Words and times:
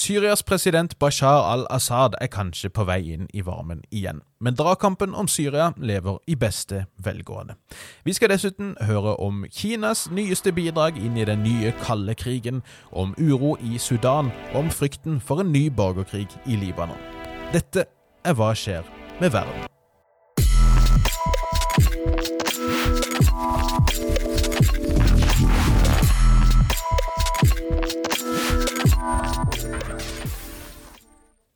Syrias 0.00 0.42
president 0.42 0.98
Bashar 0.98 1.42
al-Assad 1.52 2.14
er 2.20 2.30
kanskje 2.32 2.70
på 2.72 2.86
vei 2.88 3.02
inn 3.12 3.26
i 3.36 3.42
varmen 3.44 3.82
igjen, 3.92 4.22
men 4.40 4.56
dragkampen 4.56 5.12
om 5.12 5.28
Syria 5.28 5.74
lever 5.76 6.16
i 6.24 6.38
beste 6.40 6.86
velgående. 7.04 7.58
Vi 8.08 8.14
skal 8.16 8.32
dessuten 8.32 8.70
høre 8.80 9.12
om 9.20 9.42
Kinas 9.52 10.06
nyeste 10.08 10.54
bidrag 10.56 10.96
inn 10.96 11.18
i 11.20 11.26
den 11.28 11.44
nye 11.44 11.74
kalde 11.82 12.14
krigen, 12.16 12.62
om 12.92 13.12
uro 13.20 13.58
i 13.60 13.76
Sudan 13.76 14.32
og 14.54 14.62
om 14.62 14.70
frykten 14.72 15.20
for 15.20 15.44
en 15.44 15.52
ny 15.52 15.66
borgerkrig 15.68 16.30
i 16.46 16.56
Libanon. 16.56 17.04
Dette 17.52 17.84
er 18.24 18.40
Hva 18.40 18.54
skjer 18.56 18.88
med 19.20 19.36
verden? 19.36 19.68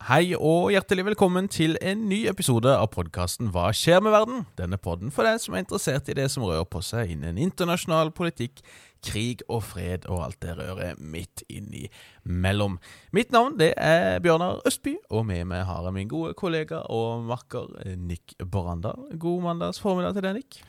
Hei 0.04 0.34
og 0.36 0.66
hjertelig 0.68 1.06
velkommen 1.06 1.46
til 1.48 1.78
en 1.80 2.02
ny 2.10 2.26
episode 2.28 2.68
av 2.68 2.90
podkasten 2.92 3.48
Hva 3.54 3.70
skjer 3.72 4.02
med 4.04 4.12
verden? 4.12 4.42
Denne 4.58 4.76
podden 4.76 5.08
for 5.08 5.24
deg 5.24 5.38
som 5.40 5.54
er 5.56 5.62
interessert 5.62 6.10
i 6.12 6.16
det 6.18 6.26
som 6.28 6.44
rører 6.44 6.66
på 6.68 6.82
seg 6.84 7.14
innen 7.14 7.38
internasjonal 7.40 8.10
politikk, 8.12 8.60
krig 9.00 9.40
og 9.48 9.62
fred 9.64 10.04
og 10.12 10.26
alt 10.26 10.36
det 10.44 10.58
røret 10.58 11.00
midt 11.00 11.46
innimellom. 11.48 12.76
Mitt 13.16 13.32
navn 13.32 13.56
det 13.56 13.70
er 13.80 14.20
Bjørnar 14.20 14.60
Østby, 14.68 14.98
og 15.08 15.24
med 15.30 15.48
meg 15.54 15.64
har 15.70 15.88
jeg 15.88 15.96
min 15.96 16.12
gode 16.12 16.36
kollega 16.36 16.82
og 16.92 17.24
makker 17.32 17.72
Nick 17.96 18.36
Boranda. 18.44 18.92
God 19.16 19.40
mandags 19.48 19.80
formiddag 19.80 20.18
til 20.18 20.28
deg, 20.28 20.36
Nick. 20.42 20.60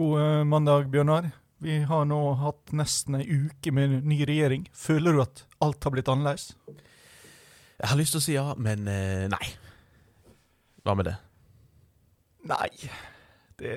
God 0.00 0.48
mandag, 0.48 0.88
Bjørnar. 0.88 1.28
Vi 1.60 1.82
har 1.92 2.08
nå 2.08 2.24
hatt 2.40 2.72
nesten 2.72 3.20
ei 3.20 3.28
uke 3.28 3.68
med 3.68 4.00
ny 4.08 4.22
regjering. 4.24 4.64
Føler 4.72 5.12
du 5.12 5.26
at 5.28 5.44
alt 5.60 5.84
har 5.84 5.92
blitt 5.92 6.08
annerledes? 6.08 6.54
Jeg 7.78 7.92
har 7.92 7.98
lyst 8.00 8.14
til 8.16 8.18
å 8.18 8.24
si 8.24 8.34
ja, 8.34 8.46
men 8.58 8.88
eh, 8.90 9.26
nei. 9.30 9.44
Hva 10.82 10.96
med 10.98 11.06
det? 11.06 11.18
Nei, 12.48 12.70
det 13.60 13.74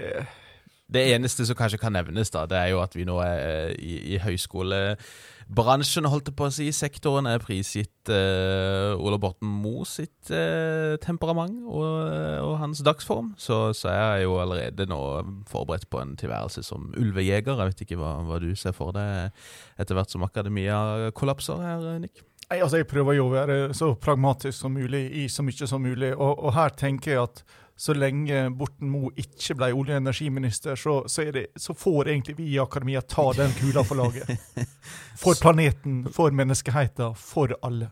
Det 0.92 1.06
eneste 1.14 1.46
som 1.48 1.56
kanskje 1.56 1.78
kan 1.80 1.94
nevnes, 1.96 2.34
da, 2.34 2.44
det 2.50 2.58
er 2.58 2.74
jo 2.74 2.82
at 2.84 2.96
vi 2.98 3.06
nå 3.08 3.14
er 3.24 3.38
eh, 3.46 3.76
i, 3.80 3.94
i 4.12 4.18
høyskolebransjen, 4.20 6.10
holdt 6.12 6.28
jeg 6.28 6.36
på 6.36 6.48
å 6.50 6.52
si. 6.52 6.66
Sektoren 6.76 7.30
er 7.30 7.40
prisgitt 7.40 8.12
uh, 8.12 8.98
Ola 9.00 9.16
Borten 9.22 9.48
Moe 9.62 9.86
sitt 9.88 10.34
uh, 10.34 10.98
temperament 11.00 11.62
og, 11.64 11.86
og, 12.42 12.58
hans 12.60 12.82
dagsform. 12.84 13.32
Så, 13.40 13.70
så 13.78 13.94
jeg 13.94 14.18
er 14.18 14.26
jo 14.26 14.36
allerede 14.42 14.90
nå 14.90 15.00
forberedt 15.48 15.88
på 15.88 16.02
en 16.02 16.18
tilværelse 16.20 16.66
som 16.68 16.90
ulvejeger. 16.98 17.54
Jeg 17.54 17.72
vet 17.72 17.86
ikke 17.86 18.02
hva, 18.02 18.18
hva 18.28 18.42
du 18.44 18.50
ser 18.60 18.76
for 18.76 18.92
deg 18.98 19.32
etter 19.80 19.96
hvert 19.96 20.12
som 20.12 20.28
akademia 20.28 21.14
kollapser 21.16 21.64
her, 21.64 21.88
Nick? 22.04 22.26
Nei, 22.52 22.60
altså 22.60 22.82
Jeg 22.82 22.90
prøver 22.92 23.16
jo 23.16 23.30
å 23.30 23.32
være 23.32 23.58
så 23.78 23.94
pragmatisk 23.96 24.58
som 24.58 24.74
mulig 24.76 25.06
i 25.22 25.28
så 25.32 25.44
mye 25.46 25.68
som 25.70 25.84
mulig. 25.84 26.12
Og, 26.18 26.34
og 26.36 26.52
her 26.58 26.74
tenker 26.76 27.14
jeg 27.14 27.22
at 27.24 27.44
så 27.80 27.96
lenge 27.96 28.44
Borten 28.60 28.92
Moe 28.92 29.14
ikke 29.18 29.56
ble 29.58 29.72
olje- 29.72 29.96
og 29.96 30.04
energiminister, 30.04 30.76
så, 30.78 31.00
så, 31.10 31.24
det, 31.34 31.48
så, 31.58 31.74
får 31.74 32.12
egentlig 32.12 32.36
vi 32.38 32.50
i 32.52 32.60
akademia 32.62 33.02
ta 33.02 33.32
den 33.38 33.56
kula 33.58 33.86
for 33.88 33.98
laget. 33.98 34.36
For 35.18 35.40
planeten, 35.46 36.04
for 36.14 36.36
menneskeheten, 36.36 37.16
for 37.18 37.56
alle. 37.64 37.88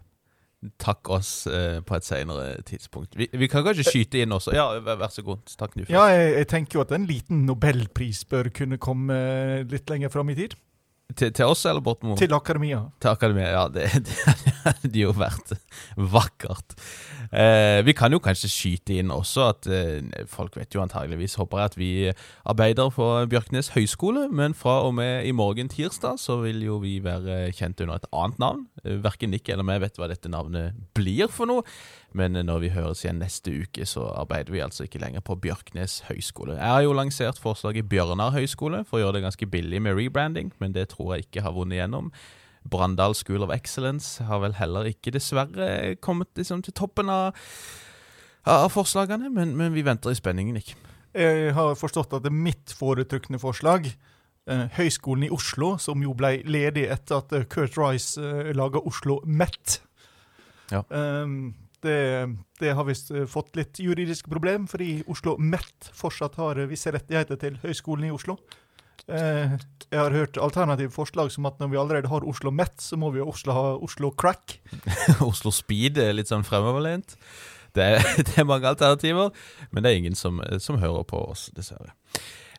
Takk 0.78 1.08
oss 1.16 1.32
eh, 1.48 1.80
på 1.80 1.96
et 1.96 2.06
senere 2.06 2.52
tidspunkt. 2.68 3.16
Vi, 3.16 3.30
vi, 3.32 3.48
kan 3.48 3.64
kanskje 3.64 3.88
skyte 3.88 4.20
inn 4.20 4.36
også. 4.36 4.52
Ja, 4.54 4.68
vær 4.84 5.08
så 5.10 5.24
god. 5.24 5.48
Takk, 5.56 5.80
Nufi. 5.80 5.96
Ja, 5.96 6.10
jeg, 6.12 6.34
jeg, 6.36 6.50
tenker 6.52 6.82
jo 6.82 6.84
at 6.84 6.92
en 7.00 7.08
liten 7.08 7.46
nobelpris 7.48 8.26
bør 8.28 8.52
kunne 8.52 8.78
komme 8.78 9.16
litt 9.72 9.90
lenger 9.90 10.12
fram 10.12 10.36
i 10.36 10.38
tid. 10.44 10.60
Til, 11.18 11.32
til, 11.34 11.46
oss 11.50 11.66
eller 11.66 11.82
Bortmo? 11.82 12.14
Til 12.20 12.34
akademia. 12.38 12.84
Til 13.02 13.10
akademia, 13.10 13.50
Ja, 13.50 13.64
det, 13.74 13.88
det 14.06 14.54
hadde 14.62 15.00
jo 15.00 15.14
vært 15.18 15.56
vakkert. 15.98 16.76
Eh, 17.30 17.80
vi 17.86 17.94
kan 17.94 18.14
jo 18.14 18.20
kanskje 18.22 18.50
skyte 18.50 18.96
inn 18.98 19.12
også 19.14 19.48
at 19.52 19.68
eh, 19.70 20.26
folk 20.30 20.58
vet 20.58 20.74
jo 20.74 20.82
antageligvis, 20.82 21.38
håper 21.38 21.62
jeg, 21.62 21.72
at 21.72 21.78
vi 21.78 21.90
arbeider 22.50 22.90
på 22.94 23.10
Bjørknes 23.30 23.72
høgskole, 23.76 24.28
men 24.34 24.56
fra 24.58 24.80
og 24.88 24.96
med 24.98 25.26
i 25.30 25.34
morgen 25.36 25.70
tirsdag 25.70 26.18
så 26.22 26.40
vil 26.42 26.62
jo 26.66 26.80
vi 26.82 26.98
være 27.06 27.52
kjent 27.58 27.82
under 27.86 28.00
et 28.00 28.10
annet 28.10 28.42
navn. 28.42 28.66
Eh, 28.84 28.98
verken 29.04 29.34
Nick 29.34 29.50
eller 29.50 29.68
meg 29.68 29.84
vet 29.86 29.98
hva 29.98 30.10
dette 30.10 30.32
navnet 30.32 30.78
blir 30.98 31.30
for 31.34 31.50
noe. 31.50 31.66
Men 32.18 32.34
når 32.34 32.64
vi 32.64 32.72
høres 32.74 33.04
igjen 33.04 33.20
neste 33.22 33.52
uke, 33.54 33.86
så 33.86 34.08
arbeider 34.18 34.54
vi 34.56 34.64
altså 34.66 34.88
ikke 34.88 35.02
lenger 35.02 35.22
på 35.26 35.38
Bjørknes 35.44 36.00
høgskole. 36.08 36.56
Jeg 36.58 36.74
har 36.74 36.82
jo 36.82 36.96
lansert 36.98 37.42
forslaget 37.42 37.90
Bjørnar 37.90 38.34
høgskole 38.34 38.82
for 38.88 38.98
å 38.98 39.04
gjøre 39.04 39.20
det 39.20 39.28
ganske 39.28 39.50
billig 39.52 39.82
med 39.86 39.98
rebranding, 40.00 40.50
men 40.62 40.74
det 40.74 40.88
tror 40.96 41.16
jeg 41.16 41.28
ikke 41.28 41.46
har 41.46 41.54
vunnet 41.54 41.78
igjennom. 41.78 42.10
Brandal 42.70 43.14
School 43.16 43.46
of 43.46 43.54
Excellence 43.54 44.24
har 44.26 44.42
vel 44.44 44.58
heller 44.58 44.90
ikke 44.90 45.14
dessverre 45.16 45.96
kommet 46.04 46.34
liksom 46.38 46.64
til 46.66 46.76
toppen 46.76 47.12
av, 47.14 47.38
av 48.50 48.70
forslagene, 48.74 49.30
men, 49.34 49.56
men, 49.58 49.74
vi 49.78 49.86
venter 49.86 50.14
i 50.14 50.18
spenningen, 50.18 50.60
ikke. 50.60 50.78
Jeg 51.20 51.54
har 51.58 51.78
forstått 51.78 52.14
at 52.18 52.26
det 52.26 52.34
er 52.34 52.42
mitt 52.50 52.74
foretrukne 52.78 53.40
forslag, 53.42 53.88
eh, 54.50 54.66
Høgskolen 54.76 55.26
i 55.30 55.32
Oslo, 55.34 55.76
som 55.82 56.02
jo 56.04 56.14
ble 56.18 56.40
ledig 56.46 56.86
etter 56.90 57.22
at 57.22 57.50
Kurt 57.54 57.78
Rice 57.80 58.22
eh, 58.22 58.52
laga 58.58 58.82
Oslo 58.82 59.22
Met. 59.26 59.80
Ja. 60.70 60.84
Um, 60.90 61.56
det, 61.86 62.00
det 62.60 62.74
har 62.76 62.88
visst 62.88 63.12
eh, 63.12 63.28
fått 63.30 63.56
litt 63.60 63.80
juridisk 63.82 64.30
problem, 64.32 64.68
fordi 64.70 65.04
Oslo 65.12 65.36
Met 65.40 65.92
fortsatt 65.96 66.40
har 66.40 66.60
visse 66.70 66.92
rettigheter 66.94 67.40
til 67.42 67.60
Høgskolen 67.64 68.10
i 68.10 68.14
Oslo. 68.16 68.38
Eh, 69.10 69.56
jeg 69.90 70.00
har 70.00 70.14
hørt 70.14 70.38
alternative 70.38 70.94
forslag 70.94 71.32
som 71.34 71.48
at 71.50 71.58
når 71.62 71.72
vi 71.72 71.80
allerede 71.82 72.12
har 72.12 72.26
Oslo 72.28 72.52
Met, 72.54 72.78
så 72.82 73.00
må 73.00 73.12
vi 73.16 73.24
Oslo 73.24 73.56
ha 73.56 73.70
Oslo 73.78 74.12
Crack. 74.12 74.60
Oslo 75.30 75.54
Speed 75.56 75.98
er 76.02 76.14
litt 76.18 76.30
sånn 76.30 76.46
fremoverlent. 76.48 77.18
Det 77.78 77.90
det 78.26 78.36
er, 78.36 78.50
mange 78.50 78.70
alternativer, 78.70 79.34
men 79.72 79.84
det 79.84 79.92
er 79.92 80.04
ingen 80.04 80.18
som, 80.18 80.44
som 80.62 80.82
hører 80.82 81.08
på 81.10 81.24
oss, 81.32 81.50
dessverre. 81.56 81.96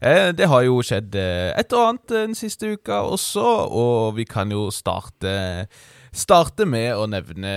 Eh, 0.01 0.31
det 0.33 0.49
har 0.49 0.65
jo 0.65 0.81
skjedd 0.87 1.15
et 1.21 1.75
og 1.77 1.87
annet 1.87 2.13
den 2.15 2.37
siste 2.39 2.73
uka 2.73 3.03
også, 3.05 3.47
og 3.69 4.17
vi 4.17 4.25
kan 4.25 4.51
jo 4.51 4.71
starte 4.75 5.69
starte 6.13 6.67
med 6.69 6.93
å 6.97 7.07
nevne 7.11 7.55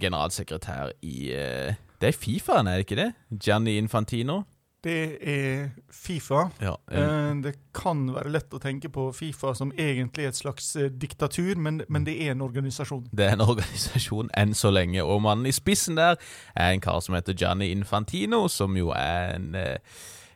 generalsekretær 0.00 0.94
i 1.02 1.30
eh, 1.34 1.78
Det 2.00 2.10
er 2.10 2.18
Fifa, 2.18 2.60
er 2.60 2.70
det 2.70 2.86
ikke 2.86 3.00
det? 3.00 3.12
Gianni 3.42 3.78
Infantino. 3.80 4.42
Det 4.84 5.16
er 5.24 5.70
Fifa. 5.88 6.50
Ja, 6.60 6.74
um, 6.92 7.40
det 7.42 7.54
kan 7.72 8.02
være 8.12 8.34
lett 8.34 8.52
å 8.52 8.60
tenke 8.60 8.90
på 8.92 9.06
Fifa 9.16 9.54
som 9.56 9.72
egentlig 9.80 10.26
et 10.28 10.36
slags 10.36 10.74
eh, 10.76 10.90
diktatur, 10.92 11.56
men, 11.56 11.80
men, 11.88 12.04
det 12.04 12.18
er 12.20 12.34
en 12.34 12.44
organisasjon. 12.44 13.06
Det 13.08 13.30
er 13.30 13.38
en 13.38 13.46
organisasjon 13.46 14.28
enn 14.36 14.52
så 14.54 14.74
lenge, 14.74 15.00
og 15.00 15.22
mannen 15.24 15.48
i 15.48 15.54
spissen 15.56 15.96
der 15.96 16.20
er 16.52 16.74
en 16.74 16.84
kar 16.84 17.00
som 17.00 17.16
heter 17.16 17.36
Gianni 17.38 17.70
Infantino, 17.72 18.44
som 18.52 18.76
jo 18.76 18.92
er 18.92 19.38
en 19.38 19.56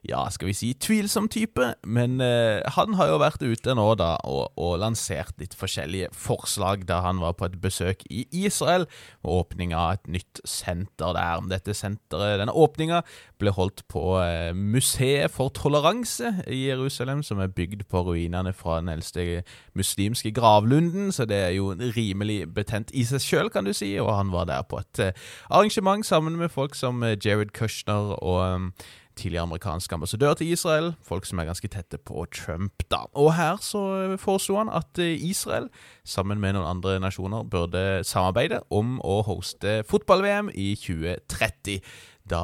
ja, 0.06 0.20
skal 0.30 0.50
vi 0.50 0.54
si 0.56 0.68
tvilsom 0.78 1.28
type, 1.32 1.72
men 1.86 2.20
eh, 2.22 2.62
han 2.76 2.94
har 2.98 3.10
jo 3.10 3.20
vært 3.22 3.42
ute 3.42 3.74
nå 3.74 3.86
da 3.98 4.12
og, 4.28 4.52
og, 4.54 4.76
lansert 4.82 5.34
litt 5.42 5.56
forskjellige 5.58 6.12
forslag 6.14 6.84
da 6.88 7.00
han 7.04 7.22
var 7.22 7.34
på 7.38 7.48
et 7.48 7.56
besøk 7.62 8.04
i 8.10 8.24
Israel, 8.44 8.86
og 9.24 9.42
åpning 9.42 9.74
av 9.76 9.96
et 9.96 10.10
nytt 10.18 10.42
senter 10.46 11.16
der. 11.16 11.42
Dette 11.50 11.74
senteret, 11.76 12.38
Denne 12.38 12.54
åpninga 12.54 13.02
ble 13.40 13.52
holdt 13.54 13.84
på 13.90 14.04
eh, 14.22 14.52
Museet 14.54 15.32
for 15.34 15.52
toleranse 15.54 16.36
i 16.46 16.64
Jerusalem, 16.68 17.24
som 17.26 17.42
er 17.42 17.52
bygd 17.52 17.86
på 17.90 18.04
ruinene 18.06 18.54
fra 18.56 18.78
den 18.82 18.92
eldste 18.92 19.42
muslimske 19.78 20.32
gravlunden, 20.36 21.10
så 21.14 21.26
det 21.28 21.40
er 21.48 21.56
jo 21.58 21.72
rimelig 21.96 22.44
betent 22.54 22.94
i 22.94 23.04
seg 23.08 23.24
sjøl, 23.24 23.52
kan 23.52 23.66
du 23.66 23.74
si, 23.76 23.90
og 23.98 24.12
han 24.14 24.32
var 24.34 24.48
der 24.50 24.64
på 24.68 24.80
et 24.82 25.04
eh, 25.08 25.28
arrangement 25.50 26.06
sammen 26.06 26.38
med 26.38 26.54
folk 26.54 26.78
som 26.78 27.02
Jared 27.02 27.52
Kushner 27.56 28.14
og 28.22 28.40
um, 28.54 28.72
tidligere 29.18 29.46
amerikansk 29.48 29.92
ambassadør 29.92 30.34
til 30.38 30.52
Israel, 30.54 30.92
folk 31.04 31.26
som 31.26 31.40
er 31.40 31.48
ganske 31.48 31.68
tette 31.72 31.98
på 31.98 32.24
Trump, 32.34 32.84
da. 32.90 33.04
Og 33.18 33.32
her 33.36 33.58
så 33.64 33.82
foreslo 34.20 34.60
han 34.60 34.70
at 34.72 35.00
eh, 35.02 35.18
Israel, 35.30 35.68
sammen 36.06 36.40
med 36.40 36.56
noen 36.56 36.68
andre 36.70 36.98
nasjoner, 37.02 37.46
burde 37.50 38.04
samarbeide 38.06 38.62
om 38.70 38.98
å 39.04 39.20
hoste 39.26 39.82
fotball-VM 39.88 40.52
i 40.54 40.72
2030. 40.78 41.80
Da 42.28 42.42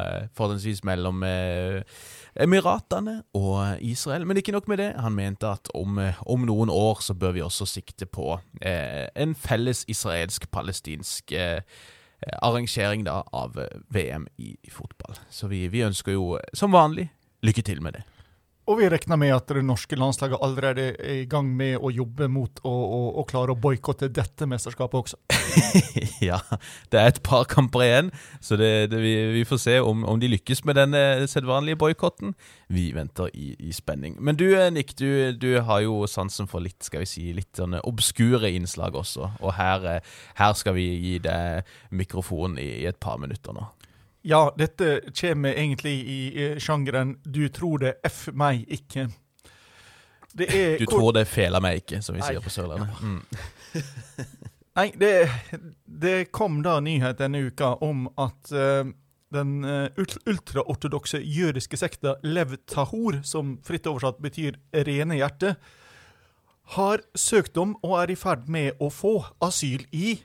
eh, 0.00 0.28
forholdsvis 0.36 0.84
mellom 0.86 1.24
eh, 1.26 1.80
Emiratene 2.40 3.22
og 3.36 3.80
Israel. 3.84 4.26
Men 4.28 4.38
ikke 4.40 4.54
nok 4.54 4.68
med 4.70 4.80
det. 4.80 4.92
Han 5.00 5.16
mente 5.16 5.50
at 5.50 5.72
om, 5.74 5.98
om 6.26 6.46
noen 6.48 6.72
år 6.72 7.02
så 7.04 7.16
bør 7.18 7.34
vi 7.36 7.44
også 7.44 7.68
sikte 7.68 8.06
på 8.06 8.36
eh, 8.60 9.08
en 9.16 9.34
felles 9.34 9.84
israelsk-palestinsk 9.92 11.36
eh, 11.36 11.58
Eh, 11.60 11.82
arrangering 12.42 13.04
da 13.06 13.22
av 13.32 13.58
eh, 13.58 13.78
VM 13.88 14.26
i, 14.36 14.56
fotball. 14.70 15.18
Så 15.30 15.48
vi, 15.50 15.66
vi, 15.68 15.84
ønsker 15.86 16.16
jo 16.16 16.38
som 16.54 16.74
vanlig 16.74 17.08
lykke 17.42 17.62
til 17.66 17.82
med 17.82 17.98
det. 17.98 18.04
Og 18.70 18.78
vi 18.78 18.86
regner 18.86 19.18
med 19.18 19.32
at 19.34 19.48
det 19.50 19.64
norske 19.66 19.96
landslaget 19.98 20.38
allerede 20.38 20.84
er 20.94 21.22
i 21.24 21.26
gang 21.30 21.48
med 21.50 21.82
å 21.82 21.90
jobbe 21.90 22.28
mot 22.30 22.60
å, 22.62 22.70
å, 22.70 23.00
å 23.18 23.24
klare 23.26 23.56
å 23.56 23.58
boikotte 23.58 24.06
dette 24.06 24.46
mesterskapet 24.46 25.00
også. 25.00 25.18
ja, 26.28 26.38
det 26.94 27.00
er 27.00 27.10
et 27.10 27.18
par 27.26 27.48
kamper 27.50 27.82
igjen, 27.82 28.12
så 28.38 28.54
det, 28.60 28.70
det, 28.92 29.00
vi, 29.02 29.16
vi, 29.34 29.42
får 29.48 29.62
se 29.64 29.76
om, 29.82 30.04
om, 30.06 30.20
de 30.22 30.30
lykkes 30.30 30.62
med 30.68 30.78
den 30.78 30.94
sedvanlige 31.26 31.80
boikotten. 31.82 32.36
Vi 32.70 32.92
venter 32.94 33.34
i, 33.34 33.50
i, 33.58 33.74
spenning. 33.74 34.14
Men 34.22 34.38
du 34.38 34.46
Nick, 34.70 34.94
du, 34.94 35.34
du, 35.34 35.56
har 35.66 35.82
jo 35.82 36.06
sansen 36.06 36.46
for 36.46 36.62
litt 36.62 36.86
skal 36.86 37.02
vi 37.02 37.10
si, 37.10 37.26
litt 37.34 37.58
sånne 37.58 37.82
obskure 37.88 38.54
innslag 38.54 38.94
også. 38.94 39.32
Og 39.42 39.56
her, 39.58 40.06
her 40.38 40.54
skal 40.54 40.78
vi 40.78 40.86
gi 41.02 41.18
deg 41.26 41.66
mikrofonen 41.90 42.62
i, 42.62 42.70
i 42.84 42.90
et 42.90 43.02
par 43.02 43.18
minutter 43.18 43.58
nå. 43.58 43.66
Ja, 44.22 44.54
dette 44.58 45.00
kommer 45.18 45.50
egentlig 45.50 45.94
i 46.06 46.60
sjangeren 46.62 47.16
'du 47.24 47.48
tror 47.48 47.78
det, 47.78 47.94
f 48.06 48.28
meg 48.32 48.66
ikke'. 48.70 49.10
Er, 50.38 50.78
du 50.78 50.86
tror 50.86 51.12
det 51.12 51.26
feler 51.28 51.60
meg 51.60 51.82
ikke, 51.82 52.00
som 52.00 52.16
vi 52.16 52.22
Nei. 52.22 52.30
sier 52.30 52.40
på 52.40 52.50
Sørlandet. 52.50 52.88
Mm. 53.02 53.20
Nei, 54.78 54.88
det, 54.96 55.28
det, 55.84 56.30
kom 56.32 56.62
da 56.64 56.78
nyhet 56.80 57.18
denne 57.18 57.42
uka 57.44 57.74
om 57.84 58.06
at 58.16 58.52
uh, 58.56 58.88
den 59.34 59.64
uh, 59.64 59.90
ultraortodokse 60.24 61.20
jødiske 61.20 61.76
sekta 61.76 62.14
Lev 62.24 62.56
Tahor, 62.64 63.20
som 63.28 63.58
fritt 63.66 63.86
oversatt 63.90 64.22
betyr 64.24 64.56
rene 64.88 65.20
hjerte, 65.20 65.56
har 66.78 67.04
søkt 67.18 67.58
om 67.60 67.76
og 67.82 67.98
er 68.00 68.14
i 68.14 68.16
ferd 68.16 68.48
med 68.48 68.80
å 68.80 68.88
få 68.88 69.18
asyl 69.44 69.84
i 69.92 70.22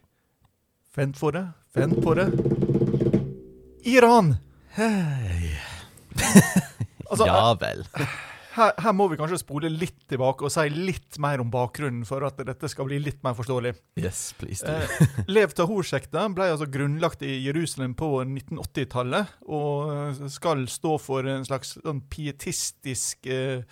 Vent 0.98 1.18
for 1.20 1.36
det, 1.36 1.44
vent 1.78 2.00
på 2.02 2.16
det 2.18 2.32
Iran! 3.88 4.34
Hei. 4.76 5.56
altså, 7.10 7.24
ja 7.24 7.54
vel. 7.56 7.86
Her, 8.58 8.74
her, 8.84 8.94
må 8.98 9.06
vi 9.08 9.16
kanskje 9.16 9.40
spole 9.40 9.70
litt 9.72 10.02
tilbake 10.12 10.44
og 10.44 10.52
si 10.52 10.66
litt 10.74 11.16
mer 11.24 11.40
om 11.40 11.48
bakgrunnen 11.54 12.04
for 12.10 12.26
at 12.28 12.42
dette 12.50 12.68
skal 12.68 12.90
bli 12.90 12.98
litt 13.00 13.22
mer 13.24 13.38
forståelig. 13.38 13.72
Yes, 14.02 14.34
please 14.36 14.68
eh, 14.68 15.24
Lev 15.32 15.56
Tahor-sekta 15.56 16.26
ble 16.36 16.50
altså 16.52 16.68
grunnlagt 16.74 17.24
i 17.24 17.38
Jerusalem 17.46 17.96
på 17.96 18.10
1980-tallet, 18.26 19.38
og 19.48 20.20
skal 20.36 20.68
stå 20.68 20.98
for 21.00 21.30
en 21.32 21.48
slags 21.48 21.78
sånn 21.78 22.04
pietistisk 22.12 23.32
eh, 23.32 23.64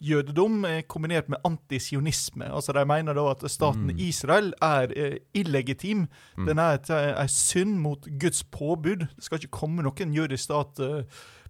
jødedom 0.00 0.64
kombinert 0.88 1.28
med 1.28 1.38
antisionisme. 1.44 2.46
Altså 2.54 2.72
De 2.72 2.84
mener 2.86 3.16
da 3.16 3.24
at 3.30 3.42
staten 3.50 3.90
mm. 3.92 3.98
Israel 3.98 4.52
er 4.62 4.92
eh, 4.96 5.16
illegitim. 5.34 6.06
Mm. 6.36 6.46
Den 6.46 6.58
er 6.58 6.78
eh, 6.90 7.22
en 7.22 7.28
synd 7.28 7.78
mot 7.78 8.08
Guds 8.20 8.44
påbud. 8.44 9.06
Det 9.16 9.24
skal 9.24 9.40
ikke 9.42 9.58
komme 9.58 9.82
noen 9.82 10.14
jødisk 10.14 10.44
stat 10.44 10.80
eh, 10.80 11.02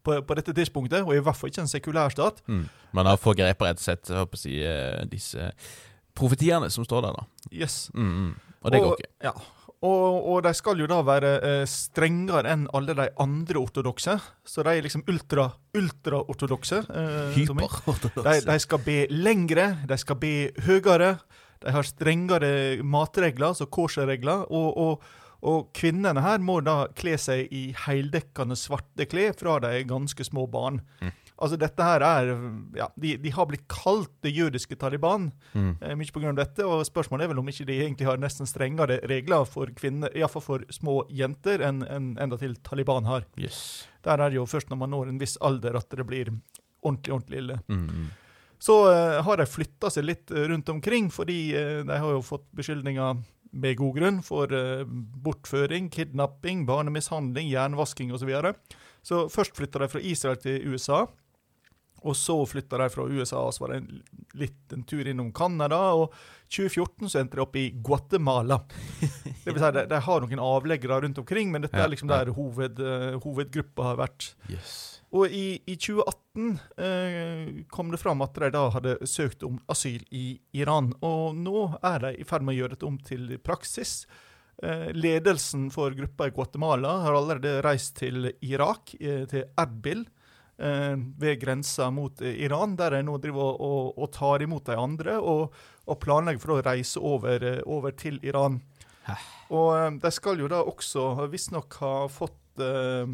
på, 0.05 0.21
på, 0.23 0.35
dette 0.39 0.55
tidspunktet, 0.57 1.03
og 1.03 1.15
i 1.17 1.21
hvert 1.21 1.37
fall 1.37 1.53
ikke 1.53 1.65
en 1.67 1.71
sekulær 1.71 2.15
stat. 2.15 2.43
Mm. 2.47 2.65
Man 2.97 3.07
har 3.07 3.21
forgrepet 3.21 3.69
rett 3.69 3.83
og 3.83 3.85
slett 3.85 4.13
håper 4.15 4.41
si, 4.41 4.59
eh, 4.65 5.05
disse 5.11 5.51
profetiene 6.19 6.71
som 6.71 6.87
står 6.87 7.09
der, 7.09 7.21
da. 7.21 7.53
Yes. 7.53 7.91
Mm, 7.95 8.09
mm. 8.09 8.35
og 8.63 8.73
det 8.73 8.81
og, 8.81 8.87
går 8.87 9.01
ikke. 9.03 9.13
Ja, 9.29 9.35
og, 9.79 10.27
og, 10.27 10.39
de 10.43 10.51
skal 10.59 10.81
jo 10.83 10.89
da 10.91 10.99
være 11.07 11.33
eh, 11.47 11.65
strengere 11.71 12.51
enn 12.51 12.65
alle 12.75 12.97
de 12.99 13.05
andre 13.23 13.61
ortodokse. 13.61 14.17
Så 14.43 14.65
de 14.67 14.73
er 14.75 14.83
liksom 14.83 15.05
ultra, 15.07 15.45
ultraortodokse. 15.79 16.81
Eh, 16.91 17.37
Hyperortodokse. 17.37 18.25
De, 18.27 18.41
de 18.49 18.57
skal 18.65 18.83
be 18.83 18.99
lengre, 19.15 19.69
de 19.87 19.99
skal 20.03 20.19
be 20.19 20.33
høyere. 20.67 21.13
De 21.63 21.75
har 21.75 21.87
strengere 21.87 22.83
matregler, 22.83 23.53
altså 23.53 23.69
kosherregler. 23.71 24.49
Og, 24.51 24.69
og, 24.75 25.07
og, 25.47 25.71
kvinnene 25.79 26.27
her 26.27 26.43
må 26.43 26.59
da 26.67 26.89
kle 26.99 27.15
seg 27.19 27.47
i 27.55 27.69
heldekkende 27.87 28.59
svarte 28.59 29.07
klær 29.07 29.39
fra 29.39 29.61
de 29.63 29.77
er 29.79 29.87
ganske 29.87 30.27
små 30.27 30.49
barn. 30.51 30.83
Mm. 30.99 31.15
Altså, 31.39 31.59
dette 31.61 31.85
her 31.87 32.03
er 32.03 32.31
ja, 32.75 32.89
de, 32.99 33.13
de, 33.23 33.33
har 33.35 33.47
blitt 33.47 33.67
kalt 33.71 34.11
det 34.27 34.33
jødiske 34.35 34.75
Taliban, 34.81 35.29
mm. 35.53 35.71
eh, 35.81 35.95
mye 35.99 36.15
pga. 36.15 36.33
dette. 36.35 36.67
Og 36.67 36.83
spørsmålet 36.89 37.27
er 37.27 37.33
vel 37.33 37.43
om 37.43 37.51
ikke 37.53 37.69
de 37.69 37.81
egentlig 37.85 38.09
har 38.09 38.19
nesten 38.19 38.49
strengere 38.51 38.99
regler 39.11 39.47
for 39.47 39.71
kvinner, 39.79 40.11
iallfall 40.19 40.45
for 40.45 40.67
små 40.75 41.01
jenter, 41.15 41.63
enn 41.65 41.85
en, 41.87 42.15
endatil 42.19 42.59
Taliban 42.67 43.07
har. 43.07 43.29
Yes. 43.39 43.87
Der 44.07 44.19
er 44.19 44.33
det 44.33 44.41
jo 44.41 44.49
først 44.51 44.73
når 44.73 44.83
man 44.83 44.95
når 44.95 45.13
en 45.13 45.21
viss 45.23 45.39
alder 45.45 45.79
at 45.79 45.91
det 45.95 46.07
blir 46.09 46.33
ordentlig, 46.83 47.15
ordentlig 47.15 47.45
ille. 47.45 47.61
Mm. 47.69 48.09
Så 48.59 48.77
eh, 48.91 49.21
har 49.23 49.39
de 49.39 49.47
flytta 49.47 49.91
seg 49.95 50.09
litt 50.09 50.33
eh, 50.35 50.49
rundt 50.51 50.69
omkring, 50.73 51.13
fordi 51.15 51.41
eh, 51.55 51.85
de 51.87 51.99
har 52.03 52.17
jo 52.17 52.25
fått 52.27 52.49
beskyldninger 52.59 53.23
med 53.51 53.79
god 53.79 53.95
grunn 53.97 54.19
for 54.27 54.53
eh, 54.55 54.83
bortføring, 55.25 55.89
kidnapping, 55.95 56.67
barnemishandling, 56.69 57.49
jernvasking 57.53 58.13
osv. 58.13 58.25
Så, 58.25 58.29
videre. 58.29 58.55
så 59.03 59.23
først 59.33 59.57
flytta 59.57 59.85
de 59.85 59.91
fra 59.93 60.03
Israel 60.03 60.41
til 60.43 60.75
USA. 60.75 61.07
Og 62.07 62.17
så 62.17 62.37
flytta 62.47 62.79
de 62.83 62.91
fra 62.93 63.07
USA, 63.09 63.41
og 63.43 63.55
så 63.55 63.65
var 63.65 63.75
det 63.75 63.81
en, 63.83 64.03
litt 64.39 64.75
en 64.75 64.85
tur 64.89 65.09
innom 65.09 65.33
Canada. 65.35 65.81
Og 65.99 66.15
2014 66.49 67.11
så 67.11 67.23
endte 67.23 67.39
de 67.39 67.45
opp 67.45 67.59
i 67.59 67.71
Guatemala. 67.75 68.61
Det 69.45 69.55
vil 69.55 69.63
si, 69.63 69.73
de, 69.73 69.87
de 69.89 70.01
har 70.05 70.25
noen 70.25 70.45
avleggere 70.45 71.01
rundt 71.05 71.19
omkring, 71.23 71.53
men 71.55 71.65
dette 71.65 71.81
er 71.81 71.89
liksom 71.89 72.11
der 72.11 72.35
hoved, 72.37 72.81
uh, 72.85 73.17
hovedgruppa 73.25 73.93
har 73.93 74.01
vært. 74.03 74.33
Yes. 74.53 74.99
Og 75.17 75.33
i, 75.33 75.57
i 75.65 75.77
2018 75.81 76.59
eh, 76.85 77.53
kom 77.73 77.93
det 77.93 78.01
fram 78.03 78.21
at 78.25 78.37
de 78.37 78.51
da 78.53 78.67
hadde 78.75 78.97
søkt 79.09 79.45
om 79.47 79.57
asyl 79.73 80.03
i 80.13 80.37
Iran. 80.61 80.91
Og 81.01 81.37
nå 81.39 81.63
er 81.81 82.03
de 82.03 82.11
i 82.21 82.27
ferd 82.29 82.45
med 82.45 82.57
å 82.57 82.59
gjøre 82.59 82.77
dette 82.77 82.89
om 82.89 82.99
til 83.01 83.31
praksis. 83.41 84.03
Eh, 84.61 84.91
ledelsen 84.93 85.71
for 85.73 85.97
gruppa 85.97 86.29
i 86.29 86.35
Guatemala 86.37 86.99
har 87.07 87.17
allerede 87.17 87.63
reist 87.65 87.97
til 88.03 88.29
Irak, 88.45 88.93
til 88.99 89.49
Erbil 89.57 90.05
eh, 90.05 90.18
ved 90.59 91.39
grensa 91.39 91.87
mot 91.95 92.21
eh, 92.21 92.43
Iran, 92.45 92.75
der 92.77 92.97
de 92.97 93.05
nå 93.07 93.19
driver 93.23 93.55
og, 93.55 93.61
og, 93.63 93.99
og, 93.99 94.11
tar 94.15 94.43
imot 94.43 94.67
de 94.67 94.79
andre 94.79 95.19
og, 95.19 95.55
og 95.87 96.01
planlegger 96.03 96.43
for 96.43 96.57
å 96.57 96.61
reise 96.67 96.99
over, 96.99 97.45
eh, 97.47 97.63
over 97.67 97.95
til 97.99 98.19
Iran. 98.27 98.59
Og 99.55 99.73
eh, 99.77 99.91
de 100.03 100.13
skal 100.15 100.43
jo 100.43 100.51
da 100.51 100.65
også 100.67 101.29
visstnok 101.31 101.79
ha 101.83 101.97
fått 102.13 102.63
uh, 102.63 103.07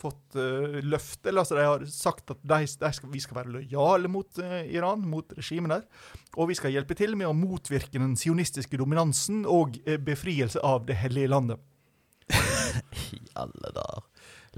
fått 0.00 0.36
uh, 0.36 0.78
løfte, 0.80 1.28
eller 1.28 1.42
altså 1.42 1.56
de 1.58 1.64
har 1.66 1.82
sagt 1.92 2.30
at 2.32 2.38
de, 2.40 2.64
de 2.64 2.90
skal, 2.96 3.10
vi 3.12 3.20
skal 3.20 3.36
være 3.36 3.52
lojale 3.52 4.08
mot 4.08 4.38
uh, 4.40 4.60
Iran, 4.64 5.02
mot 5.04 5.34
regimet 5.36 5.74
der. 5.74 6.06
Og 6.40 6.48
vi 6.48 6.56
skal 6.56 6.72
hjelpe 6.72 6.96
til 6.96 7.16
med 7.20 7.28
å 7.28 7.36
motvirke 7.36 8.00
den 8.00 8.14
sionistiske 8.16 8.80
dominansen 8.80 9.42
og 9.44 9.76
befrielse 10.06 10.62
av 10.64 10.86
det 10.88 10.96
hellige 11.02 11.32
landet. 11.32 11.60
I 13.12 13.20
alle 13.40 13.74
dager. 13.76 14.06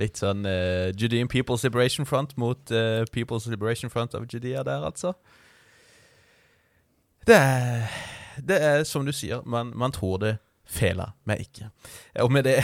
Litt 0.00 0.20
sånn 0.20 0.46
uh, 0.48 0.88
Judean 0.96 1.28
People's 1.28 1.64
Liberation 1.66 2.08
Front 2.08 2.36
mot 2.40 2.72
uh, 2.72 3.02
People's 3.12 3.48
Liberation 3.50 3.92
Front 3.92 4.14
of 4.16 4.24
Judea 4.30 4.64
der, 4.64 4.86
altså. 4.88 5.12
Det 7.26 7.36
er, 7.36 7.98
det 8.40 8.58
er 8.62 8.86
som 8.88 9.04
du 9.06 9.12
sier, 9.14 9.44
man, 9.44 9.70
man 9.78 9.92
tror 9.94 10.16
det 10.22 10.36
feiler 10.72 11.12
meg 11.28 11.44
ikke. 11.44 11.68
Og 12.24 12.32
med 12.32 12.48
det 12.48 12.58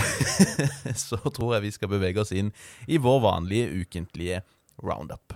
så 1.09 1.21
tror 1.29 1.57
jeg 1.57 1.67
vi 1.69 1.75
skal 1.77 1.93
bevege 1.93 2.23
oss 2.23 2.33
inn 2.33 2.51
i 2.89 3.01
vår 3.03 3.21
vanlige 3.27 3.83
ukentlige 3.83 4.41
roundup. 4.83 5.28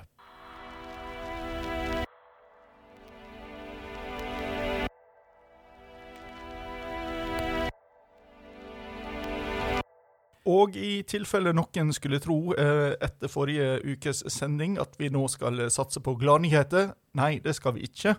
Og 10.50 10.74
i 10.74 11.02
tilfelle 11.06 11.52
noen 11.54 11.92
skulle 11.94 12.18
tro 12.22 12.54
eh, 12.58 12.96
etter 12.98 13.30
forrige 13.30 13.76
ukes 13.86 14.24
sending 14.32 14.74
at 14.82 14.96
vi 14.98 15.10
nå 15.12 15.28
skal 15.30 15.68
satse 15.70 16.02
på 16.02 16.16
gladnyheter, 16.18 16.90
nei, 17.18 17.36
det 17.44 17.54
skal 17.58 17.76
vi 17.76 17.86
ikke. 17.86 18.16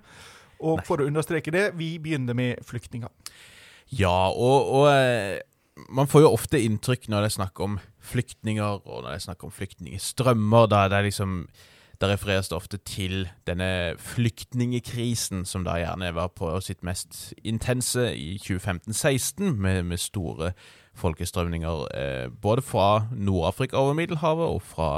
Og 0.64 0.80
nei. 0.80 0.86
for 0.88 1.04
å 1.04 1.08
understreke 1.10 1.52
det, 1.52 1.66
vi 1.76 1.98
begynner 2.00 2.38
med 2.38 2.64
flyktninger. 2.64 3.12
Ja, 3.92 4.32
og, 4.32 4.72
og 4.72 4.88
eh, 4.94 5.44
man 5.92 6.08
får 6.08 6.24
jo 6.24 6.32
ofte 6.32 6.62
inntrykk 6.64 7.10
når 7.12 7.26
det 7.26 7.32
er 7.32 7.38
snakk 7.42 7.60
om 7.66 7.78
flyktninger, 8.14 8.80
og 8.88 9.04
når 9.04 9.10
det 9.10 9.20
er 9.20 9.28
snakk 9.28 9.44
om 9.44 9.54
flyktningstrømmer, 9.54 10.72
da 10.72 10.88
det 10.88 11.00
er 11.00 11.10
liksom 11.10 11.38
det 12.02 12.10
refereres 12.10 12.50
det 12.50 12.58
ofte 12.58 12.78
til 12.84 13.28
denne 13.48 13.96
flyktningekrisen, 14.02 15.46
som 15.46 15.64
da 15.64 15.78
gjerne 15.80 16.10
var 16.16 16.34
på 16.36 16.50
sitt 16.64 16.82
mest 16.84 17.34
intense 17.44 18.10
i 18.18 18.36
2015-16, 18.44 19.54
med, 19.56 19.84
med 19.88 20.02
store 20.02 20.52
folkestrømninger 20.98 21.84
eh, 21.98 22.28
både 22.42 22.62
fra 22.62 23.06
Nord-Afrika 23.12 23.80
over 23.82 23.96
Middelhavet 23.98 24.46
og 24.46 24.62
fra 24.62 24.90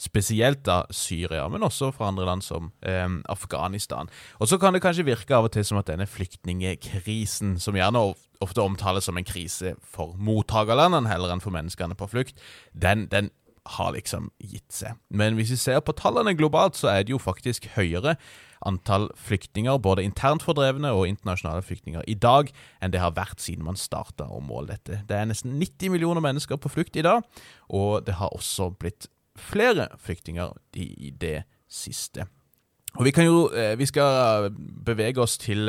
spesielt 0.00 0.64
da 0.68 0.82
Syria, 0.90 1.46
men 1.48 1.64
også 1.64 1.90
fra 1.94 2.10
andre 2.12 2.26
land 2.28 2.44
som 2.44 2.70
eh, 2.82 3.08
Afghanistan. 3.28 4.10
Og 4.38 4.48
så 4.48 4.58
kan 4.58 4.76
det 4.76 4.82
kanskje 4.84 5.08
virke 5.08 5.36
av 5.36 5.48
og 5.48 5.54
til 5.56 5.64
som 5.64 5.80
at 5.80 5.88
denne 5.88 6.06
flyktningekrisen, 6.06 7.56
som 7.60 7.76
gjerne 7.76 8.04
ofte 8.44 8.62
omtales 8.62 9.08
som 9.08 9.18
en 9.18 9.26
krise 9.26 9.74
for 9.82 10.14
mottakerlandene 10.20 11.10
heller 11.10 11.32
enn 11.34 11.42
for 11.42 11.54
menneskene 11.54 11.96
på 11.98 12.10
flukt, 12.12 12.38
den, 12.72 13.08
den 13.10 13.32
har 13.76 13.92
liksom 13.96 14.30
gitt 14.40 14.72
seg. 14.72 14.96
Men 15.10 15.36
hvis 15.36 15.52
vi 15.52 15.60
ser 15.60 15.80
på 15.84 15.96
tallene 15.96 16.36
globalt, 16.38 16.78
så 16.78 16.92
er 16.92 17.04
det 17.04 17.12
jo 17.16 17.20
faktisk 17.20 17.68
høyere 17.74 18.16
antall 18.66 19.08
flyktninger, 19.18 19.78
både 19.82 20.04
internt 20.06 20.42
fordrevne 20.46 20.90
og 20.96 21.06
internasjonale 21.10 21.62
flyktninger, 21.62 22.02
i 22.06 22.16
dag 22.18 22.50
enn 22.82 22.94
det 22.94 23.02
har 23.02 23.16
vært 23.16 23.42
siden 23.44 23.66
man 23.66 23.78
starta 23.78 24.28
å 24.30 24.40
måle 24.44 24.74
dette. 24.74 25.02
Det 25.08 25.16
er 25.16 25.28
nesten 25.30 25.58
90 25.60 25.94
millioner 25.94 26.24
mennesker 26.24 26.58
på 26.60 26.72
flukt 26.72 26.98
i 26.98 27.06
dag, 27.06 27.22
og 27.68 28.04
det 28.06 28.18
har 28.18 28.34
også 28.34 28.72
blitt 28.74 29.10
flere 29.38 29.88
flyktninger 30.02 30.54
i 30.74 31.12
det 31.14 31.42
siste. 31.70 32.26
Og 32.98 33.04
vi 33.04 33.12
kan 33.14 33.26
jo 33.28 33.50
Vi 33.78 33.86
skal 33.86 34.50
bevege 34.84 35.20
oss 35.20 35.36
til 35.38 35.68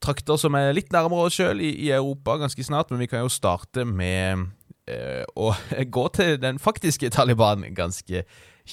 trakter 0.00 0.38
som 0.40 0.56
er 0.58 0.74
litt 0.76 0.92
nærmere 0.94 1.28
oss 1.28 1.36
sjøl 1.38 1.60
i, 1.62 1.90
Europa 1.92 2.38
ganske 2.40 2.64
snart, 2.64 2.90
men 2.90 3.02
vi 3.02 3.08
kan 3.10 3.24
jo 3.24 3.32
starte 3.32 3.84
med 3.84 4.46
eh, 4.88 5.24
å 5.36 5.52
gå 5.96 6.06
til 6.16 6.40
den 6.40 6.60
faktiske 6.62 7.12
Taliban 7.14 7.66
ganske 7.76 8.24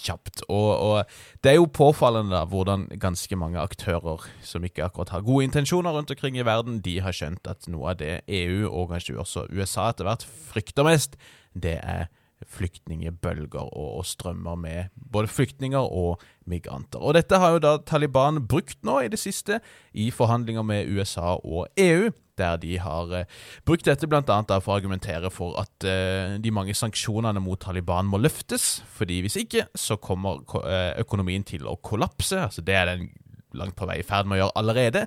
kjapt. 0.05 0.43
Og, 0.47 0.69
og, 0.75 1.17
det 1.43 1.51
er 1.51 1.57
jo 1.59 1.69
påfallende 1.71 2.35
da, 2.35 2.43
hvordan 2.49 2.87
ganske 3.01 3.39
mange 3.39 3.61
aktører 3.61 4.27
som 4.45 4.65
ikke 4.67 4.85
akkurat 4.85 5.15
har 5.15 5.25
gode 5.27 5.47
intensjoner 5.49 5.95
rundt 5.95 6.13
omkring 6.13 6.37
i 6.37 6.45
verden, 6.47 6.81
de 6.85 6.99
har 7.03 7.15
skjønt 7.15 7.49
at 7.49 7.67
noe 7.71 7.93
av 7.93 7.99
det 8.01 8.21
EU, 8.27 8.67
og 8.69 8.93
kanskje 8.93 9.17
også 9.17 9.47
USA 9.53 9.89
etter 9.91 10.07
hvert, 10.09 10.27
frykter 10.51 10.87
mest, 10.87 11.19
det 11.57 11.79
er 11.81 12.07
flyktningebølger 12.45 13.65
og, 13.65 13.97
og, 13.97 14.05
strømmer 14.05 14.55
med 14.61 14.93
både 15.11 15.27
flyktninger 15.31 15.79
og 15.81 16.21
migranter. 16.45 17.01
Og 17.01 17.15
Dette 17.17 17.39
har 17.41 17.55
jo 17.55 17.63
da 17.63 17.77
Taliban 17.81 18.43
brukt 18.47 18.77
nå 18.85 18.99
i 19.01 19.09
det 19.11 19.19
siste 19.19 19.59
i 19.93 20.11
forhandlinger 20.13 20.65
med 20.65 20.91
USA 20.93 21.35
og 21.41 21.67
EU, 21.81 22.11
der 22.39 22.57
de 22.61 22.77
har 22.81 23.13
eh, 23.17 23.29
brukt 23.65 23.87
dette 23.87 24.09
bl.a. 24.09 24.21
for 24.59 24.73
å 24.73 24.77
argumentere 24.77 25.31
for 25.33 25.57
at 25.61 25.87
eh, 25.87 26.37
de 26.41 26.53
mange 26.53 26.75
sanksjonene 26.77 27.41
mot 27.43 27.59
Taliban 27.61 28.09
må 28.09 28.21
løftes, 28.21 28.83
fordi 28.97 29.21
hvis 29.25 29.39
ikke 29.43 29.67
så 29.77 29.99
kommer 30.01 30.43
eh, 30.63 30.93
økonomien 31.03 31.45
til 31.47 31.67
å 31.67 31.77
kollapse. 31.81 32.39
altså 32.47 32.65
Det 32.65 32.77
er 32.77 32.91
den 32.93 33.09
langt 33.57 33.77
på 33.77 33.87
vei 33.89 34.01
i 34.01 34.05
ferd 34.05 34.27
med 34.27 34.37
å 34.37 34.41
gjøre 34.45 34.57
allerede, 34.59 35.05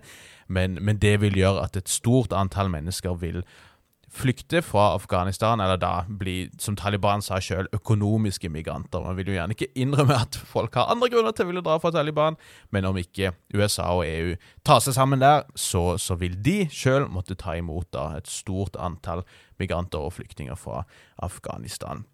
men, 0.51 0.79
men 0.83 0.99
det 0.99 1.19
vil 1.23 1.37
gjøre 1.39 1.67
at 1.67 1.77
et 1.79 1.91
stort 1.91 2.35
antall 2.35 2.73
mennesker 2.73 3.19
vil 3.21 3.43
flykte 4.11 4.63
fra 4.63 4.95
Afghanistan, 4.95 5.61
eller 5.61 5.79
da 5.79 6.05
bli, 6.09 6.51
som 6.59 6.77
Taliban 6.77 7.23
sa 7.23 7.39
sjøl, 7.43 7.69
økonomiske 7.77 8.51
migranter. 8.51 9.05
Man 9.05 9.17
vil 9.19 9.31
jo 9.31 9.37
gjerne 9.37 9.55
ikke 9.55 9.71
innrømme 9.79 10.19
at 10.27 10.39
folk 10.51 10.75
har 10.75 10.91
andre 10.91 11.11
grunner 11.13 11.35
til 11.37 11.47
å 11.47 11.53
ville 11.53 11.65
dra 11.65 11.79
fra 11.83 11.93
Taliban, 11.95 12.39
men 12.75 12.89
om 12.89 12.99
ikke 12.99 13.33
USA 13.55 13.91
og 13.95 14.07
EU 14.09 14.35
tar 14.67 14.83
seg 14.85 14.99
sammen 14.99 15.23
der, 15.23 15.47
så, 15.55 15.95
så 16.03 16.19
vil 16.21 16.39
de 16.43 16.65
sjøl 16.75 17.07
måtte 17.11 17.39
ta 17.39 17.55
imot 17.59 17.93
da 17.95 18.11
et 18.19 18.31
stort 18.31 18.79
antall 18.81 19.23
migranter 19.63 20.03
og 20.03 20.17
flyktninger 20.19 20.59
fra 20.59 20.83
Afghanistan. 21.23 22.05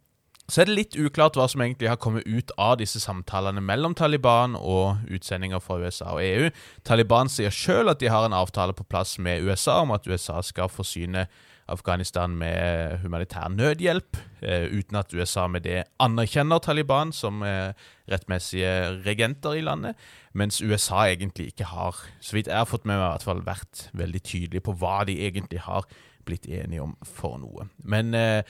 Så 0.47 0.63
er 0.63 0.69
det 0.69 0.77
litt 0.77 0.95
uklart 0.95 1.35
hva 1.35 1.49
som 1.51 1.63
egentlig 1.65 1.89
har 1.91 1.99
kommet 1.99 2.27
ut 2.29 2.53
av 2.61 2.77
disse 2.79 3.01
samtalene 3.03 3.63
mellom 3.65 3.97
Taliban 3.99 4.55
og 4.55 5.09
utsendinger 5.11 5.59
fra 5.63 5.81
USA 5.83 6.13
og 6.15 6.23
EU. 6.23 6.53
Taliban 6.87 7.31
sier 7.33 7.51
sjøl 7.51 7.91
at 7.91 7.99
de 7.99 8.13
har 8.13 8.29
en 8.29 8.37
avtale 8.37 8.77
på 8.77 8.87
plass 8.87 9.17
med 9.19 9.43
USA 9.43 9.81
om 9.83 9.91
at 9.97 10.07
USA 10.07 10.39
skal 10.47 10.71
forsyne 10.71 11.27
Afghanistan 11.69 12.31
med 12.39 12.99
humanitær 13.03 13.49
nødhjelp, 13.51 14.17
eh, 14.43 14.69
uten 14.71 14.97
at 14.97 15.15
USA 15.15 15.47
med 15.51 15.65
det 15.67 15.85
anerkjenner 15.99 16.63
Taliban 16.63 17.13
som 17.13 17.43
eh, 17.43 17.73
rettmessige 18.11 19.03
regenter 19.07 19.59
i 19.59 19.65
landet, 19.67 19.97
mens 20.33 20.61
USA 20.63 21.09
egentlig 21.11 21.51
ikke 21.53 21.71
har, 21.73 21.99
så 22.21 22.39
vidt 22.39 22.47
jeg 22.47 22.57
har 22.57 22.71
fått 22.71 22.87
med 22.87 22.97
meg, 23.01 23.07
i 23.07 23.13
hvert 23.17 23.27
fall 23.27 23.45
vært 23.47 23.87
veldig 23.99 24.23
tydelig 24.23 24.63
på 24.63 24.77
hva 24.79 25.01
de 25.09 25.19
egentlig 25.27 25.65
har 25.67 25.89
blitt 26.27 26.47
enige 26.47 26.83
om 26.83 26.95
for 27.03 27.39
noe. 27.43 27.67
Men 27.83 28.15
eh, 28.15 28.43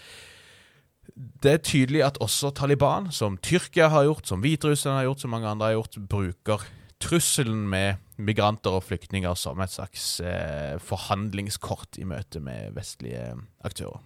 det 1.17 1.53
er 1.53 1.65
tydelig 1.65 2.03
at 2.05 2.19
også 2.21 2.51
Taliban, 2.53 3.09
som 3.13 3.39
Tyrkia 3.41 3.89
har 3.89 4.05
gjort, 4.05 4.27
som 4.29 4.43
Hviterussland 4.45 5.01
har 5.01 5.09
gjort, 5.09 5.25
som 5.25 5.33
mange 5.33 5.49
andre 5.49 5.71
har 5.71 5.79
gjort, 5.79 6.01
bruker 6.11 6.67
trusselen 7.01 7.65
med 7.69 8.03
migranter 8.17 8.79
og 8.79 8.85
flyktninger 8.87 9.35
som 9.39 9.61
et 9.61 9.73
slags 9.73 10.21
eh, 10.21 10.77
forhandlingskort 10.83 11.99
i 12.01 12.07
møte 12.09 12.41
med 12.41 12.75
vestlige 12.77 13.35
aktører. 13.65 14.01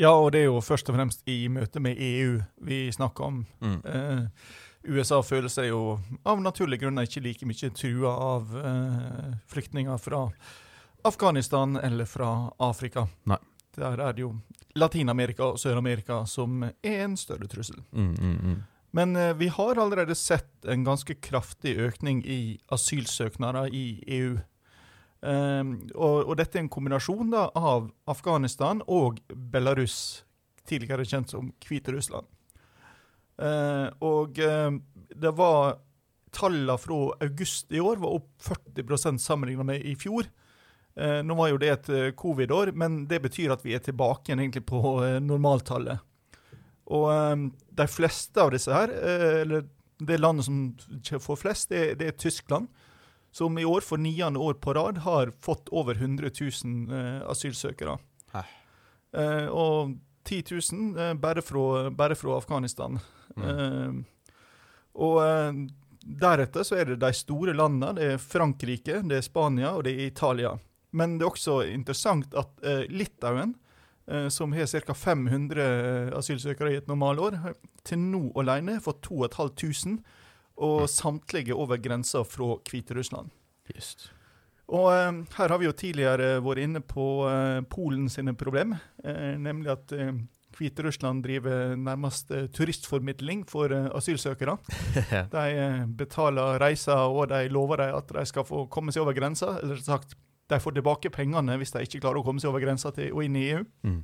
Ja, 0.00 0.14
og 0.16 0.32
det 0.32 0.42
er 0.42 0.48
jo 0.48 0.60
først 0.64 0.88
og 0.88 0.96
fremst 0.96 1.26
i 1.28 1.46
møte 1.52 1.80
med 1.84 2.00
EU 2.00 2.40
vi 2.64 2.86
snakker 2.92 3.28
om. 3.28 3.42
Mm. 3.60 3.80
Eh, 3.84 4.22
USA 4.88 5.20
føler 5.22 5.52
seg 5.52 5.68
jo 5.68 5.98
av 6.26 6.40
naturlige 6.42 6.82
grunner 6.86 7.06
ikke 7.06 7.22
like 7.22 7.46
mye 7.46 7.70
trua 7.76 8.14
av 8.32 8.56
eh, 8.56 9.32
flyktninger 9.52 10.00
fra 10.00 10.24
Afghanistan 11.04 11.76
eller 11.76 12.08
fra 12.08 12.32
Afrika. 12.58 13.06
Nei. 13.28 13.38
Der 13.76 14.00
er 14.00 14.12
det 14.12 14.20
jo 14.20 14.34
Latin-Amerika 14.76 15.46
og 15.52 15.60
Sør-Amerika 15.60 16.22
som 16.28 16.64
er 16.64 17.04
en 17.04 17.16
større 17.16 17.48
trussel. 17.48 17.78
Mm, 17.92 18.14
mm, 18.18 18.34
mm. 18.42 18.58
Men 18.92 19.16
eh, 19.16 19.34
vi 19.34 19.48
har 19.48 19.76
allerede 19.80 20.14
sett 20.14 20.64
en 20.64 20.84
ganske 20.84 21.14
kraftig 21.14 21.76
økning 21.80 22.20
i 22.28 22.60
asylsøknader 22.72 23.72
i 23.72 23.86
EU. 24.06 24.34
Um, 25.22 25.30
ehm, 25.30 25.70
og, 25.94 26.26
og, 26.26 26.34
dette 26.36 26.58
er 26.58 26.64
en 26.64 26.72
kombinasjon 26.72 27.30
da, 27.32 27.46
av 27.56 27.88
Afghanistan 28.10 28.82
og 28.90 29.22
Belarus, 29.32 30.26
tidligere 30.68 31.06
kjent 31.08 31.32
som 31.32 31.52
Hviterussland. 31.64 32.28
Uh, 33.40 33.88
og 34.04 34.36
uh, 34.44 34.76
det 35.16 35.32
var 35.38 35.80
Tallene 36.32 36.76
fra 36.80 36.98
august 37.24 37.72
i 37.72 37.80
år 37.80 37.98
var 38.00 38.18
opp 38.18 38.28
40 38.44 39.20
sammenlignet 39.20 39.68
med 39.68 39.88
i 39.88 39.96
fjor. 39.96 40.28
Uh, 40.98 41.20
nå 41.24 41.36
var 41.38 41.52
jo 41.52 41.60
det 41.60 41.72
et 41.72 41.92
covid-år, 42.16 42.74
men 42.76 43.06
det 43.08 43.22
betyr 43.24 43.56
at 43.56 43.64
vi 43.64 43.72
er 43.76 43.84
tilbake 43.84 44.28
igjen 44.28 44.44
egentlig 44.44 44.66
på 44.68 44.80
normaltallet. 45.24 46.04
Og 46.92 47.08
um, 47.08 47.46
de 47.72 47.86
fleste 47.88 48.40
av 48.42 48.52
disse 48.52 48.72
her, 48.72 48.92
eh, 48.92 49.40
eller 49.42 49.66
det 50.02 50.18
landet 50.18 50.46
som 50.46 51.20
får 51.22 51.38
flest, 51.40 51.70
det, 51.72 51.94
det, 52.00 52.08
er 52.10 52.18
Tyskland. 52.18 52.68
Som 53.32 53.56
i 53.58 53.64
år, 53.64 53.80
for 53.80 53.96
niende 53.96 54.40
år 54.42 54.58
på 54.60 54.74
rad, 54.76 54.98
har 55.06 55.32
fått 55.40 55.70
over 55.72 55.96
100 55.96 56.30
000 56.36 56.92
eh, 56.92 57.20
asylsøkere. 57.32 57.96
Eh, 59.12 59.46
og 59.48 59.94
10 60.28 60.42
000 60.72 60.98
eh, 61.00 61.14
bare, 61.20 61.42
fra, 61.44 61.90
bare, 61.90 62.16
fra, 62.16 62.36
Afghanistan. 62.36 62.98
Mm. 63.36 63.46
Eh, 63.48 64.28
og 65.00 65.16
eh, 65.24 65.62
deretter 66.20 66.66
så 66.66 66.76
er 66.80 66.92
det 66.92 67.00
de 67.00 67.12
store 67.16 67.56
landene. 67.56 67.94
Det 67.96 68.10
er 68.12 68.20
Frankrike, 68.20 69.00
det 69.08 69.20
er 69.20 69.24
Spania 69.24 69.72
og 69.78 69.86
det 69.88 69.96
er 69.96 70.12
Italia. 70.12 70.52
Men 70.92 71.16
det 71.16 71.24
er 71.24 71.32
også 71.32 71.62
interessant 71.72 72.34
at 72.36 72.60
Litauen 72.92 73.54
Eh, 73.54 73.61
som 74.28 74.52
har 74.52 74.66
ca. 74.66 74.94
500 74.94 75.62
eh, 75.62 76.08
asylsøkere 76.18 76.72
i 76.72 76.80
et 76.80 76.88
normalår, 76.90 77.38
til 77.86 78.02
nå 78.02 78.24
alene 78.42 78.80
fått 78.82 79.04
2500, 79.06 80.02
og 80.62 80.88
samtlige 80.90 81.54
over 81.54 81.80
grensa 81.80 82.22
fra 82.28 82.56
Hviterussland. 82.68 83.30
Just. 83.72 84.10
Og 84.72 84.88
eh, 84.92 85.22
her 85.36 85.52
har 85.52 85.60
vi 85.60 85.68
jo 85.68 85.74
tidligere 85.76 86.36
vært 86.44 86.62
inne 86.64 86.82
på 86.84 87.08
eh, 87.28 87.62
Polen 87.70 88.08
sine 88.12 88.34
problem, 88.38 88.76
eh, 89.04 89.34
nemlig 89.40 89.72
at 89.74 89.94
eh, 89.96 90.14
Hviterussland 90.52 91.22
driver 91.24 91.72
nærmest 91.80 92.28
turistformidling 92.52 93.46
for 93.48 93.72
asylsøkere. 93.72 94.58
de 95.32 95.86
betaler 95.96 96.60
reiser, 96.60 97.08
og 97.08 97.30
de 97.30 97.48
lover 97.48 97.80
dem 97.80 97.96
at 97.96 98.12
de 98.12 98.24
skal 98.28 98.44
få 98.44 98.66
komme 98.68 98.92
seg 98.92 99.06
over 99.06 99.16
grensa. 99.16 99.54
Eller 99.62 99.80
sagt, 99.80 100.12
de 100.52 100.60
får 100.62 100.76
tilbake 100.76 101.12
pengene 101.14 101.56
hvis 101.60 101.74
de 101.74 101.84
ikke 101.86 102.02
klarer 102.02 102.20
å 102.20 102.26
komme 102.26 102.42
seg 102.42 102.52
over 102.52 102.64
grensa 102.64 102.92
og 102.92 103.22
inn 103.24 103.38
i 103.38 103.46
EU. 103.54 103.62
Mm. 103.88 104.00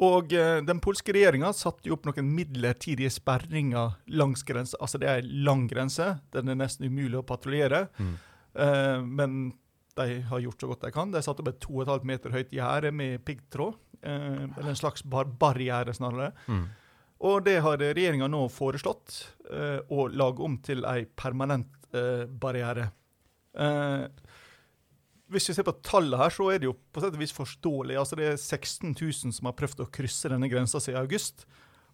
Og 0.00 0.32
eh, 0.32 0.58
Den 0.64 0.80
polske 0.82 1.12
regjeringa 1.14 1.52
satte 1.56 1.88
jo 1.88 1.98
opp 1.98 2.08
noen 2.08 2.32
midlertidige 2.34 3.12
sperringer 3.12 3.98
langs 4.16 4.44
grensa. 4.48 4.78
Altså 4.80 5.00
Det 5.00 5.08
er 5.10 5.20
ei 5.20 5.42
lang 5.46 5.66
grense, 5.70 6.14
den 6.34 6.52
er 6.52 6.60
nesten 6.60 6.88
umulig 6.88 7.20
å 7.20 7.26
patruljere. 7.26 7.86
Mm. 8.00 8.14
Uh, 8.50 8.98
men 9.06 9.34
de 9.94 10.16
har 10.26 10.40
gjort 10.42 10.62
så 10.62 10.70
godt 10.70 10.86
de 10.86 10.92
kan. 10.94 11.12
De 11.12 11.20
satte 11.22 11.44
opp 11.44 11.52
et 11.52 11.60
2,5 11.62 12.06
meter 12.08 12.32
høyt 12.34 12.54
gjerde 12.56 12.90
med 12.96 13.20
piggtråd. 13.28 13.76
Uh, 14.00 14.48
eller 14.56 14.72
en 14.72 14.80
slags 14.80 15.04
bar 15.04 15.28
barriere, 15.40 15.94
snarere. 15.94 16.32
Mm. 16.48 16.64
Og 17.28 17.44
det 17.44 17.58
har 17.60 17.82
regjeringa 17.82 18.30
nå 18.32 18.46
foreslått 18.50 19.18
uh, 19.52 19.84
å 19.92 20.08
lage 20.08 20.42
om 20.46 20.56
til 20.64 20.86
ei 20.88 21.04
permanent 21.04 21.76
barriere. 22.40 22.84
Eh, 23.58 24.04
hvis 25.30 25.48
vi 25.50 25.54
ser 25.54 25.66
på 25.66 25.76
tallet 25.86 26.18
her, 26.18 26.32
så 26.34 26.48
er 26.50 26.60
det 26.60 26.66
jo 26.68 26.76
på 26.92 27.02
sett 27.02 27.14
og 27.14 27.22
vis 27.22 27.34
forståelig. 27.34 27.96
Altså 27.98 28.18
Det 28.18 28.28
er 28.32 28.38
16 28.38 28.94
000 28.98 29.34
som 29.36 29.48
har 29.48 29.56
prøvd 29.58 29.84
å 29.84 29.90
krysse 29.94 30.30
denne 30.32 30.50
grensa 30.50 30.80
siden 30.82 31.00
august. 31.02 31.46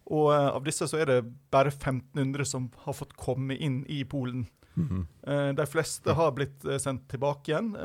Og 0.07 0.31
uh, 0.31 0.53
av 0.55 0.63
disse 0.65 0.87
så 0.87 1.01
er 1.01 1.09
det 1.09 1.17
bare 1.53 1.73
1500 1.73 2.47
som 2.47 2.69
har 2.85 2.95
fått 2.97 3.17
komme 3.19 3.57
inn 3.57 3.83
i 3.91 4.03
Polen. 4.05 4.47
Mm 4.77 4.87
-hmm. 4.87 5.03
uh, 5.27 5.53
de 5.55 5.65
fleste 5.65 6.13
har 6.13 6.31
blitt 6.31 6.65
uh, 6.65 6.77
sendt 6.77 7.09
tilbake 7.09 7.51
igjen. 7.51 7.75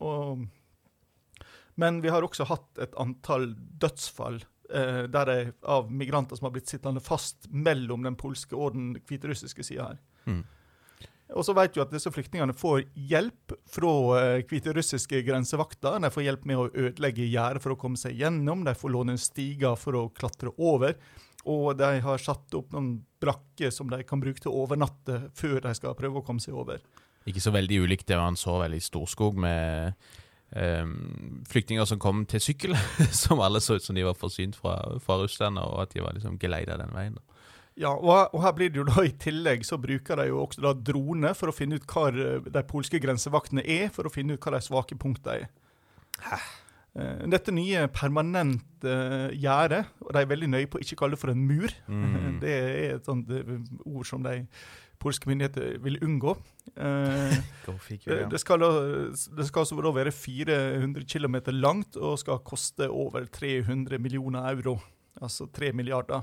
Og, 0.00 0.46
men 1.74 2.00
vi 2.00 2.08
har 2.08 2.22
også 2.22 2.44
hatt 2.44 2.78
et 2.78 2.94
antall 2.96 3.54
dødsfall 3.56 4.44
der 5.08 5.24
det, 5.24 5.54
av 5.62 5.90
migranter 5.90 6.36
som 6.36 6.44
har 6.44 6.50
blitt 6.50 6.68
sittende 6.68 7.00
fast 7.00 7.46
mellom 7.48 8.02
den 8.02 8.16
polske 8.16 8.56
og 8.56 8.74
den 8.74 9.00
hviterussiske 9.08 9.64
sida 9.64 9.82
her. 9.82 9.98
Mm. 10.26 10.44
Og 11.36 11.44
så 11.44 11.52
vet 11.52 11.76
vi 11.76 11.82
at 11.82 11.92
disse 11.92 12.10
flyktningene 12.12 12.54
får 12.56 12.86
hjelp 13.10 13.52
fra 13.68 13.94
uh, 14.16 14.46
hviterussiske 14.48 15.20
grensevakter. 15.26 15.98
De 16.00 16.10
får 16.12 16.24
hjelp 16.24 16.46
med 16.48 16.60
å 16.60 16.68
ødelegge 16.72 17.28
gjerdet 17.28 17.64
for 17.64 17.74
å 17.74 17.80
komme 17.80 18.00
seg 18.00 18.16
gjennom. 18.16 18.64
De 18.64 18.72
får 18.78 18.94
låne 18.94 19.18
stiger 19.20 19.76
for 19.80 19.98
å 19.98 20.06
klatre 20.16 20.54
over. 20.56 20.96
Og 21.48 21.74
de 21.78 21.90
har 22.04 22.22
satt 22.22 22.56
opp 22.56 22.72
noen 22.74 22.94
brakker 23.20 23.72
som 23.74 23.90
de 23.92 24.00
kan 24.08 24.20
bruke 24.22 24.40
til 24.42 24.52
å 24.52 24.64
overnatte 24.64 25.26
før 25.36 25.60
de 25.64 25.74
skal 25.76 25.96
prøve 25.98 26.20
å 26.20 26.24
komme 26.24 26.42
seg 26.42 26.56
over. 26.56 26.80
Ikke 27.28 27.42
så 27.44 27.52
veldig 27.52 27.82
ulikt 27.84 28.08
det 28.08 28.16
man 28.18 28.38
så 28.40 28.56
vel 28.62 28.78
i 28.78 28.82
Storskog 28.82 29.36
med 29.40 29.94
um, 30.56 31.44
flyktninger 31.48 31.88
som 31.88 32.00
kom 32.00 32.24
til 32.30 32.42
sykkel, 32.42 32.76
som 33.22 33.42
alle 33.44 33.60
så 33.64 33.76
ut 33.76 33.84
som 33.84 33.98
de 33.98 34.06
var 34.06 34.16
forsynt 34.18 34.56
fra, 34.56 34.78
fra 35.04 35.18
Russland, 35.20 35.60
og 35.60 35.82
at 35.84 35.92
de 35.92 36.04
var 36.04 36.16
liksom 36.16 36.38
geleida 36.40 36.78
den 36.80 36.94
veien. 36.96 37.18
Ja, 37.78 37.92
og, 37.94 38.34
og, 38.34 38.40
her 38.42 38.54
blir 38.56 38.72
det 38.72 38.80
jo 38.80 38.86
da 38.88 39.04
i 39.06 39.12
tillegg 39.22 39.62
så 39.66 39.78
bruker 39.78 40.18
de 40.18 40.30
jo 40.32 40.42
også 40.42 40.64
da 40.64 40.72
droner 40.74 41.36
for 41.38 41.52
å 41.52 41.54
finne 41.54 41.78
ut 41.78 41.98
eh, 42.08 42.48
de 42.48 42.62
polske 42.66 42.98
grensevaktene 43.02 43.62
er, 43.62 43.86
for 43.94 44.08
å 44.08 44.12
finne 44.12 44.34
ut 44.34 44.42
hva 44.42 44.56
de 44.56 44.62
svake 44.66 44.98
punktene 44.98 45.44
er. 45.44 45.52
Hæ? 46.24 46.40
Eh, 46.98 47.22
dette 47.30 47.54
nye 47.54 47.84
permanente 47.94 48.90
uh, 48.90 49.30
gjerdet, 49.30 49.84
og 50.02 50.10
de 50.14 50.22
er 50.22 50.30
veldig 50.32 50.50
nøye 50.50 50.70
på 50.70 50.80
å 50.80 50.82
ikke 50.82 50.98
kalle 50.98 51.14
det 51.14 51.22
for 51.22 51.34
en 51.34 51.46
mur. 51.46 51.74
Mm. 51.86 52.38
Det 52.42 52.52
er 52.58 52.96
et 52.96 53.06
sånt 53.06 53.30
ord 53.86 54.08
som 54.08 54.26
de 54.26 54.40
polske 54.98 55.30
myndigheter 55.30 55.78
vil 55.84 56.00
unngå. 56.04 56.38
Uh, 56.78 57.32
det, 58.28 58.38
skal 58.38 58.60
da, 58.60 58.68
det 59.08 59.46
skal 59.48 59.64
altså 59.64 59.78
da 59.80 59.90
være 59.96 60.12
400 60.12 61.06
km 61.08 61.38
langt 61.56 61.96
og 61.96 62.18
skal 62.20 62.42
koste 62.44 62.86
over 62.92 63.24
300 63.24 63.96
millioner 63.98 64.44
euro. 64.52 64.76
Altså 65.18 65.48
3 65.48 65.72
milliarder. 65.74 66.22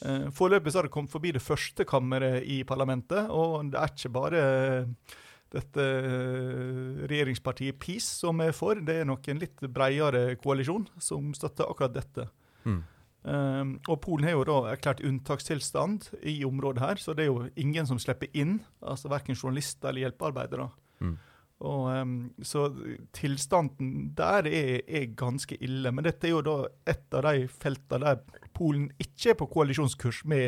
Eh, 0.00 0.28
foreløpig 0.32 0.72
har 0.74 0.86
det 0.86 0.92
kommet 0.94 1.12
forbi 1.12 1.32
det 1.36 1.42
første 1.44 1.84
kammeret 1.88 2.46
i 2.48 2.62
parlamentet, 2.64 3.28
og 3.28 3.72
det 3.72 3.80
er 3.80 3.92
ikke 3.92 4.14
bare 4.14 4.44
dette 5.50 5.82
eh, 5.82 7.02
regjeringspartiet 7.10 7.78
PiS 7.82 8.06
som 8.22 8.40
er 8.44 8.54
for, 8.56 8.78
det 8.80 9.00
er 9.00 9.08
nok 9.08 9.28
en 9.28 9.42
litt 9.42 9.66
bredere 9.66 10.38
koalisjon 10.40 10.86
som 11.02 11.34
støtter 11.36 11.68
akkurat 11.68 11.96
dette. 11.96 12.28
Mm. 12.64 12.80
Um, 13.20 13.72
og 13.84 13.98
Polen 14.00 14.24
har 14.24 14.32
jo 14.32 14.44
da 14.48 14.58
erklært 14.70 15.02
unntakstilstand 15.04 16.06
i 16.24 16.38
området 16.48 16.80
her, 16.80 17.00
så 17.02 17.12
det 17.12 17.26
er 17.26 17.28
jo 17.28 17.50
ingen 17.60 17.88
som 17.88 18.00
slipper 18.00 18.30
inn. 18.32 18.62
altså 18.80 19.10
Verken 19.12 19.36
journalister 19.36 19.90
eller 19.90 20.06
hjelpearbeidere. 20.06 20.70
Mm. 21.04 21.18
Og, 21.60 21.88
så 22.42 22.70
tilstanden 23.12 24.12
der 24.16 24.48
er, 24.48 24.80
er, 24.88 25.10
ganske 25.16 25.58
ille. 25.60 25.92
Men 25.92 26.06
dette 26.06 26.28
er 26.28 26.32
jo 26.32 26.44
da 26.44 26.56
et 26.88 27.16
av 27.16 27.26
de 27.28 27.48
feltene 27.52 28.14
der 28.14 28.48
Polen 28.56 28.88
ikke 29.00 29.34
er 29.34 29.38
på 29.40 29.48
koalisjonskurs 29.52 30.22
med 30.30 30.46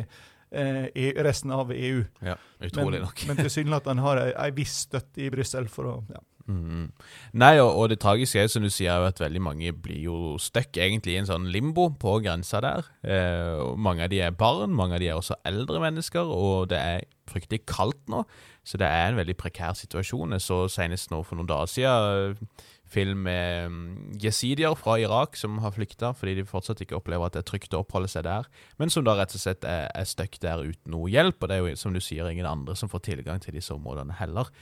eh, 0.50 0.88
e, 0.88 1.10
resten 1.24 1.52
av 1.52 1.72
EU. 1.72 2.00
Ja, 2.24 2.38
utrolig 2.60 3.00
men, 3.00 3.06
nok. 3.06 3.24
men 3.28 3.42
tilsynelatende 3.42 4.04
har 4.08 4.22
en 4.30 4.56
viss 4.56 4.82
støtte 4.86 5.26
i 5.26 5.30
Brussel 5.32 5.68
for 5.72 5.90
å 5.90 5.96
ja. 6.12 6.24
Mm. 6.46 6.90
Nei, 7.38 7.52
og, 7.60 7.70
og, 7.70 7.88
det 7.92 8.00
tragiske 8.02 8.40
er 8.42 8.50
som 8.50 8.64
du 8.64 8.70
sier, 8.72 9.04
at 9.06 9.20
veldig 9.22 9.42
mange 9.42 9.72
blir 9.72 10.00
jo 10.08 10.16
stuck 10.42 10.76
egentlig 10.76 11.14
i 11.14 11.20
en 11.22 11.30
sånn 11.30 11.48
limbo 11.54 11.88
på 12.02 12.18
grensa 12.24 12.62
der. 12.64 12.88
Eh, 13.06 13.62
mange 13.76 14.06
av 14.06 14.12
de 14.12 14.22
er 14.24 14.34
barn, 14.36 14.74
mange 14.74 14.98
av 14.98 15.04
de 15.04 15.10
er 15.12 15.18
også 15.18 15.38
eldre 15.48 15.82
mennesker, 15.82 16.26
og 16.26 16.70
det 16.72 16.80
er 16.80 17.06
fryktelig 17.30 17.62
kaldt 17.70 18.02
nå. 18.10 18.24
Så 18.66 18.78
det 18.78 18.86
er 18.86 19.10
en 19.10 19.18
veldig 19.18 19.36
prekær 19.38 19.74
situasjon. 19.78 20.36
Jeg 20.36 20.44
så 20.44 20.64
senest 20.70 21.10
nå 21.10 21.22
for 21.26 21.38
noen 21.38 21.50
dager 21.50 21.70
siden 21.70 22.52
film 22.92 23.24
med 23.24 23.70
mm, 23.72 24.18
jesidier 24.20 24.74
fra 24.76 24.98
Irak 25.00 25.38
som 25.40 25.58
har 25.64 25.72
flykta 25.72 26.12
fordi 26.16 26.34
de 26.36 26.46
fortsatt 26.48 26.82
ikke 26.84 26.98
opplever 26.98 27.24
at 27.24 27.36
det 27.36 27.42
er 27.42 27.48
trygt 27.48 27.72
å 27.72 27.80
oppholde 27.80 28.10
seg 28.12 28.26
der, 28.26 28.48
men 28.80 28.92
som 28.92 29.06
da 29.06 29.14
rett 29.16 29.32
og 29.32 29.40
slett 29.42 29.64
er, 29.64 29.88
er 29.96 30.08
stuck 30.08 30.36
der 30.42 30.64
uten 30.66 30.92
noe 30.92 31.10
hjelp. 31.12 31.40
Og 31.40 31.50
det 31.50 31.56
er 31.56 31.64
jo, 31.64 31.76
som 31.80 31.96
du 31.96 32.02
sier, 32.04 32.28
ingen 32.28 32.48
andre 32.48 32.76
som 32.78 32.90
får 32.92 33.06
tilgang 33.08 33.40
til 33.42 33.56
disse 33.56 33.72
områdene 33.74 34.18
heller. 34.20 34.52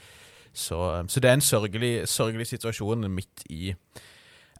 Så, 0.53 0.79
så 1.07 1.23
det 1.23 1.29
er 1.29 1.37
en 1.39 1.45
sørgelig, 1.45 1.93
sørgelig, 2.11 2.49
situasjon 2.51 3.07
midt 3.11 3.45
i 3.49 3.73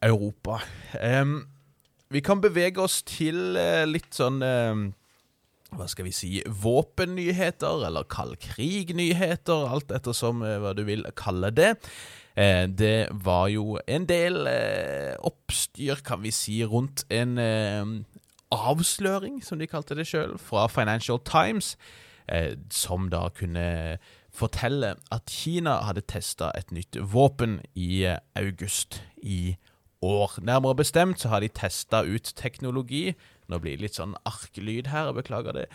Europa. 0.02 0.62
Um, 0.98 1.48
vi 2.12 2.20
kan 2.24 2.42
bevege 2.42 2.82
oss 2.82 3.02
til 3.08 3.58
uh, 3.60 3.84
litt 3.88 4.16
sånn 4.16 4.40
um, 4.42 4.90
hva 5.72 5.88
skal 5.88 6.08
vi 6.08 6.12
si, 6.16 6.32
våpennyheter, 6.46 7.86
eller 7.88 8.08
kald 8.12 8.36
krig-nyheter, 8.44 9.70
alt 9.72 9.94
ettersom 9.96 10.44
hva 10.44 10.74
du 10.76 10.84
vil 10.88 11.06
kalle 11.16 11.52
det. 11.56 11.78
Eh, 12.36 12.68
det 12.68 13.08
var 13.12 13.48
jo 13.52 13.78
en 13.88 14.08
del 14.08 14.48
eh, 14.52 15.16
oppstyr, 15.28 16.04
kan 16.04 16.24
vi 16.24 16.32
si, 16.36 16.60
rundt 16.68 17.06
en 17.12 17.38
eh, 17.40 17.94
avsløring, 18.52 19.40
som 19.44 19.60
de 19.60 19.70
kalte 19.72 19.96
det 19.96 20.08
sjøl, 20.12 20.38
fra 20.40 20.68
Financial 20.72 21.20
Times, 21.28 21.78
eh, 22.28 22.56
som 22.72 23.10
da 23.12 23.30
kunne 23.36 23.98
fortelle 24.42 24.96
at 25.14 25.32
Kina 25.32 25.80
hadde 25.88 26.06
testa 26.10 26.52
et 26.58 26.74
nytt 26.74 26.98
våpen 27.14 27.60
i 27.78 28.04
eh, 28.10 28.20
august 28.36 29.02
i 29.22 29.56
år. 30.02 30.40
Nærmere 30.42 30.82
bestemt 30.82 31.22
så 31.22 31.30
har 31.30 31.44
de 31.44 31.52
testa 31.54 32.04
ut 32.04 32.34
teknologi 32.36 33.12
Nå 33.52 33.58
blir 33.60 33.76
det 33.76 33.84
litt 33.84 33.98
sånn 34.00 34.14
arkelyd 34.24 34.88
her, 34.94 35.10
beklager 35.12 35.52
det. 35.52 35.66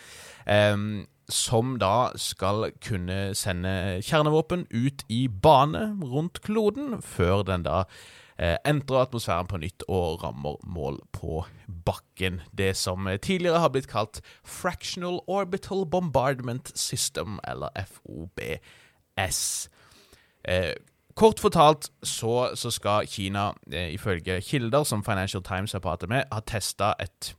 Um, 0.49 1.05
som 1.29 1.75
da 1.77 2.09
skal 2.17 2.71
kunne 2.81 3.35
sende 3.37 4.01
kjernevåpen 4.07 4.65
ut 4.71 5.05
i 5.13 5.27
bane 5.29 5.91
rundt 6.01 6.41
kloden, 6.47 7.03
før 7.05 7.45
den 7.45 7.67
da 7.67 7.83
entrer 8.39 9.01
atmosfæren 9.01 9.49
på 9.49 9.57
nytt 9.63 9.85
og 9.89 10.23
rammer 10.23 10.59
mål 10.69 10.99
på 11.13 11.45
bakken. 11.85 12.41
Det 12.59 12.75
som 12.77 13.09
tidligere 13.23 13.63
har 13.63 13.73
blitt 13.73 13.89
kalt 13.89 14.21
Fractional 14.45 15.21
Orbital 15.27 15.87
Bombardment 15.91 16.73
System, 16.79 17.39
eller 17.45 17.69
FOBS. 17.87 19.69
Eh, 20.49 20.75
Kort 21.17 21.41
fortalt 21.41 21.89
så, 22.05 22.51
så 22.55 22.71
skal 22.71 23.07
Kina, 23.09 23.53
eh, 23.73 23.95
ifølge 23.95 24.41
kilder 24.41 24.85
som 24.85 25.05
Financial 25.05 25.43
Times 25.43 25.73
har 25.73 25.81
pratet 25.81 26.09
med, 26.09 26.25
ha 26.33 26.41
testa 26.45 26.93
et 27.01 27.33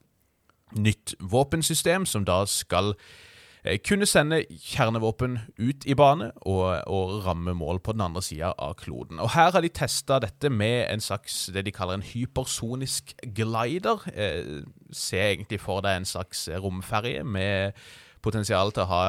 nytt 0.73 1.13
våpensystem 1.21 2.05
som 2.05 2.25
da 2.25 2.41
skal 2.49 2.95
Eh, 2.95 3.26
kunne 3.83 4.05
sende 4.05 4.41
kjernevåpen 4.63 5.37
ut 5.59 5.85
i 5.89 5.95
bane 5.97 6.29
og, 6.47 6.83
og 6.87 7.25
ramme 7.25 7.53
mål 7.57 7.79
på 7.83 7.95
den 7.95 8.03
andre 8.05 8.21
sida 8.23 8.53
av 8.57 8.75
kloden. 8.79 9.19
Og 9.23 9.31
Her 9.33 9.51
har 9.55 9.63
de 9.65 9.71
testa 9.73 10.19
dette 10.23 10.51
med 10.53 10.85
en 10.91 11.03
slags 11.03 11.47
det 11.53 11.65
de 11.67 11.73
kaller 11.75 11.99
en 11.99 12.05
hypersonisk 12.05 13.15
glider. 13.35 14.03
Eh, 14.13 14.63
se 14.91 15.19
egentlig 15.19 15.61
for 15.63 15.81
deg 15.85 15.99
en 15.99 16.09
slags 16.09 16.47
romferje 16.49 17.23
med 17.23 17.77
potensial 18.23 18.71
til 18.73 18.85
å 18.85 18.91
ha 18.91 19.03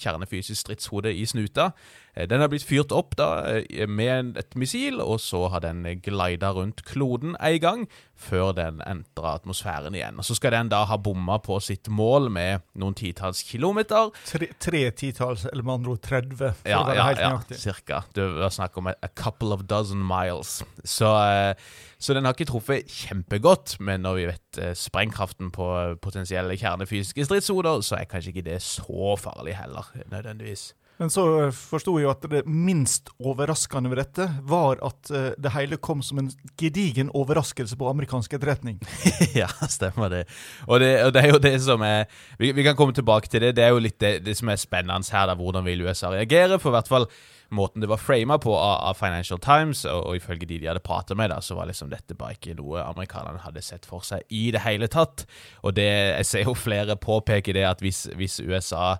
kjernefysisk 0.00 0.60
stridshode 0.60 1.12
i 1.14 1.26
snuta. 1.28 1.70
Eh, 2.14 2.28
den 2.28 2.40
har 2.40 2.50
blitt 2.50 2.66
fyrt 2.66 2.92
opp 2.94 3.16
da 3.18 3.28
eh, 3.58 3.86
med 3.90 4.38
et 4.40 4.56
missil, 4.58 5.00
og 5.02 5.18
så 5.22 5.46
har 5.52 5.64
den 5.64 5.82
glida 6.04 6.52
rundt 6.54 6.84
kloden 6.86 7.34
en 7.40 7.60
gang, 7.62 7.86
før 8.14 8.52
den 8.56 8.80
entrer 8.86 9.34
atmosfæren 9.34 9.96
igjen. 9.98 10.20
Og 10.22 10.26
Så 10.26 10.36
skal 10.38 10.54
den 10.54 10.70
da 10.72 10.84
ha 10.88 10.98
bomma 10.98 11.40
på 11.42 11.58
sitt 11.62 11.90
mål 11.90 12.30
med 12.32 12.62
noen 12.78 12.94
titalls 12.98 13.42
kilometer. 13.46 14.12
Tre, 14.28 14.50
tre 14.62 14.84
titalls, 14.94 15.48
eller 15.50 15.66
med 15.66 15.80
andre 15.80 15.96
ord 15.96 16.04
30, 16.06 16.36
for 16.38 16.70
ja, 16.70 16.82
å 16.82 16.86
være 16.88 17.00
ja, 17.00 17.08
helt 17.10 17.24
nøyaktig. 17.24 17.58
Ja, 17.58 17.64
cirka. 17.64 18.04
Det 18.14 18.28
var 18.38 18.54
snakk 18.54 18.78
om 18.78 18.92
a, 18.92 18.94
a 19.02 19.10
couple 19.10 19.56
of 19.56 19.66
dozen 19.70 20.04
miles. 20.06 20.60
Så, 20.84 21.10
eh, 21.26 21.74
så, 21.98 22.14
den 22.14 22.28
har 22.28 22.36
ikke 22.36 22.48
truffet 22.52 22.86
kjempegodt, 22.90 23.78
men 23.82 24.04
når 24.06 24.20
vi 24.20 24.30
vet 24.30 24.62
sprengkraften 24.78 25.50
på 25.54 25.66
potensielle 26.04 26.54
kjernefysiske 26.60 27.26
stridshoder, 27.26 27.82
så 27.82 27.98
er 27.98 28.08
kanskje 28.10 28.34
ikke 28.34 28.46
det 28.46 28.60
så 28.62 29.16
farlig 29.18 29.56
heller, 29.58 29.88
nødvendigvis. 30.12 30.70
Men 31.00 31.10
så 31.10 31.24
forsto 31.54 31.96
jeg 31.98 32.06
jo 32.06 32.12
at 32.12 32.26
det 32.30 32.44
minst 32.46 33.10
overraskende 33.18 33.90
ved 33.90 33.98
dette 33.98 34.28
var 34.46 34.78
at 34.86 35.10
uh, 35.10 35.32
det 35.34 35.54
hele 35.56 35.78
kom 35.82 36.04
som 36.06 36.20
en 36.22 36.30
gedigen 36.60 37.10
overraskelse 37.10 37.78
på 37.80 37.88
amerikansk 37.90 38.36
etterretning. 38.38 38.78
ja, 39.40 39.48
stemmer 39.70 40.12
det. 40.12 40.24
Og, 40.68 40.78
det. 40.80 40.92
og, 41.02 41.14
det. 41.16 41.24
er 41.24 41.34
jo 41.34 41.42
det 41.42 41.56
som 41.66 41.82
er 41.82 42.06
vi, 42.38 42.52
vi, 42.52 42.66
kan 42.66 42.78
komme 42.78 42.94
tilbake 42.94 43.30
til 43.30 43.42
det. 43.42 43.56
Det 43.58 43.66
er 43.66 43.74
jo 43.74 43.82
litt 43.82 43.98
det, 43.98 44.20
det 44.26 44.36
som 44.38 44.52
er 44.52 44.60
spennende 44.60 45.02
her. 45.10 45.26
da, 45.26 45.34
Hvordan 45.38 45.66
vil 45.66 45.82
USA 45.82 46.12
reagere? 46.14 46.60
For 46.62 46.70
i 46.70 46.78
hvert 46.78 46.92
fall 46.92 47.08
måten 47.54 47.82
det 47.82 47.90
var 47.90 48.00
frama 48.00 48.38
på 48.38 48.54
av, 48.56 48.94
Financial 48.98 49.38
Times, 49.38 49.84
og, 49.84 50.00
og, 50.06 50.16
ifølge 50.16 50.46
de 50.46 50.58
de 50.62 50.70
hadde 50.70 50.82
pratet 50.84 51.18
med, 51.18 51.30
da, 51.30 51.40
så 51.44 51.56
var 51.58 51.68
liksom 51.68 51.90
dette 51.92 52.16
bare 52.18 52.38
ikke 52.38 52.56
noe 52.58 52.82
amerikanerne 52.82 53.42
hadde 53.44 53.62
sett 53.62 53.86
for 53.86 54.06
seg 54.06 54.24
i 54.34 54.46
det 54.54 54.62
hele 54.64 54.88
tatt. 54.90 55.26
Og 55.62 55.76
det, 55.76 55.90
jeg 55.90 56.30
ser 56.30 56.48
jo 56.48 56.56
flere 56.58 56.96
påpeke 56.96 57.54
det 57.54 57.66
at 57.68 57.84
hvis, 57.84 58.06
hvis 58.18 58.40
USA 58.44 58.94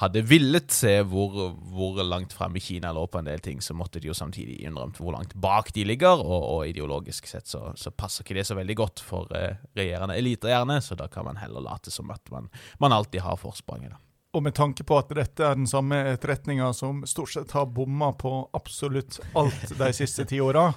hadde 0.00 0.22
villet 0.24 0.72
se 0.72 0.94
hvor, 1.04 1.34
hvor 1.72 1.98
langt 2.02 2.32
frem 2.32 2.56
i 2.56 2.62
Kina 2.64 2.92
lå 2.96 3.04
på 3.10 3.20
en 3.20 3.28
del 3.28 3.42
ting, 3.44 3.60
så 3.60 3.76
måtte 3.76 4.00
de 4.00 4.08
jo 4.08 4.16
samtidig 4.16 4.60
innrømt 4.64 5.00
hvor 5.00 5.12
langt 5.12 5.34
bak 5.36 5.72
de 5.76 5.84
ligger, 5.84 6.22
og, 6.24 6.46
og 6.54 6.68
ideologisk 6.70 7.28
sett 7.28 7.50
så, 7.50 7.66
så, 7.76 7.92
passer 7.92 8.24
ikke 8.24 8.38
det 8.38 8.46
så 8.48 8.56
veldig 8.56 8.76
godt 8.80 9.02
for 9.04 9.28
eh, 9.36 9.58
regjerende 9.76 10.16
eliter, 10.16 10.54
gjerne, 10.54 10.78
så 10.84 10.96
da 10.96 11.10
kan 11.12 11.28
man 11.28 11.40
heller 11.42 11.64
late 11.64 11.92
som 11.92 12.08
at 12.14 12.32
man, 12.32 12.48
man 12.80 12.96
alltid 12.96 13.20
har 13.26 13.36
forspranget. 13.40 13.98
Og 14.32 14.44
med 14.46 14.54
tanke 14.54 14.86
på 14.86 14.96
at 14.96 15.10
dette 15.12 15.44
er 15.44 15.58
den 15.58 15.68
samme 15.68 15.98
etterretninga 16.14 16.70
som 16.76 17.02
stort 17.08 17.34
sett 17.34 17.52
har 17.56 17.66
bomma 17.66 18.12
på 18.14 18.44
absolutt 18.56 19.18
alt 19.36 19.72
de 19.74 19.92
siste 19.96 20.24
ti 20.30 20.38
åra, 20.40 20.70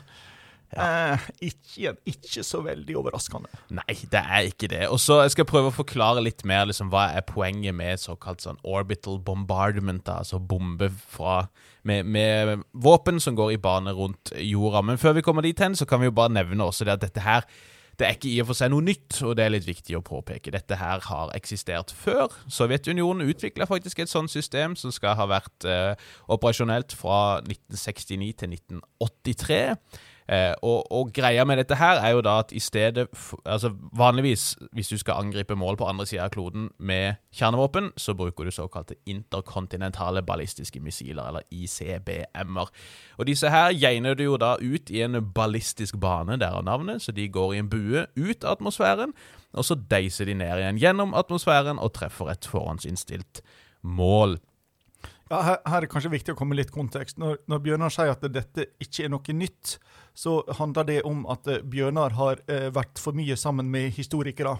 ja. 0.76 0.86
Eh, 1.14 1.26
ikke, 1.50 1.94
ikke, 2.10 2.44
så 2.46 2.62
veldig 2.66 2.96
overraskende. 3.00 3.52
Nei, 3.74 3.96
det 4.12 4.22
er 4.22 4.48
ikke 4.50 4.70
det. 4.72 4.88
Og 4.90 5.00
så 5.02 5.20
skal 5.32 5.44
jeg 5.44 5.52
prøve 5.52 5.72
å 5.72 5.76
forklare 5.76 6.24
litt 6.26 6.46
mer 6.50 6.68
liksom, 6.70 6.92
hva 6.94 7.10
er 7.18 7.26
poenget 7.28 7.76
med 7.78 8.02
såkalt 8.02 8.44
sånn 8.44 8.62
orbital 8.64 9.20
bombardment, 9.24 10.06
da, 10.08 10.22
altså 10.24 10.40
bombe 10.40 10.90
fra, 10.92 11.44
med, 11.88 12.10
med, 12.10 12.66
våpen 12.74 13.22
som 13.24 13.38
går 13.38 13.56
i 13.56 13.62
bane 13.62 13.94
rundt 13.96 14.34
jorda. 14.40 14.84
Men 14.90 15.02
før 15.02 15.20
vi 15.20 15.26
kommer 15.26 15.46
dit 15.46 15.60
hen, 15.62 15.78
så 15.78 15.88
kan 15.90 16.02
vi 16.02 16.10
jo 16.10 16.18
bare 16.18 16.34
nevne 16.34 16.68
også 16.68 16.88
det 16.88 16.98
at 16.98 17.08
dette 17.08 17.24
her 17.24 17.48
det 18.00 18.08
er 18.08 18.16
ikke 18.16 18.30
i 18.32 18.40
og 18.42 18.48
for 18.50 18.58
seg 18.58 18.72
noe 18.74 18.82
nytt, 18.82 19.20
og 19.22 19.36
det 19.38 19.44
er 19.46 19.52
litt 19.54 19.68
viktig 19.68 19.94
å 20.00 20.06
påpeke. 20.06 20.54
Dette 20.54 20.80
her 20.80 21.04
har 21.06 21.34
eksistert 21.38 21.94
før. 21.94 22.34
Sovjetunionen 22.50 23.30
utvikla 23.30 23.68
faktisk 23.70 24.02
et 24.02 24.10
sånt 24.10 24.34
system 24.34 24.74
som 24.80 24.94
skal 24.94 25.14
ha 25.20 25.28
vært 25.30 25.68
eh, 25.70 25.94
operasjonelt 26.34 26.96
fra 26.98 27.44
1969 27.46 28.32
til 28.42 28.58
1983. 28.58 29.62
Eh, 30.34 30.54
og, 30.66 30.88
og, 30.92 31.12
greia 31.14 31.44
med 31.46 31.60
dette 31.60 31.76
her 31.78 32.00
er 32.02 32.16
jo 32.16 32.22
da 32.26 32.40
at 32.42 32.54
i 32.56 32.62
stedet 32.64 33.06
altså 33.46 33.70
Vanligvis, 33.94 34.56
hvis 34.74 34.90
du 34.90 34.98
skal 34.98 35.20
angripe 35.20 35.56
mål 35.56 35.78
på 35.78 35.86
andre 35.86 36.06
sida 36.10 36.26
av 36.26 36.32
kloden 36.34 36.70
med 36.80 37.20
kjernevåpen, 37.36 37.92
så 37.98 38.16
bruker 38.18 38.48
du 38.48 38.52
såkalte 38.52 38.96
interkontinentale 39.06 40.24
ballistiske 40.26 40.80
missiler, 40.82 41.28
eller 41.28 41.46
ICBM-er. 41.52 42.72
Og 43.18 43.28
disse 43.28 43.52
her 43.52 43.76
geiner 43.78 44.18
du 44.18 44.24
jo 44.24 44.40
da 44.42 44.56
ut 44.62 44.90
i 44.90 45.04
en 45.06 45.20
ballistisk 45.36 46.00
bane, 46.02 46.40
derav 46.42 46.64
navnet, 46.66 47.04
så 47.04 47.12
de 47.12 47.28
går 47.30 47.54
i 47.54 47.62
en 47.62 47.70
bue 47.70 48.08
ut 48.16 48.44
av 48.44 48.58
atmosfæren, 48.58 49.14
og 49.54 49.68
så 49.68 49.78
deiser 49.78 50.26
de 50.26 50.40
ned 50.40 50.64
igjen 50.64 50.82
gjennom 50.82 51.14
atmosfæren 51.14 51.82
og 51.82 51.94
treffer 52.00 52.32
et 52.34 52.48
forhåndsinnstilt 52.50 53.44
mål. 53.84 54.40
Ja, 55.32 55.40
her, 55.40 55.58
her, 55.64 55.78
er 55.78 55.86
det 55.86 55.92
kanskje 55.94 56.12
viktig 56.12 56.34
å 56.36 56.38
komme 56.38 56.58
litt 56.58 56.74
kontekst. 56.74 57.18
Når, 57.22 57.40
når, 57.50 57.62
Bjørnar 57.64 57.94
sier 57.94 58.12
at 58.12 58.26
dette 58.34 58.68
ikke 58.84 59.06
er 59.06 59.14
noe 59.14 59.38
nytt, 59.38 59.78
så 60.18 60.42
handler 60.60 60.88
det 60.90 61.00
om 61.08 61.24
at 61.32 61.48
eh, 61.50 61.64
Bjørnar 61.64 62.18
har 62.20 62.44
eh, 62.52 62.68
vært 62.76 63.02
for 63.02 63.16
mye 63.18 63.38
sammen 63.40 63.72
med 63.72 63.94
historikere. 63.96 64.58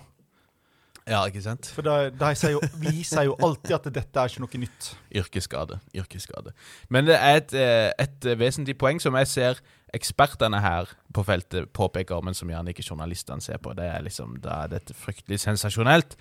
Ja, 1.04 1.20
ikke 1.28 1.42
sant? 1.44 1.68
For 1.76 1.84
de, 1.84 2.14
de 2.16 2.30
sier 2.40 2.56
jo, 2.56 2.62
Vi 2.80 3.04
sier 3.04 3.28
jo 3.28 3.36
alltid 3.44 3.76
at 3.76 3.90
dette 3.92 4.22
er 4.22 4.32
ikke 4.32 4.44
noe 4.46 4.62
nytt. 4.62 4.94
Yrkesskade. 5.20 5.80
yrkesskade. 6.00 6.56
Men 6.88 7.10
det 7.10 7.18
er 7.20 7.42
et, 7.42 7.56
eh, 7.60 7.90
et, 8.06 8.30
vesentlig 8.40 8.78
poeng 8.80 9.04
som 9.04 9.20
jeg 9.20 9.32
ser 9.32 9.62
ekspertene 9.94 10.64
her 10.64 10.90
på 11.14 11.26
feltet 11.28 11.70
påpeker, 11.76 12.24
men 12.26 12.34
som 12.34 12.50
gjerne 12.50 12.72
ikke 12.72 12.88
journalistene 12.88 13.44
ser 13.44 13.60
på. 13.62 13.76
Det 13.78 13.86
er 13.86 14.08
liksom, 14.08 14.40
Da 14.42 14.64
er 14.64 14.74
dette 14.78 14.96
fryktelig 14.96 15.44
sensasjonelt 15.44 16.16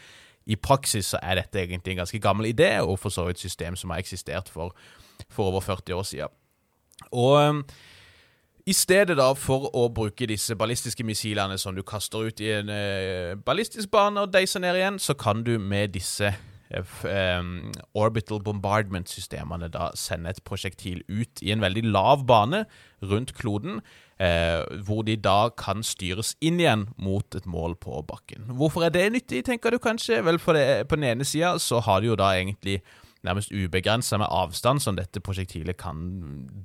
i 0.47 0.57
praksis 0.57 1.13
så 1.13 1.21
er 1.23 1.39
dette 1.41 1.61
egentlig 1.61 1.93
en 1.93 2.03
ganske 2.03 2.21
gammel 2.21 2.51
idé, 2.51 2.81
og 2.81 2.99
for 2.99 3.15
så 3.15 3.27
vidt 3.29 3.39
system 3.39 3.77
som 3.77 3.91
har 3.91 4.03
eksistert 4.03 4.49
for, 4.49 4.77
for 5.31 5.53
over 5.53 5.61
40 5.61 5.95
år 5.95 6.03
siden. 6.03 6.39
Og 7.13 7.49
um, 7.49 7.65
i 8.67 8.73
stedet 8.73 9.17
da 9.19 9.33
for 9.35 9.71
å 9.75 9.89
bruke 9.95 10.27
disse 10.27 10.55
ballistiske 10.59 11.05
missilene 11.05 11.59
som 11.59 11.75
du 11.75 11.83
kaster 11.83 12.29
ut 12.29 12.41
i 12.41 12.53
en 12.55 12.71
uh, 12.71 13.39
ballistisk 13.45 13.91
bane 13.91 14.23
og 14.23 14.33
deiser 14.35 14.63
ned 14.63 14.79
igjen, 14.79 14.99
så 14.99 15.15
kan 15.19 15.43
du 15.47 15.59
med 15.59 15.95
disse 15.97 16.35
um, 16.81 17.73
orbital 17.99 18.41
bombardment-systemene 18.45 19.69
da 19.73 19.91
sende 19.99 20.33
et 20.33 20.41
prosjektil 20.49 21.03
ut 21.09 21.43
i 21.45 21.53
en 21.53 21.63
veldig 21.65 21.85
lav 21.91 22.25
bane 22.29 22.65
rundt 23.03 23.35
kloden, 23.37 23.81
eh, 24.23 24.63
hvor 24.87 25.03
de 25.07 25.17
da 25.21 25.51
kan 25.59 25.83
styres 25.85 26.35
inn 26.41 26.61
igjen 26.63 26.87
mot 26.97 27.37
et 27.37 27.47
mål 27.47 27.77
på 27.83 28.03
bakken. 28.09 28.47
Hvorfor 28.57 28.87
er 28.87 28.95
det 28.95 29.09
nyttig, 29.13 29.45
tenker 29.49 29.75
du 29.75 29.81
kanskje? 29.83 30.23
Vel, 30.25 30.39
det, 30.39 30.89
På 30.89 30.97
den 30.97 31.09
ene 31.11 31.25
sida 31.25 31.59
så 31.59 31.83
har 31.83 32.01
de 32.01 32.13
jo 32.13 32.17
da 32.17 32.33
egentlig 32.39 32.81
nærmest 33.23 33.53
ubegrensa 33.55 34.19
med 34.19 34.31
avstand 34.31 34.83
som 34.83 34.97
dette 34.99 35.23
prosjektilet 35.23 35.79
kan 35.79 36.01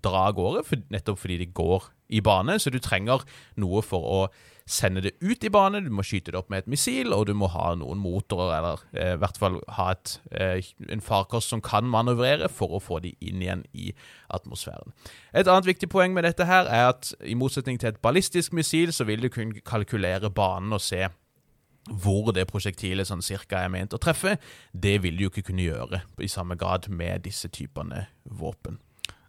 dra 0.04 0.28
av 0.30 0.38
gårde, 0.38 0.63
for, 0.65 0.82
nettopp 0.93 1.20
fordi 1.22 1.38
de 1.43 1.52
går 1.54 1.89
i 2.10 2.22
bane. 2.22 2.58
Så 2.60 2.74
du 2.74 2.80
trenger 2.82 3.26
noe 3.62 3.84
for 3.86 4.02
å 4.02 4.22
sende 4.67 5.01
det 5.06 5.13
ut 5.23 5.43
i 5.47 5.51
bane, 5.51 5.80
du 5.84 5.89
må 5.93 6.03
skyte 6.06 6.34
det 6.34 6.39
opp 6.39 6.49
med 6.51 6.65
et 6.65 6.71
missil, 6.71 7.13
og 7.15 7.27
du 7.30 7.34
må 7.38 7.47
ha 7.53 7.71
noen 7.80 8.01
motorer, 8.03 8.51
eller 8.58 8.82
eh, 8.93 9.13
i 9.15 9.21
hvert 9.21 9.39
fall 9.39 9.60
ha 9.77 9.89
et, 9.95 10.17
eh, 10.36 10.71
en 10.91 11.03
farkost 11.03 11.53
som 11.53 11.63
kan 11.63 11.88
manøvrere 11.88 12.49
for 12.51 12.75
å 12.75 12.82
få 12.84 12.99
de 13.06 13.13
inn 13.23 13.43
igjen 13.43 13.63
i 13.71 13.93
atmosfæren. 14.36 14.91
Et 15.32 15.47
annet 15.47 15.69
viktig 15.69 15.89
poeng 15.93 16.15
med 16.15 16.27
dette 16.27 16.49
her 16.49 16.67
er 16.67 16.91
at 16.91 17.13
i 17.23 17.38
motsetning 17.39 17.80
til 17.80 17.93
et 17.93 18.01
ballistisk 18.03 18.56
missil, 18.58 18.91
så 18.91 19.08
vil 19.08 19.23
du 19.23 19.32
kunne 19.32 19.63
kalkulere 19.63 20.34
banen 20.34 20.75
og 20.75 20.84
se 20.84 21.08
hvor 21.88 22.34
det 22.36 22.49
prosjektilet 22.49 23.08
sånn 23.08 23.23
cirka 23.23 23.62
er 23.63 23.71
ment 23.71 23.95
å 23.95 24.01
treffe. 24.01 24.36
Det 24.73 24.97
vil 25.03 25.15
du 25.15 25.27
jo 25.27 25.32
ikke 25.32 25.47
kunne 25.51 25.63
gjøre 25.69 26.03
i 26.19 26.27
samme 26.32 26.60
grad 26.60 26.89
med 26.91 27.23
disse 27.23 27.47
typene 27.47 28.10
våpen. 28.27 28.82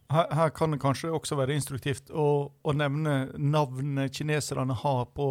Her, 0.08 0.26
her, 0.32 0.50
kan 0.56 0.72
det 0.72 0.80
kanskje 0.80 1.12
også 1.12 1.36
være 1.36 1.52
instruktivt 1.58 2.08
å, 2.10 2.48
å 2.64 2.72
nevne 2.72 3.28
navnet 3.36 4.14
kineserne 4.16 4.72
har 4.80 5.02
på, 5.12 5.28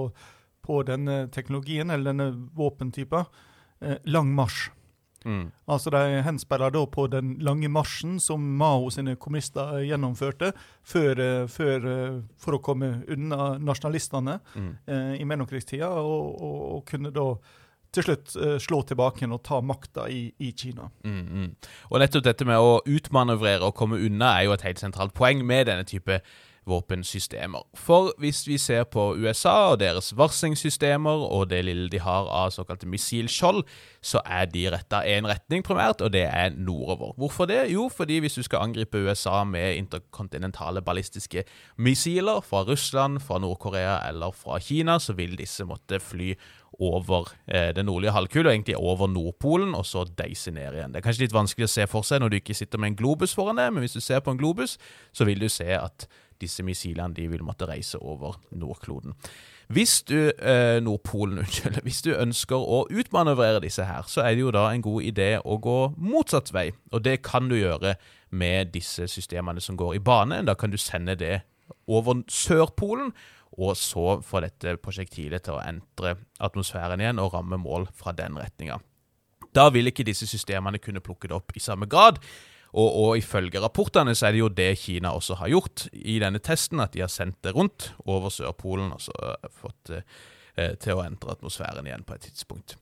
på, 0.61 0.81
denne 0.85 1.23
teknologien, 1.33 1.89
eller 1.89 2.11
denne 2.11 2.49
våpentypen. 2.57 3.25
Eh, 3.81 3.97
lang 4.05 4.29
marsj. 4.37 4.67
Mm. 5.25 5.49
Altså 5.67 5.91
De 5.91 6.21
henspiller 6.23 6.71
da 6.71 6.83
på 6.87 7.07
den 7.11 7.33
lange 7.43 7.67
marsjen 7.73 8.19
som 8.21 8.43
Mao 8.57 8.91
sine 8.93 9.17
kommunister 9.19 9.81
gjennomførte 9.83 10.53
før, 10.85 11.19
eh, 11.19 11.47
før, 11.51 11.87
eh, 11.91 12.19
for 12.37 12.55
å 12.55 12.61
komme 12.63 13.01
unna 13.09 13.57
nasjonalistene 13.57 14.37
mm. 14.53 14.73
eh, 14.85 15.13
i 15.21 15.25
mellomkrigstida, 15.27 15.89
og, 15.89 16.37
og, 16.37 16.61
og 16.77 16.85
kunne 16.87 17.11
da 17.11 17.31
til 17.95 18.07
slutt 18.07 18.35
uh, 18.39 18.57
slå 18.61 18.81
tilbake 18.87 19.27
og 19.27 19.43
ta 19.45 19.61
makta 19.61 20.07
i, 20.11 20.27
i, 20.39 20.51
Kina. 20.57 20.89
Mm, 21.03 21.23
mm. 21.27 21.49
Og 21.91 22.01
nettopp 22.03 22.27
dette 22.27 22.47
med 22.47 22.59
å 22.59 22.77
utmanøvrere 22.85 23.67
og 23.67 23.75
komme 23.77 23.99
unna 24.03 24.35
er 24.37 24.47
jo 24.47 24.57
et 24.57 24.67
helt 24.67 24.83
sentralt 24.83 25.15
poeng 25.17 25.45
med 25.45 25.67
denne 25.71 25.87
type 25.87 26.21
våpensystemer. 26.67 27.63
For 27.75 28.11
hvis 28.19 28.43
vi 28.47 28.57
ser 28.59 28.83
på 28.91 29.13
USA 29.17 29.71
og 29.71 29.79
deres 29.81 30.11
varslingssystemer 30.17 31.23
og 31.27 31.49
det 31.51 31.63
lille 31.65 31.89
de 31.91 32.01
har 32.03 32.27
av 32.27 32.51
såkalte 32.55 32.89
missilskjold, 32.89 33.63
så 34.03 34.21
er 34.25 34.47
de 34.51 34.67
retta 34.71 35.01
én 35.07 35.27
retning 35.27 35.63
primært, 35.65 36.01
og 36.03 36.11
det 36.13 36.25
er 36.27 36.55
nordover. 36.55 37.13
Hvorfor 37.17 37.47
det? 37.49 37.63
Jo, 37.71 37.87
fordi 37.93 38.19
hvis 38.23 38.37
du 38.37 38.43
skal 38.43 38.67
angripe 38.67 38.99
USA 38.99 39.43
med 39.47 39.77
interkontinentale 39.77 40.81
ballistiske 40.81 41.43
missiler 41.77 42.41
fra 42.41 42.63
Russland, 42.67 43.19
fra 43.19 43.39
Nord-Korea 43.39 43.99
eller 44.09 44.31
fra 44.35 44.59
Kina, 44.59 44.99
så 44.99 45.15
vil 45.17 45.37
disse 45.39 45.65
måtte 45.65 45.99
fly 45.99 46.33
over 46.79 47.31
eh, 47.47 47.73
den 47.75 47.87
nordlige 47.89 48.13
halvkule, 48.13 48.51
egentlig 48.51 48.77
over 48.77 49.07
Nordpolen, 49.07 49.75
og 49.75 49.85
så 49.85 50.05
deise 50.17 50.51
ned 50.51 50.77
igjen. 50.77 50.93
Det 50.93 51.01
er 51.01 51.07
kanskje 51.07 51.25
litt 51.25 51.35
vanskelig 51.35 51.67
å 51.67 51.73
se 51.73 51.87
for 51.89 52.05
seg 52.07 52.21
når 52.21 52.31
du 52.31 52.39
ikke 52.39 52.57
sitter 52.57 52.81
med 52.81 52.93
en 52.93 53.01
globus 53.01 53.35
foran 53.37 53.59
deg, 53.59 53.73
men 53.73 53.85
hvis 53.85 53.97
du 53.97 54.03
ser 54.03 54.21
på 54.23 54.33
en 54.33 54.39
globus, 54.39 54.77
så 55.15 55.27
vil 55.27 55.41
du 55.41 55.49
se 55.49 55.69
at 55.77 56.07
disse 56.41 56.61
missilene 56.65 57.15
de 57.17 57.25
vil 57.31 57.45
måtte 57.45 57.65
reise 57.69 57.97
over 57.97 58.37
Nordkloden. 58.53 59.15
Hvis 59.73 59.99
du 60.07 60.29
eh, 60.29 60.77
Nordpolen, 60.83 61.39
unnskyld, 61.43 61.81
hvis 61.83 62.03
du 62.05 62.13
ønsker 62.15 62.61
å 62.61 62.85
utmanøvrere 62.93 63.63
disse 63.65 63.87
her, 63.87 64.05
så 64.07 64.23
er 64.23 64.35
det 64.35 64.45
jo 64.45 64.53
da 64.55 64.69
en 64.71 64.85
god 64.85 65.09
idé 65.09 65.31
å 65.43 65.57
gå 65.63 65.79
motsatt 65.97 66.53
vei, 66.55 66.69
og 66.93 67.03
det 67.07 67.19
kan 67.25 67.49
du 67.49 67.57
gjøre 67.57 67.97
med 68.29 68.73
disse 68.75 69.07
systemene 69.11 69.63
som 69.63 69.77
går 69.79 69.97
i 69.97 70.03
bane. 70.03 70.43
Da 70.47 70.55
kan 70.59 70.71
du 70.71 70.77
sende 70.79 71.15
det 71.19 71.41
over 71.87 72.21
Sørpolen, 72.31 73.13
og 73.57 73.73
så 73.77 74.19
få 74.25 74.41
dette 74.43 74.75
prosjektilet 74.81 75.47
til 75.47 75.57
å 75.57 75.63
entre 75.65 76.15
atmosfæren 76.43 77.01
igjen 77.01 77.21
og 77.21 77.33
ramme 77.33 77.57
mål 77.61 77.87
fra 77.97 78.13
den 78.15 78.37
retninga. 78.37 78.77
Da 79.55 79.69
vil 79.73 79.89
ikke 79.89 80.05
disse 80.05 80.27
systemene 80.29 80.81
kunne 80.81 81.01
plukke 81.01 81.29
det 81.29 81.37
opp 81.37 81.55
i 81.57 81.63
samme 81.63 81.89
grad. 81.89 82.21
Og, 82.77 82.87
og, 82.87 83.11
ifølge 83.17 83.61
rapportene 83.63 84.13
så 84.15 84.27
er 84.27 84.35
det 84.35 84.41
jo 84.41 84.53
det 84.53 84.71
Kina 84.77 85.13
også 85.15 85.37
har 85.39 85.49
gjort 85.49 85.85
i 85.93 86.17
denne 86.21 86.41
testen, 86.43 86.81
at 86.83 86.93
de 86.93 87.01
har 87.01 87.09
sendt 87.09 87.39
det 87.47 87.55
rundt 87.55 87.91
over 88.05 88.29
Sørpolen 88.33 88.91
og 88.93 89.01
så 89.01 89.37
fått 89.61 89.93
det 89.93 90.01
eh, 90.59 90.75
til 90.75 90.99
å 90.99 91.05
entre 91.05 91.33
atmosfæren 91.33 91.87
igjen 91.87 92.05
på 92.05 92.17
et 92.17 92.27
tidspunkt. 92.27 92.75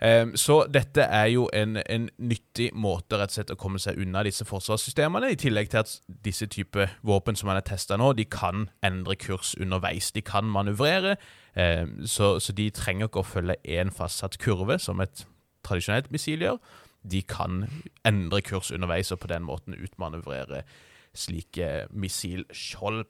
Ehm, 0.00 0.32
så 0.36 0.62
dette 0.72 1.04
er 1.04 1.26
jo 1.34 1.48
en, 1.52 1.76
en, 1.76 2.08
nyttig 2.16 2.70
måte 2.72 3.18
rett 3.20 3.32
og 3.32 3.36
slett 3.36 3.52
å 3.52 3.58
komme 3.60 3.80
seg 3.82 3.98
unna 4.00 4.22
disse 4.24 4.46
forsvarssystemene, 4.48 5.32
i 5.32 5.38
tillegg 5.40 5.68
til 5.72 5.82
at 5.82 5.92
disse 6.24 6.48
type 6.48 6.86
våpen 7.06 7.36
som 7.36 7.50
man 7.50 7.58
har 7.58 7.66
testa 7.68 7.98
nå, 8.00 8.12
de 8.16 8.24
kan 8.24 8.68
endre 8.86 9.16
kurs 9.20 9.52
underveis. 9.60 10.10
De 10.16 10.24
kan 10.24 10.48
manøvrere, 10.48 11.18
ehm, 11.54 11.98
så, 12.08 12.38
så 12.40 12.56
de 12.56 12.70
trenger 12.72 13.10
ikke 13.10 13.20
å 13.20 13.28
følge 13.28 13.58
én 13.68 13.92
fastsatt 13.92 14.40
kurve, 14.40 14.78
som 14.80 15.02
et 15.04 15.26
tradisjonelt 15.66 16.08
missil 16.14 16.46
gjør. 16.46 16.60
De 17.10 17.20
kan 17.24 17.66
endre 18.04 18.40
kurs 18.44 18.70
underveis 18.72 19.12
og 19.12 19.20
på 19.20 19.28
den 19.28 19.44
måten 19.44 19.76
utmanøvrere 19.76 20.64
slike 21.16 21.90
missilskjold. 21.92 23.04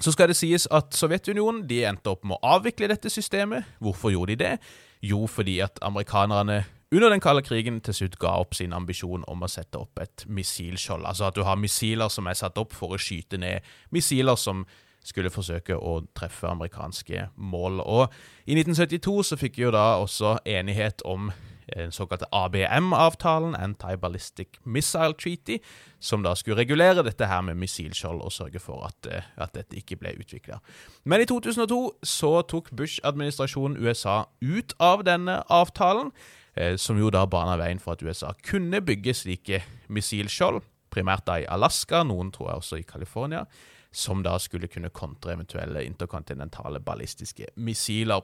Så 0.00 0.14
skal 0.14 0.30
det 0.30 0.38
sies 0.38 0.64
at 0.72 0.94
Sovjetunionen 0.96 1.66
de 1.68 1.82
endte 1.84 2.10
opp 2.12 2.22
med 2.24 2.38
å 2.38 2.54
avvikle 2.56 2.88
dette 2.88 3.10
systemet. 3.12 3.66
Hvorfor 3.82 4.14
gjorde 4.14 4.36
de 4.36 4.44
det? 4.44 4.54
Jo, 5.02 5.26
fordi 5.26 5.58
at 5.64 5.78
amerikanerne 5.82 6.64
under 6.92 7.08
den 7.08 7.20
kalde 7.20 7.42
krigen 7.46 7.78
til 7.80 7.94
slutt 7.94 8.18
ga 8.18 8.34
opp 8.42 8.56
sin 8.58 8.72
ambisjon 8.74 9.22
om 9.30 9.44
å 9.46 9.48
sette 9.48 9.78
opp 9.78 10.00
et 10.02 10.24
missilskjold. 10.26 11.06
Altså 11.06 11.28
at 11.28 11.36
du 11.38 11.44
har 11.46 11.58
missiler 11.60 12.10
som 12.10 12.26
er 12.26 12.38
satt 12.38 12.58
opp 12.58 12.74
for 12.74 12.96
å 12.96 12.98
skyte 13.00 13.38
ned 13.38 13.66
missiler 13.94 14.34
som 14.34 14.64
skulle 15.06 15.30
forsøke 15.32 15.76
å 15.78 16.00
treffe 16.18 16.50
amerikanske 16.50 17.28
mål. 17.36 17.78
Og 17.80 18.10
i 18.44 18.58
1972 18.58 19.14
så 19.30 19.38
fikk 19.40 19.62
jo 19.62 19.70
da 19.74 20.00
også 20.02 20.40
enighet 20.44 21.06
om 21.08 21.30
den 21.76 21.92
såkalte 21.92 22.26
ABM-avtalen, 22.32 23.54
Anti-Ballistic 23.56 24.58
Missile 24.64 25.12
Treaty, 25.12 25.58
som 25.98 26.22
da 26.22 26.34
skulle 26.34 26.56
regulere 26.56 27.04
dette 27.04 27.26
her 27.26 27.40
med 27.40 27.58
missilskjold 27.60 28.22
og 28.24 28.32
sørge 28.32 28.58
for 28.58 28.86
at, 28.86 29.06
eh, 29.12 29.22
at 29.36 29.54
dette 29.54 29.76
ikke 29.76 29.96
ble 29.96 30.14
utvikla. 30.20 30.60
Men 31.04 31.20
i 31.20 31.24
2002 31.24 31.92
så 32.02 32.42
tok 32.42 32.70
Bush-administrasjonen 32.70 33.78
USA 33.80 34.24
ut 34.42 34.74
av 34.80 35.04
denne 35.04 35.42
avtalen, 35.48 36.12
eh, 36.56 36.76
som 36.76 36.98
jo 36.98 37.10
da 37.10 37.26
bana 37.26 37.56
veien 37.56 37.78
for 37.78 37.92
at 37.92 38.02
USA 38.02 38.32
kunne 38.42 38.80
bygge 38.80 39.14
slike 39.14 39.62
missilskjold, 39.88 40.62
primært 40.90 41.26
da 41.26 41.38
i 41.40 41.46
Alaska, 41.48 42.02
noen 42.02 42.32
tror 42.32 42.48
jeg 42.50 42.56
også 42.56 42.78
i 42.78 42.82
California, 42.82 43.46
som 43.92 44.22
da 44.22 44.38
skulle 44.38 44.68
kunne 44.68 44.90
kontre 44.90 45.34
eventuelle 45.34 45.84
interkontinentale 45.84 46.80
ballistiske 46.80 47.46
missiler. 47.56 48.20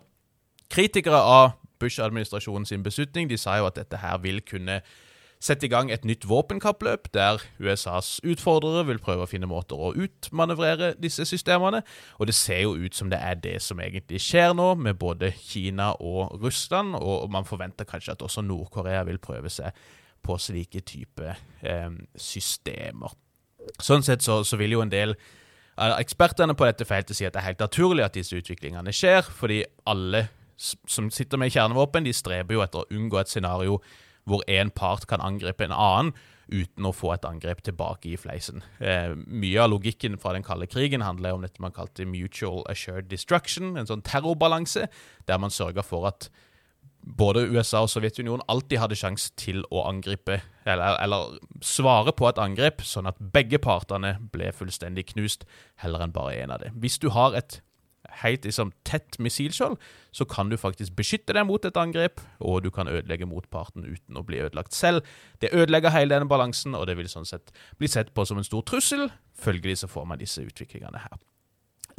Kritikere 0.71 1.19
av 1.19 1.53
Bush-administrasjonen 1.83 2.67
sin 2.69 2.85
beslutning. 2.87 3.31
De 3.31 3.39
sa 3.41 3.59
jo 3.61 3.69
at 3.69 3.79
dette 3.79 4.01
her 4.03 4.19
vil 4.25 4.41
kunne 4.47 4.81
sette 5.43 5.67
i 5.67 5.71
gang 5.71 5.91
et 5.93 6.05
nytt 6.09 6.25
våpenkappløp, 6.29 7.11
der 7.15 7.43
USAs 7.61 8.17
utfordrere 8.25 8.87
vil 8.89 9.01
prøve 9.03 9.27
å 9.27 9.31
finne 9.31 9.49
måter 9.51 9.77
å 9.77 9.93
utmanøvrere 9.93 10.95
disse 11.03 11.27
systemene. 11.29 11.83
Og 12.19 12.31
det 12.31 12.37
ser 12.39 12.63
jo 12.65 12.75
ut 12.77 12.97
som 12.97 13.11
det 13.13 13.21
er 13.21 13.37
det 13.43 13.59
som 13.65 13.81
egentlig 13.83 14.23
skjer 14.25 14.57
nå, 14.57 14.73
med 14.81 14.99
både 15.01 15.33
Kina 15.37 15.93
og 16.01 16.41
Russland. 16.43 16.97
Og 16.97 17.31
man 17.33 17.49
forventer 17.49 17.89
kanskje 17.89 18.17
at 18.17 18.25
også 18.25 18.45
Nord-Korea 18.47 19.05
vil 19.09 19.21
prøve 19.23 19.53
seg 19.53 19.77
på 20.27 20.39
slike 20.41 20.83
type 20.89 21.35
eh, 21.63 21.91
systemer. 22.19 23.13
Sånn 23.83 24.05
sett 24.07 24.25
så, 24.25 24.41
så 24.47 24.59
vil 24.59 24.79
jo 24.79 24.85
en 24.85 24.95
del 24.95 25.17
Ekspertene 25.77 26.55
på 26.57 26.65
dette 26.65 26.87
feltet 26.89 27.19
sier 27.19 27.29
at 27.29 27.35
det 27.35 27.43
er 27.43 27.51
helt 27.51 27.61
naturlig 27.61 28.05
at 28.07 28.15
disse 28.17 28.39
utviklingene 28.39 28.95
skjer, 28.97 29.27
fordi 29.29 29.59
alle 29.85 30.23
som 30.57 31.11
sitter 31.13 31.41
med 31.41 31.53
kjernevåpen, 31.53 32.07
de 32.07 32.15
streber 32.17 32.57
jo 32.57 32.65
etter 32.65 32.83
å 32.83 32.97
unngå 32.97 33.21
et 33.21 33.33
scenario 33.33 33.81
hvor 34.27 34.43
én 34.51 34.73
part 34.75 35.07
kan 35.07 35.23
angripe 35.23 35.65
en 35.65 35.75
annen 35.75 36.17
uten 36.47 36.87
å 36.87 36.95
få 36.95 37.13
et 37.15 37.27
angrep 37.27 37.63
tilbake 37.67 38.13
i 38.13 38.19
fleisen. 38.19 38.63
Eh, 38.79 39.15
mye 39.15 39.63
av 39.63 39.73
logikken 39.73 40.19
fra 40.23 40.33
den 40.37 40.47
kalde 40.47 40.69
krigen 40.71 41.03
handler 41.03 41.35
om 41.35 41.43
dette 41.43 41.63
man 41.63 41.75
kalte 41.75 42.07
mutual 42.07 42.63
assured 42.71 43.11
destruction, 43.11 43.75
en 43.77 43.89
sånn 43.89 44.05
terrorbalanse, 44.07 44.87
der 45.27 45.41
man 45.43 45.55
sørger 45.55 45.87
for 45.87 46.07
at 46.11 46.29
både 47.07 47.45
USA 47.55 47.85
og 47.85 47.91
Sovjetunionen 47.91 48.47
alltid 48.51 48.81
hadde 48.83 48.99
sjanse 48.99 49.31
til 49.39 49.63
å 49.71 49.85
angripe, 49.87 50.41
eller, 50.67 50.99
eller, 51.03 51.37
svare 51.63 52.15
på 52.17 52.27
et 52.31 52.41
angrep, 52.43 52.83
sånn 52.83 53.07
at 53.11 53.21
begge 53.21 53.61
partene 53.63 54.17
ble 54.35 54.51
fullstendig 54.55 55.07
knust, 55.13 55.47
heller 55.83 56.03
enn 56.03 56.15
bare 56.15 56.35
én 56.41 56.55
av 56.55 56.63
dem. 56.63 56.79
Hvis 56.83 56.99
du 57.03 57.11
har 57.15 57.39
et 57.39 57.61
helt 58.23 58.47
liksom, 58.49 58.73
tett 58.89 59.19
missilskjold, 59.23 59.77
så 60.13 60.27
kan 60.29 60.51
du 60.51 60.57
faktisk 60.61 60.95
beskytte 60.97 61.35
deg 61.37 61.47
mot 61.49 61.65
et 61.65 61.77
angrep, 61.81 62.23
og 62.41 62.63
du 62.65 62.71
kan 62.75 62.89
ødelegge 62.89 63.29
motparten 63.29 63.85
uten 63.85 64.17
å 64.17 64.25
bli 64.27 64.41
ødelagt 64.45 64.75
selv. 64.75 65.05
Det 65.43 65.53
ødelegger 65.53 65.95
hele 65.95 66.15
denne 66.15 66.31
balansen, 66.31 66.75
og 66.75 66.87
det 66.89 66.97
vil 66.99 67.11
sånn 67.13 67.29
sett 67.29 67.53
bli 67.81 67.91
sett 67.91 68.15
på 68.17 68.25
som 68.29 68.41
en 68.41 68.47
stor 68.47 68.65
trussel. 68.67 69.11
Følgelig 69.37 69.83
så 69.83 69.91
får 69.93 70.09
man 70.09 70.23
disse 70.23 70.45
utviklingene 70.45 71.05
her. 71.05 71.21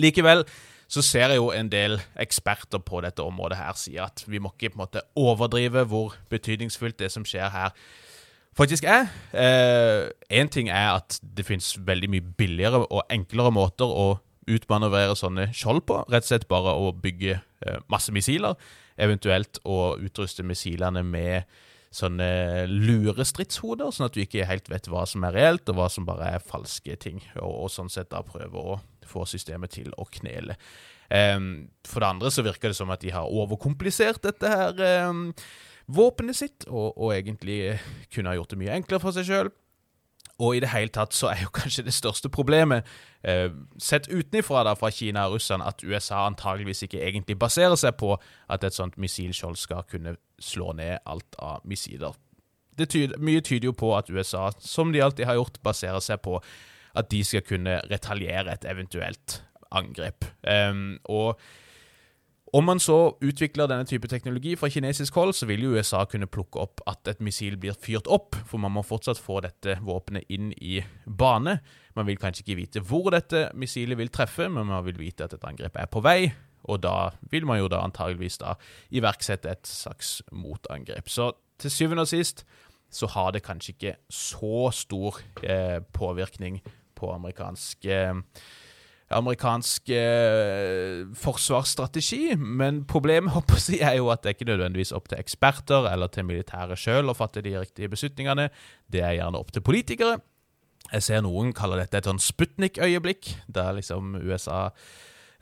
Likevel 0.02 0.46
så 0.88 1.04
ser 1.04 1.34
jeg 1.34 1.42
jo 1.42 1.50
en 1.52 1.70
del 1.72 1.98
eksperter 2.20 2.80
på 2.86 3.02
dette 3.04 3.24
området 3.24 3.58
her 3.60 3.78
sier 3.80 4.06
at 4.08 4.24
vi 4.28 4.40
må 4.40 4.54
ikke 4.54 4.72
på 4.72 4.80
en 4.80 4.84
måte 4.86 5.04
overdrive 5.20 5.84
hvor 5.90 6.16
betydningsfullt 6.32 7.00
det 7.02 7.10
som 7.12 7.26
skjer 7.28 7.50
her, 7.52 7.74
faktisk 8.58 8.88
er. 8.88 9.10
Én 9.34 10.48
eh, 10.48 10.54
ting 10.54 10.72
er 10.72 10.94
at 10.96 11.20
det 11.22 11.46
finnes 11.46 11.76
veldig 11.88 12.10
mye 12.14 12.34
billigere 12.40 12.86
og 12.86 13.04
enklere 13.14 13.52
måter 13.54 13.90
å 13.90 14.08
utmanøvrere 14.48 15.16
sånne 15.20 15.50
skjold 15.56 15.86
på. 15.90 16.02
Rett 16.12 16.28
og 16.28 16.32
slett 16.32 16.50
bare 16.52 16.76
å 16.76 16.92
bygge 16.96 17.38
eh, 17.38 17.80
masse 17.92 18.14
missiler, 18.16 18.58
eventuelt 18.98 19.62
å 19.68 19.96
utruste 20.02 20.46
missilene 20.48 21.04
med 21.06 21.48
sånne 21.94 22.68
lurestridshoder, 22.68 23.92
sånn 23.94 24.10
at 24.10 24.18
du 24.18 24.22
ikke 24.24 24.48
helt 24.48 24.68
vet 24.70 24.90
hva 24.92 25.06
som 25.10 25.24
er 25.28 25.36
reelt, 25.38 25.70
og 25.72 25.80
hva 25.80 25.88
som 25.92 26.06
bare 26.08 26.34
er 26.36 26.44
falske 26.44 26.98
ting. 27.00 27.22
Og, 27.40 27.54
og 27.66 27.72
sånn 27.74 27.92
sett 27.92 28.12
da 28.12 28.24
prøve 28.26 28.60
å 28.60 28.78
få 29.08 29.24
systemet 29.30 29.78
til 29.78 29.94
å 29.96 30.08
knele. 30.20 30.58
Um, 31.08 31.70
for 31.88 32.04
det 32.04 32.10
andre 32.10 32.32
så 32.34 32.44
virker 32.44 32.74
det 32.74 32.78
som 32.80 32.92
at 32.92 33.04
de 33.04 33.14
har 33.16 33.32
overkomplisert 33.32 34.20
dette 34.26 34.50
her 34.52 35.08
um, 35.08 35.30
våpenet 35.88 36.36
sitt, 36.36 36.68
og, 36.68 36.98
og, 36.98 37.14
egentlig 37.16 37.78
kunne 38.14 38.34
ha 38.34 38.36
gjort 38.36 38.52
det 38.54 38.60
mye 38.60 38.76
enklere 38.76 39.04
for 39.04 39.16
seg 39.16 39.30
sjøl. 39.30 39.52
Og 40.40 40.56
i 40.56 40.62
det 40.62 40.70
hele 40.70 40.94
tatt 40.94 41.16
så 41.18 41.32
er 41.32 41.42
jo 41.46 41.54
kanskje 41.62 41.88
det 41.88 41.96
største 41.96 42.30
problemet, 42.34 42.86
eh, 43.24 43.50
sett 43.82 44.10
utenfra 44.12 44.64
da 44.68 44.76
fra 44.78 44.92
Kina 44.94 45.26
og 45.28 45.38
Russland, 45.38 45.66
at 45.66 45.84
USA 45.84 46.26
antageligvis 46.28 46.86
ikke 46.86 47.02
egentlig 47.02 47.40
baserer 47.40 47.78
seg 47.80 47.98
på 47.98 48.14
at 48.50 48.64
et 48.64 48.78
sånt 48.78 48.98
missilskjold 49.02 49.58
skal 49.58 49.86
kunne 49.90 50.18
slå 50.40 50.74
ned 50.78 51.00
alt 51.06 51.38
av 51.42 51.66
missiler. 51.66 52.16
Tyder, 52.78 53.18
mye 53.18 53.42
tyder 53.42 53.72
jo 53.72 53.74
på 53.74 53.90
at 53.98 54.10
USA, 54.14 54.52
som 54.62 54.92
de 54.94 55.02
alltid 55.02 55.26
har 55.26 55.40
gjort, 55.40 55.58
baserer 55.66 56.04
seg 56.04 56.22
på 56.22 56.38
at 56.98 57.10
de 57.10 57.24
skal 57.26 57.42
kunne 57.46 57.80
retaljere 57.90 58.54
et 58.54 58.68
eventuelt 58.70 59.42
angrep. 59.74 60.26
Um, 60.46 61.00
og 61.10 61.40
om 62.54 62.64
man 62.64 62.80
så 62.80 63.18
utvikler 63.24 63.68
denne 63.68 63.88
type 63.88 64.08
teknologi 64.08 64.54
fra 64.56 64.70
kinesisk 64.72 65.16
hold, 65.20 65.34
så 65.36 65.48
vil 65.50 65.66
jo 65.66 65.74
USA 65.76 66.06
kunne 66.08 66.30
plukke 66.32 66.62
opp 66.64 66.82
at 66.88 67.10
et 67.12 67.24
missil 67.24 67.58
blir 67.60 67.76
fyrt 67.76 68.08
opp, 68.08 68.38
for 68.48 68.62
man 68.64 68.72
må 68.76 68.86
fortsatt 68.88 69.20
få 69.20 69.42
dette 69.44 69.78
våpenet 69.84 70.30
inn 70.32 70.54
i 70.56 70.80
bane. 71.06 71.58
Man 71.98 72.08
vil 72.08 72.20
kanskje 72.22 72.46
ikke 72.46 72.60
vite 72.62 72.84
hvor 72.88 73.10
dette 73.12 73.50
missilet 73.58 74.00
vil 74.00 74.14
treffe, 74.14 74.48
men 74.48 74.70
man 74.70 74.86
vil 74.88 75.00
vite 75.02 75.28
at 75.28 75.36
et 75.36 75.48
angrep 75.48 75.76
er 75.76 75.90
på 75.92 76.04
vei, 76.06 76.32
og 76.68 76.82
da 76.84 77.10
vil 77.32 77.48
man 77.48 77.60
jo 77.60 77.68
da 77.72 77.82
antageligvis 77.84 78.40
da 78.44 78.56
iverksette 78.96 79.52
et 79.52 79.68
slags 79.68 80.22
motangrep. 80.32 81.12
Så 81.12 81.34
til 81.60 81.74
syvende 81.74 82.08
og 82.08 82.12
sist 82.12 82.46
så 82.94 83.10
har 83.12 83.34
det 83.36 83.44
kanskje 83.44 83.74
ikke 83.76 83.96
så 84.14 84.70
stor 84.72 85.20
eh, 85.44 85.82
påvirkning 85.94 86.62
på 86.96 87.12
amerikansk 87.12 87.86
eh, 87.92 88.16
amerikansk 89.16 89.90
eh, 89.96 91.06
forsvarsstrategi, 91.16 92.36
men 92.36 92.82
problemet 92.90 93.34
håper 93.38 93.62
jeg, 93.72 93.82
er 93.88 94.00
jo 94.02 94.10
at 94.12 94.26
det 94.26 94.36
ikke 94.36 94.50
nødvendigvis 94.52 94.94
opp 94.96 95.08
til 95.12 95.22
eksperter 95.22 95.88
eller 95.92 96.12
til 96.12 96.28
militæret 96.28 96.80
sjøl 96.80 97.12
å 97.12 97.18
fatte 97.18 97.44
de 97.46 97.56
riktige 97.56 97.92
beslutningene. 97.94 98.50
Det 98.92 99.04
er 99.04 99.20
gjerne 99.20 99.40
opp 99.40 99.54
til 99.56 99.64
politikere. 99.64 100.20
Jeg 100.92 101.04
ser 101.04 101.24
noen 101.24 101.54
kaller 101.56 101.82
dette 101.84 102.00
et 102.00 102.08
sånn 102.08 102.22
Sputnik-øyeblikk, 102.24 103.34
der 103.52 103.76
liksom 103.76 104.16
USA 104.22 104.70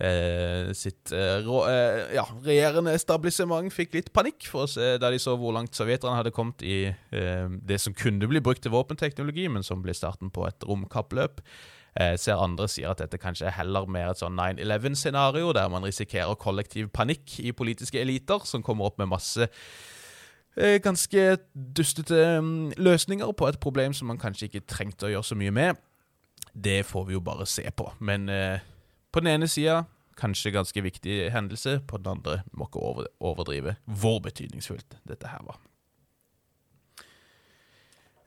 eh, 0.01 0.71
sitt 0.77 1.13
eh, 1.13 1.37
rå, 1.45 1.59
eh, 1.69 2.15
ja, 2.17 2.25
regjerende 2.45 2.95
establishment 2.97 3.73
fikk 3.73 3.97
litt 3.97 4.11
panikk 4.15 4.47
for 4.49 4.65
å 4.65 4.71
se, 4.71 4.95
da 5.01 5.11
de 5.13 5.21
så 5.21 5.35
hvor 5.39 5.55
langt 5.55 5.77
sovjeterne 5.77 6.17
hadde 6.19 6.33
kommet 6.35 6.65
i 6.65 6.79
eh, 6.89 7.45
det 7.65 7.79
som 7.81 7.97
kunne 7.97 8.29
bli 8.29 8.41
brukt 8.45 8.65
til 8.65 8.73
våpenteknologi, 8.73 9.47
men 9.51 9.65
som 9.65 9.85
ble 9.85 9.95
starten 9.97 10.33
på 10.33 10.47
et 10.49 10.65
romkappløp. 10.65 11.41
Jeg 11.95 12.19
ser 12.19 12.41
andre 12.43 12.67
sier 12.67 12.91
at 12.91 12.99
dette 12.99 13.19
kanskje 13.21 13.47
er 13.47 13.55
heller 13.55 13.87
mer 13.87 14.11
et 14.11 14.19
sånn 14.19 14.35
9-11-scenario, 14.35 15.53
der 15.55 15.69
man 15.71 15.85
risikerer 15.87 16.35
kollektiv 16.35 16.89
panikk 16.91 17.37
i 17.39 17.53
politiske 17.55 18.01
eliter, 18.01 18.43
som 18.43 18.63
kommer 18.65 18.89
opp 18.89 18.99
med 18.99 19.13
masse 19.13 19.47
eh, 19.47 20.75
ganske 20.83 21.37
dustete 21.53 22.19
mm, 22.43 22.75
løsninger 22.83 23.31
på 23.31 23.47
et 23.47 23.59
problem 23.63 23.95
som 23.95 24.11
man 24.11 24.19
kanskje 24.19 24.49
ikke 24.49 24.65
trengte 24.67 25.07
å 25.07 25.13
gjøre 25.13 25.29
så 25.31 25.39
mye 25.39 25.55
med. 25.55 25.79
Det 26.51 26.81
får 26.87 27.07
vi 27.07 27.15
jo 27.15 27.23
bare 27.23 27.47
se 27.47 27.63
på. 27.71 27.87
Men 28.03 28.27
eh, 28.31 28.59
på 29.11 29.23
den 29.23 29.31
ene 29.37 29.47
sida 29.47 29.85
kanskje 30.19 30.51
ganske 30.55 30.83
viktig 30.83 31.29
hendelse, 31.31 31.79
på 31.87 31.99
den 31.99 32.17
andre 32.17 32.41
må 32.51 32.67
ikke 32.67 32.83
overdrive 33.23 33.77
hvor 33.87 34.19
betydningsfullt 34.23 34.99
dette 35.07 35.31
her 35.31 35.47
var. 35.47 35.59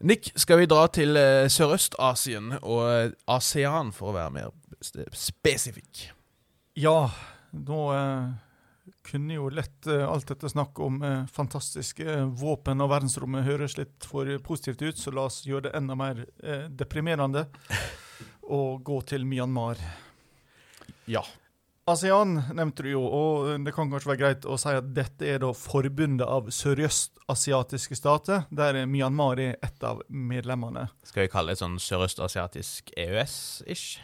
Nick, 0.01 0.31
skal 0.39 0.61
vi 0.61 0.67
dra 0.71 0.85
til 0.95 1.19
uh, 1.19 1.49
Sørøst-Asien 1.51 2.53
og 2.61 2.83
uh, 2.87 3.15
ASEAN, 3.35 3.91
for 3.95 4.13
å 4.13 4.15
være 4.15 4.35
mer 4.37 4.53
spesifikk? 5.11 6.05
Ja, 6.79 7.09
nå 7.59 7.81
uh, 7.91 8.29
kunne 9.09 9.35
jo 9.35 9.49
lett 9.51 9.89
alt 9.89 10.29
dette 10.31 10.51
snakket 10.53 10.85
om 10.85 11.01
fantastiske 11.33 12.19
våpen 12.39 12.85
og 12.85 12.91
verdensrommet 12.93 13.47
høres 13.47 13.79
litt 13.79 14.05
for 14.07 14.29
positivt 14.45 14.85
ut, 14.85 15.01
så 15.01 15.13
la 15.17 15.25
oss 15.31 15.41
gjøre 15.49 15.67
det 15.67 15.73
enda 15.79 15.97
mer 15.97 16.21
deprimerende 16.69 17.47
og 18.59 18.83
gå 18.85 19.01
til 19.09 19.25
Myanmar. 19.29 19.81
Ja. 21.09 21.25
ASEAN 21.89 22.35
nevnte 22.57 22.85
du 22.85 22.91
jo, 22.91 23.03
og 23.03 23.49
det 23.65 23.73
kan 23.77 23.89
kanskje 23.91 24.11
være 24.11 24.21
greit 24.21 24.47
å 24.49 24.59
si 24.61 24.75
at 24.77 24.91
dette 24.97 25.25
er 25.25 25.41
da 25.43 25.53
forbundet 25.57 26.27
av 26.29 26.51
sørøstasiatiske 26.53 27.97
stater, 27.97 28.45
der 28.53 28.83
Myanmar 28.91 29.41
er 29.41 29.57
et 29.65 29.85
av 29.87 30.03
medlemmene. 30.09 30.89
Skal 31.09 31.27
vi 31.27 31.33
kalle 31.33 31.55
det 31.55 31.63
sånn 31.63 31.79
sørøstasiatisk 31.83 32.93
EØS-ish? 32.93 34.03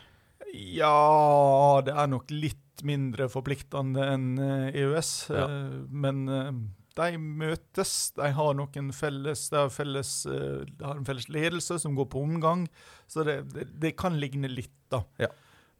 Ja, 0.54 1.82
det 1.84 1.96
er 1.98 2.08
nok 2.10 2.30
litt 2.32 2.84
mindre 2.86 3.28
forpliktende 3.32 4.06
enn 4.14 4.30
EØS, 4.40 5.12
eh, 5.30 5.36
e 5.36 5.42
ja. 5.42 5.48
men 5.90 6.24
eh, 6.30 6.52
de 6.94 7.18
møtes. 7.18 7.94
De 8.16 8.30
har 8.36 8.54
noen 8.56 8.92
felles, 8.94 9.48
de 9.50 9.60
har, 9.60 9.72
felles, 9.74 10.14
eh, 10.30 10.62
de 10.70 10.86
har 10.86 10.96
en 10.96 11.08
felles 11.08 11.28
ledelse 11.32 11.80
som 11.82 11.98
går 11.98 12.08
på 12.14 12.22
omgang, 12.22 12.64
så 13.10 13.26
det, 13.26 13.42
det, 13.52 13.68
det 13.82 13.92
kan 14.00 14.16
ligne 14.20 14.50
litt, 14.50 14.78
da. 14.94 15.04
Ja. 15.20 15.30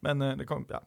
Men 0.05 0.21
det 0.37 0.45
kan 0.51 0.69
Ja. 0.69 0.83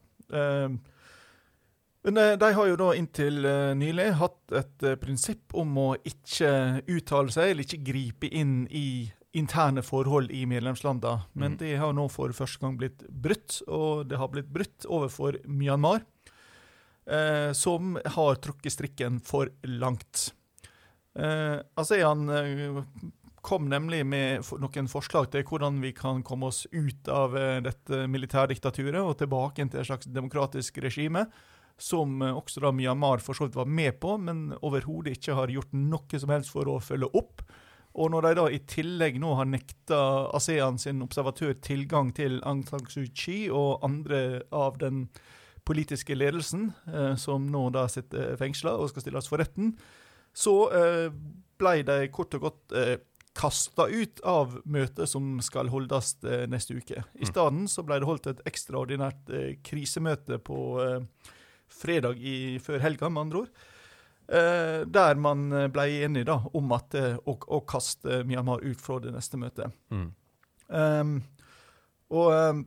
Men 2.08 2.18
eh, 2.18 2.38
de 2.40 2.54
har 2.54 2.68
jo 2.70 2.76
da 2.80 2.94
inntil 2.96 3.44
eh, 3.44 3.74
nylig 3.76 4.14
hatt 4.16 4.54
et 4.56 4.84
eh, 4.88 4.96
prinsipp 4.96 5.52
om 5.60 5.74
å 5.82 5.88
ikke 6.08 6.50
uttale 6.88 7.34
seg 7.36 7.52
eller 7.52 7.68
ikke 7.68 7.84
gripe 7.90 8.30
inn 8.32 8.62
i 8.72 9.10
interne 9.36 9.84
forhold 9.84 10.32
i 10.32 10.46
medlemslandene. 10.48 11.26
Men 11.36 11.58
mm. 11.58 11.58
det 11.60 11.74
har 11.82 11.92
nå 11.98 12.06
for 12.08 12.32
første 12.32 12.64
gang 12.64 12.78
blitt 12.80 13.04
brutt, 13.12 13.58
og 13.68 14.06
det 14.08 14.22
har 14.22 14.32
blitt 14.32 14.48
brutt 14.48 14.88
overfor 14.88 15.42
Myanmar, 15.52 16.06
eh, 17.12 17.52
som 17.52 18.00
har 18.00 18.40
trukket 18.40 18.78
strikken 18.78 19.20
for 19.20 19.52
langt. 19.68 20.30
Eh, 21.20 21.60
ASEAN 21.76 22.24
kom 23.44 23.68
nemlig 23.68 24.00
med 24.08 24.48
noen 24.64 24.88
forslag 24.88 25.28
til 25.36 25.44
hvordan 25.52 25.84
vi 25.84 25.92
kan 25.96 26.24
komme 26.24 26.54
oss 26.54 26.64
ut 26.72 27.12
av 27.12 27.36
dette 27.68 28.02
militærdiktaturet 28.12 29.04
og 29.04 29.20
tilbake 29.20 29.68
til 29.68 29.84
et 29.84 29.92
slags 29.92 30.08
demokratisk 30.08 30.80
regime 30.88 31.28
som 31.78 32.22
eh, 32.22 32.36
også 32.36 32.64
da 32.64 32.74
Myanmar 32.76 33.24
for 33.24 33.38
så 33.38 33.48
vidt 33.48 33.58
var 33.60 33.70
med 33.70 34.00
på, 34.02 34.18
men 34.18 34.52
overhodet 34.62 35.18
ikke 35.18 35.38
har 35.38 35.54
gjort 35.54 35.74
noe 35.78 36.22
som 36.22 36.34
helst 36.34 36.54
for 36.54 36.70
å 36.70 36.80
følge 36.84 37.10
opp. 37.14 37.42
og 37.98 38.12
når 38.12 38.22
de 38.22 38.34
da 38.38 38.46
i 38.54 38.60
tillegg 38.60 39.16
nå 39.20 39.34
har 39.36 39.46
nekta 39.50 40.30
ASEAN 40.38 40.78
sin 40.78 41.02
observatør 41.02 41.54
tilgang 41.62 42.12
til 42.14 42.42
Aung 42.46 42.64
San 42.68 42.86
Suu 42.86 43.08
Kyi 43.10 43.50
og 43.50 43.84
andre 43.84 44.44
av 44.52 44.78
den 44.78 45.08
politiske 45.66 46.16
ledelsen, 46.16 46.74
eh, 46.94 47.16
som 47.16 47.48
nå 47.52 47.70
da 47.76 47.88
sitter 47.88 48.38
fengsla 48.38 48.78
og 48.78 48.92
skal 48.92 49.02
stilles 49.02 49.28
for 49.28 49.42
retten, 49.42 49.74
så 50.34 50.56
eh, 50.72 51.10
ble 51.58 51.82
de 51.84 52.08
kort 52.14 52.38
og 52.38 52.46
godt 52.46 52.78
eh, 52.78 52.98
kasta 53.38 53.88
ut 53.88 54.22
av 54.26 54.60
møtet 54.66 55.10
som 55.10 55.38
skal 55.46 55.70
holdes 55.70 56.16
eh, 56.26 56.46
neste 56.50 56.78
uke. 56.78 57.04
I 57.18 57.26
mm. 57.26 57.30
stedet 57.30 57.72
så 57.74 57.86
ble 57.86 58.00
det 58.02 58.10
holdt 58.10 58.30
et 58.32 58.46
ekstraordinært 58.50 59.34
eh, 59.34 59.52
krisemøte 59.66 60.40
på 60.42 60.62
eh, 60.84 61.34
fredag 61.72 62.22
i, 62.22 62.58
før 62.64 62.82
helga, 62.84 63.10
med 63.10 63.28
andre 63.28 63.44
ord. 63.46 63.66
Eh, 64.28 64.82
der 64.92 65.20
man 65.24 65.48
eh, 65.56 65.70
ble 65.72 65.88
enig 66.04 66.26
da, 66.28 66.42
om 66.58 66.72
at, 66.76 66.96
eh, 67.00 67.16
å, 67.16 67.38
å, 67.48 67.62
kaste 67.64 68.26
Myanmar 68.28 68.64
ut 68.66 68.82
fra 68.84 69.00
det 69.04 69.14
neste 69.16 69.40
møtet. 69.40 69.72
Mm. 69.94 70.10
Um, 70.68 71.14
og 72.12 72.34
um, 72.36 72.66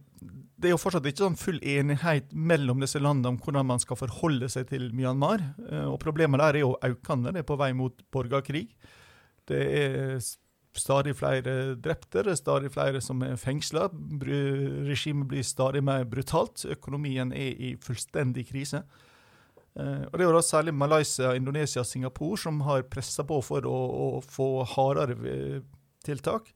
Det 0.56 0.70
er 0.70 0.72
jo 0.72 0.78
fortsatt 0.80 1.04
ikke 1.08 1.20
sånn 1.26 1.36
full 1.36 1.58
enighet 1.60 2.32
mellom 2.32 2.80
disse 2.80 3.00
landene 3.00 3.34
om 3.34 3.38
hvordan 3.40 3.68
man 3.68 3.80
skal 3.82 3.98
forholde 4.00 4.48
seg 4.52 4.70
til 4.72 4.88
Myanmar. 4.96 5.44
Uh, 5.66 5.92
og 5.92 5.98
Problemet 6.00 6.40
der 6.40 6.60
er 6.60 6.64
jo 6.64 6.78
økende. 6.80 7.34
Det 7.36 7.44
er 7.44 7.48
på 7.48 7.60
vei 7.60 7.74
mot 7.76 8.04
borgerkrig. 8.12 8.66
Det 9.48 9.60
er 9.60 10.16
stadig 10.76 11.16
flere 11.18 11.74
drepte, 11.74 12.22
det 12.22 12.34
er 12.34 12.38
stadig 12.38 12.70
flere 12.72 13.00
som 13.02 13.22
er 13.26 13.38
fengsla. 13.40 13.88
Regimet 14.86 15.28
blir 15.30 15.46
stadig 15.46 15.82
mer 15.84 16.04
brutalt. 16.08 16.64
Økonomien 16.70 17.32
er 17.32 17.56
i 17.58 17.74
fullstendig 17.82 18.46
krise. 18.52 18.84
Uh, 19.74 20.06
og 20.10 20.14
Det 20.14 20.24
er 20.24 20.26
jo 20.26 20.34
da 20.34 20.42
særlig 20.42 20.74
Malaysia, 20.74 21.34
Indonesia 21.38 21.82
og 21.82 21.86
Singapore 21.86 22.38
som 22.38 22.60
har 22.66 22.88
pressa 22.90 23.22
på 23.26 23.38
for 23.46 23.66
å, 23.66 23.76
å, 23.76 24.06
få 24.26 24.64
hardere 24.66 25.14
eh, 25.30 25.60
tiltak. 26.04 26.50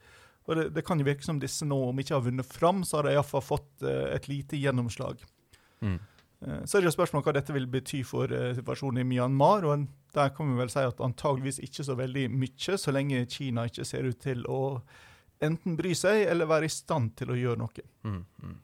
Og 0.49 0.59
det, 0.59 0.65
det, 0.75 0.83
kan 0.85 0.99
jo 0.99 1.07
virke 1.07 1.25
som 1.25 1.39
disse 1.41 1.67
nå, 1.67 1.79
om 1.91 2.01
ikke 2.03 2.17
har 2.17 2.25
vunnet 2.27 2.51
fram, 2.51 2.83
så 2.85 2.99
har 2.99 3.07
de 3.07 3.15
iallfall 3.15 3.45
fått 3.45 3.87
uh, 3.87 4.11
et 4.15 4.27
lite 4.29 4.59
gjennomslag. 4.59 5.23
Mm. 5.81 6.01
Uh, 6.45 6.61
så 6.65 6.77
er 6.77 6.85
det 6.85 6.91
jo 6.91 6.97
spørsmål 6.99 7.25
hva 7.27 7.37
dette 7.39 7.57
vil 7.57 7.71
bety 7.71 8.03
for 8.07 8.31
situasjonen 8.59 9.03
i 9.03 9.09
Myanmar. 9.09 9.65
og 9.65 9.89
Der 10.15 10.35
kan 10.37 10.53
vi 10.53 10.61
vel 10.61 10.71
si 10.73 10.85
at 10.85 11.01
antageligvis 11.01 11.63
ikke 11.65 11.87
så 11.87 11.97
veldig 11.99 12.29
mye, 12.31 12.79
så 12.79 12.95
lenge 12.95 13.27
Kina 13.27 13.67
ikke 13.71 13.89
ser 13.89 14.07
ut 14.09 14.21
til 14.23 14.45
å 14.47 14.61
enten 15.45 15.77
bry 15.77 15.95
seg 15.99 16.27
eller 16.31 16.49
være 16.49 16.69
i 16.69 16.73
stand 16.73 17.17
til 17.19 17.33
å 17.35 17.39
gjøre 17.39 17.61
noe. 17.61 17.89
Mm, 18.07 18.23
mm. 18.43 18.61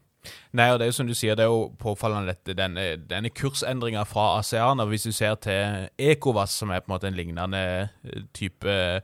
Nei, 0.58 0.66
og 0.68 0.78
det 0.78 0.86
er 0.86 0.90
jo 0.90 0.96
som 0.98 1.08
du 1.08 1.14
sier, 1.16 1.36
det 1.38 1.46
er 1.46 1.52
jo 1.52 1.70
påfallende 1.80 2.34
dette, 2.34 2.54
denne, 2.58 2.86
denne 3.08 3.30
kursendringa 3.32 4.02
fra 4.08 4.34
ASEAN. 4.40 4.82
og 4.82 4.90
Hvis 4.92 5.08
du 5.08 5.12
ser 5.16 5.38
til 5.40 5.86
ECOWAS, 5.96 6.58
som 6.60 6.72
er 6.72 6.82
på 6.82 6.90
en 6.90 6.96
måte 6.96 7.08
en 7.08 7.16
lignende 7.16 7.62
eh, 8.04 8.26
type 8.36 8.68
eh, 8.68 9.00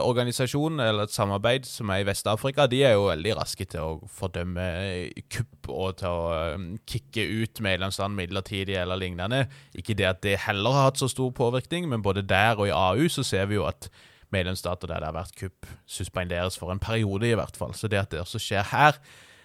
organisasjon 0.00 0.80
eller 0.80 1.04
et 1.04 1.12
samarbeid 1.12 1.66
som 1.68 1.90
er 1.92 2.00
i 2.00 2.06
Vest-Afrika, 2.08 2.64
de 2.70 2.80
er 2.86 2.94
jo 2.96 3.10
veldig 3.10 3.34
raske 3.36 3.66
til 3.68 3.84
å 3.84 4.08
fordømme 4.08 4.66
eh, 4.80 5.24
kupp 5.28 5.68
og 5.68 5.98
til 6.00 6.08
å 6.08 6.54
um, 6.56 6.68
kicke 6.88 7.26
ut 7.28 7.60
medlemsland 7.60 8.16
midlertidig 8.16 8.78
eller 8.80 9.00
lignende. 9.00 9.42
Ikke 9.76 9.96
det 9.98 10.08
at 10.08 10.22
det 10.24 10.38
heller 10.46 10.76
har 10.76 10.88
hatt 10.88 11.02
så 11.02 11.10
stor 11.12 11.32
påvirkning, 11.36 11.90
men 11.92 12.04
både 12.04 12.24
der 12.24 12.56
og 12.56 12.70
i 12.70 12.74
AU 12.74 13.10
så 13.12 13.26
ser 13.26 13.50
vi 13.50 13.58
jo 13.58 13.68
at 13.68 13.90
medlemsstater 14.32 14.88
der 14.88 15.02
det 15.02 15.10
har 15.10 15.18
vært 15.18 15.36
kupp, 15.36 15.68
suspenderes 15.90 16.56
for 16.56 16.72
en 16.72 16.80
periode, 16.80 17.28
i 17.28 17.36
hvert 17.36 17.58
fall. 17.58 17.74
Så 17.76 17.90
det 17.90 18.00
at 18.00 18.14
det 18.14 18.22
også 18.22 18.40
skjer 18.40 18.64
her, 18.72 18.96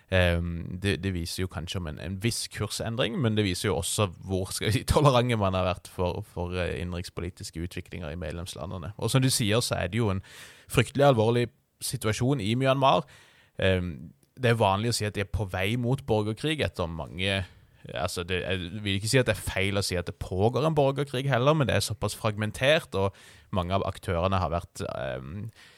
det, 0.10 1.00
det, 1.02 1.12
viser 1.16 1.44
jo 1.44 1.50
kanskje 1.50 1.80
om 1.80 1.88
en, 1.90 2.00
en, 2.00 2.18
viss 2.22 2.46
kursendring, 2.54 3.18
men 3.22 3.38
det 3.38 3.46
viser 3.48 3.72
jo 3.72 3.80
også 3.80 4.06
hvor 4.28 4.52
skal 4.54 4.74
si, 4.74 4.84
tolerante 4.94 5.38
man 5.42 5.58
har 5.58 5.66
vært 5.66 5.90
for, 5.90 6.22
for 6.34 6.54
uh, 6.54 6.68
innenrikspolitiske 6.78 7.60
utviklinger 7.66 8.14
i 8.14 8.20
medlemslandene. 8.20 8.94
Og 8.98 9.12
som 9.12 9.24
du 9.24 9.32
sier, 9.34 9.64
så 9.66 9.80
er 9.80 9.90
det 9.90 10.04
jo 10.04 10.12
en 10.14 10.22
fryktelig 10.72 11.08
alvorlig 11.10 11.48
situasjon 11.82 12.44
i 12.44 12.54
Myanmar. 12.60 13.08
Um, 13.58 14.14
det 14.38 14.52
er 14.52 14.62
vanlig 14.62 14.92
å 14.92 14.98
si 14.98 15.08
at 15.08 15.16
de 15.16 15.24
er 15.24 15.32
på 15.32 15.48
vei 15.50 15.74
mot 15.80 16.02
borgerkrig 16.06 16.60
etter 16.62 16.90
mange 16.92 17.46
altså 17.94 18.24
det, 18.26 18.40
Jeg 18.42 18.82
vil 18.82 18.96
ikke 18.98 19.10
si 19.12 19.20
at 19.22 19.28
det 19.30 19.36
er 19.36 19.46
feil 19.46 19.78
å 19.78 19.84
si 19.86 19.94
at 19.96 20.08
det 20.10 20.16
pågår 20.18 20.66
en 20.66 20.76
borgerkrig 20.76 21.28
heller, 21.30 21.54
men 21.54 21.70
det 21.70 21.76
er 21.78 21.86
såpass 21.86 22.18
fragmentert, 22.18 22.98
og 22.98 23.14
mange 23.54 23.78
av 23.78 23.86
aktørene 23.86 24.40
har 24.42 24.50
vært 24.52 24.82
um, 24.90 25.46
Eh, 25.46 25.75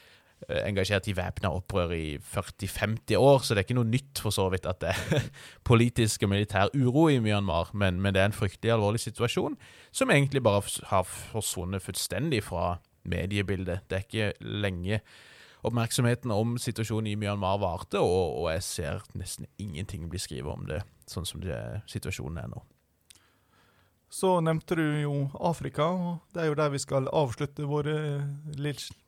engasjert 0.48 1.08
i 1.10 1.14
væpna 1.16 1.50
opprør 1.52 1.92
i 1.92 2.16
40-50 2.24 3.16
år, 3.20 3.42
så 3.44 3.54
det 3.54 3.62
er 3.62 3.66
ikke 3.66 3.76
noe 3.76 3.90
nytt 3.90 4.20
for 4.24 4.32
så 4.32 4.46
vidt 4.52 4.68
at 4.68 4.80
det 4.80 4.94
er 4.94 5.26
politisk 5.70 6.24
og 6.24 6.32
militær 6.32 6.72
uro 6.74 7.08
i 7.12 7.18
Myanmar, 7.20 7.74
men, 7.74 8.00
men, 8.00 8.14
det 8.16 8.22
er 8.22 8.30
en 8.30 8.36
fryktelig 8.36 8.72
alvorlig 8.72 9.02
situasjon 9.04 9.58
som 9.92 10.12
egentlig 10.14 10.42
bare 10.44 10.64
har 10.88 11.04
forsvunnet 11.04 11.84
fullstendig 11.84 12.42
fra 12.46 12.78
mediebildet. 13.08 13.84
Det 13.88 13.98
er 13.98 14.06
ikke 14.06 14.32
lenge 14.64 15.02
oppmerksomheten 15.66 16.32
om 16.32 16.56
situasjonen 16.60 17.12
i 17.12 17.18
Myanmar 17.18 17.60
varte, 17.60 18.00
og, 18.00 18.40
og 18.40 18.50
jeg 18.54 18.64
ser 18.64 19.04
nesten 19.18 19.48
ingenting 19.58 20.08
bli 20.08 20.20
skrevet 20.22 20.54
om 20.54 20.66
det, 20.70 20.80
sånn 21.10 21.28
som 21.28 21.44
det, 21.44 21.60
situasjonen 21.90 22.40
er 22.44 22.52
nå. 22.54 22.64
Så 24.08 24.38
nevnte 24.40 24.78
du 24.78 24.86
jo 25.02 25.16
Afrika, 25.44 25.90
og 25.92 26.32
det 26.32 26.40
er 26.40 26.48
jo 26.48 26.56
der 26.56 26.72
vi 26.72 26.80
skal 26.80 27.10
avslutte 27.12 27.68
vår 27.68 27.90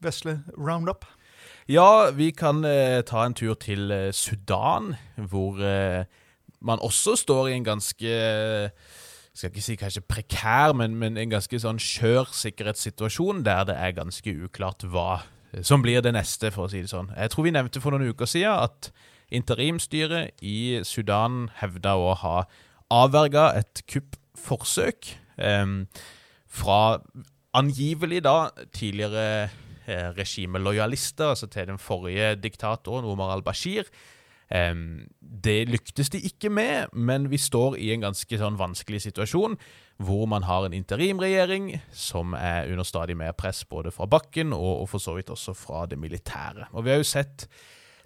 vesle 0.04 0.42
roundup. 0.58 1.06
Ja, 1.70 2.10
vi 2.10 2.32
kan 2.34 2.64
eh, 2.66 2.98
ta 3.06 3.20
en 3.22 3.34
tur 3.38 3.54
til 3.54 3.92
eh, 3.94 4.08
Sudan, 4.12 4.94
hvor 5.30 5.60
eh, 5.62 6.04
man 6.60 6.82
også 6.82 7.14
står 7.16 7.46
i 7.46 7.52
en 7.54 7.64
ganske 7.64 8.14
skal 9.34 9.52
ikke 9.52 9.62
si 9.62 9.76
kanskje 9.78 10.02
prekær, 10.02 10.72
men, 10.74 10.96
men 10.98 11.14
en 11.14 11.30
ganske 11.30 11.60
sånn 11.62 11.78
skjør 11.78 12.32
sikkerhetssituasjon 12.34 13.44
der 13.46 13.62
det 13.70 13.78
er 13.78 13.94
ganske 14.00 14.34
uklart 14.48 14.82
hva 14.82 15.20
som 15.62 15.86
blir 15.86 16.02
det 16.02 16.16
neste, 16.18 16.50
for 16.50 16.66
å 16.66 16.72
si 16.72 16.82
det 16.82 16.90
sånn. 16.90 17.12
Jeg 17.14 17.30
tror 17.30 17.46
vi 17.46 17.54
nevnte 17.54 17.84
for 17.84 17.94
noen 17.94 18.10
uker 18.10 18.26
siden 18.26 18.66
at 18.66 18.90
interimstyret 19.30 20.42
i 20.42 20.82
Sudan 20.82 21.52
hevda 21.62 21.94
å 21.94 22.18
ha 22.18 22.36
avverga 22.90 23.46
et 23.62 23.86
kuppforsøk 23.86 25.14
eh, 25.38 25.78
fra 26.50 26.82
angivelig 27.54 28.24
da 28.26 28.38
tidligere 28.74 29.52
Eh, 29.90 30.10
regimelojalister, 30.14 31.32
altså 31.32 31.48
til 31.50 31.66
den 31.66 31.78
forrige 31.78 32.36
diktatoren, 32.38 33.04
Omar 33.04 33.34
al-Bashir. 33.34 33.90
det 35.44 35.68
lyktes 35.68 36.10
de 36.10 36.18
ikke 36.20 36.48
med, 36.50 36.86
men 36.92 37.30
vi 37.30 37.36
står 37.38 37.76
i 37.78 37.92
en 37.94 38.02
ganske 38.02 38.38
sånn 38.38 38.58
vanskelig 38.58 39.00
situasjon, 39.04 39.54
hvor 40.02 40.26
man 40.26 40.42
har 40.42 40.66
en 40.66 40.74
interimregjering 40.74 41.68
som 41.92 42.34
er 42.34 42.66
under 42.70 42.82
stadig 42.82 43.16
mer 43.16 43.32
press 43.32 43.64
både 43.64 43.92
fra 43.94 44.06
bakken 44.10 44.52
og, 44.52 44.82
og 44.82 44.88
for 44.90 44.98
så 44.98 45.14
vidt 45.14 45.30
også 45.30 45.54
fra 45.54 45.84
det 45.86 45.98
militære. 45.98 46.66
Og 46.72 46.84
Vi 46.84 46.90
har 46.90 46.98
jo 46.98 47.06
sett 47.06 47.46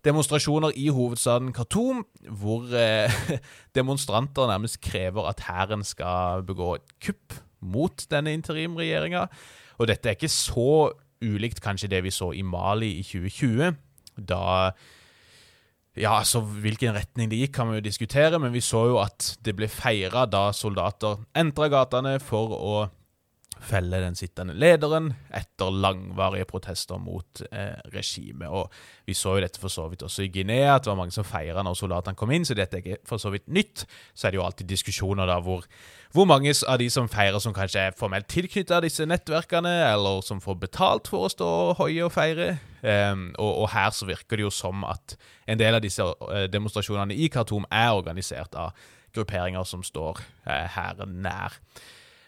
demonstrasjoner 0.05 0.77
i 0.77 0.89
hovedstaden 0.89 1.53
Khartoum, 1.53 2.05
hvor 2.29 2.69
eh, 2.77 3.13
demonstranter 3.79 4.49
nærmest 4.49 4.81
krever 4.81 5.29
at 5.29 5.41
hæren 5.49 5.85
skal 5.85 6.45
begå 6.45 6.75
et 6.75 6.97
kupp 7.07 7.41
mot 7.61 8.07
denne 8.11 8.33
interimregjeringa. 8.37 9.27
Og 9.79 9.89
dette 9.89 10.09
er 10.09 10.17
ikke 10.17 10.29
så 10.29 10.93
ulikt 11.25 11.63
kanskje 11.65 11.91
det 11.93 12.03
vi 12.07 12.13
så 12.15 12.33
i 12.37 12.45
Mali 12.47 12.99
i 13.01 13.07
2020. 13.07 13.81
Da 14.31 14.45
Ja, 15.95 16.17
altså 16.19 16.41
hvilken 16.43 16.91
retning 16.97 17.29
det 17.31 17.39
gikk, 17.39 17.53
kan 17.55 17.69
vi 17.71 17.77
jo 17.79 17.85
diskutere, 17.87 18.39
men 18.43 18.51
vi 18.51 18.59
så 18.65 18.81
jo 18.91 18.97
at 18.99 19.37
det 19.47 19.55
ble 19.55 19.69
feira 19.71 20.25
da 20.27 20.49
soldater 20.51 21.21
entra 21.39 21.69
gatene 21.71 22.17
for 22.19 22.51
å 22.57 22.73
felle 23.65 24.01
den 24.03 24.17
sittende 24.19 24.55
lederen 24.59 25.11
etter 25.35 25.73
langvarige 25.73 26.47
protester 26.49 26.99
mot 27.01 27.43
eh, 27.51 27.77
regimet. 27.95 28.49
Og 28.49 28.71
Vi 29.07 29.15
så 29.15 29.37
jo 29.37 29.45
dette 29.45 29.61
for 29.61 29.73
så 29.73 29.87
vidt 29.89 30.03
også 30.03 30.25
i 30.25 30.31
Guinea, 30.33 30.75
at 30.75 30.85
det 30.85 30.91
var 30.91 30.99
mange 30.99 31.15
som 31.15 31.27
feira 31.27 31.63
når 31.63 31.77
soldatene 31.79 32.19
kom 32.19 32.33
inn, 32.33 32.45
så 32.45 32.57
dette 32.57 32.79
er 32.79 32.85
ikke 32.85 33.09
for 33.09 33.21
så 33.21 33.33
vidt 33.35 33.49
nytt. 33.49 33.87
Så 34.15 34.27
er 34.27 34.33
det 34.33 34.41
jo 34.41 34.45
alltid 34.45 34.69
diskusjoner 34.69 35.29
da 35.29 35.39
hvor, 35.45 35.65
hvor 36.13 36.29
mange 36.29 36.55
av 36.69 36.79
de 36.81 36.89
som 36.91 37.09
feirer, 37.09 37.39
som 37.39 37.55
kanskje 37.57 37.89
er 37.89 37.99
formelt 37.99 38.29
tilknytta 38.33 38.81
disse 38.85 39.07
nettverkene, 39.07 39.73
eller 39.93 40.25
som 40.25 40.41
får 40.45 40.61
betalt 40.67 41.11
for 41.13 41.27
å 41.27 41.33
stå 41.33 41.51
hoie 41.81 42.05
og 42.05 42.13
feire. 42.15 42.57
Um, 42.85 43.31
og, 43.39 43.63
og, 43.63 43.69
her 43.73 43.91
så 43.97 44.09
virker 44.09 44.37
det 44.37 44.45
jo 44.45 44.53
som 44.53 44.85
at 44.85 45.17
en 45.49 45.61
del 45.61 45.79
av 45.79 45.81
disse 45.85 46.05
uh, 46.05 46.45
demonstrasjonene 46.53 47.17
i 47.17 47.31
Khartoum 47.33 47.65
er 47.73 47.95
organisert 47.97 48.57
av 48.61 48.77
grupperinger 49.15 49.65
som 49.65 49.85
står 49.87 50.21
uh, 50.45 50.67
her 50.77 51.05
nær. 51.09 51.57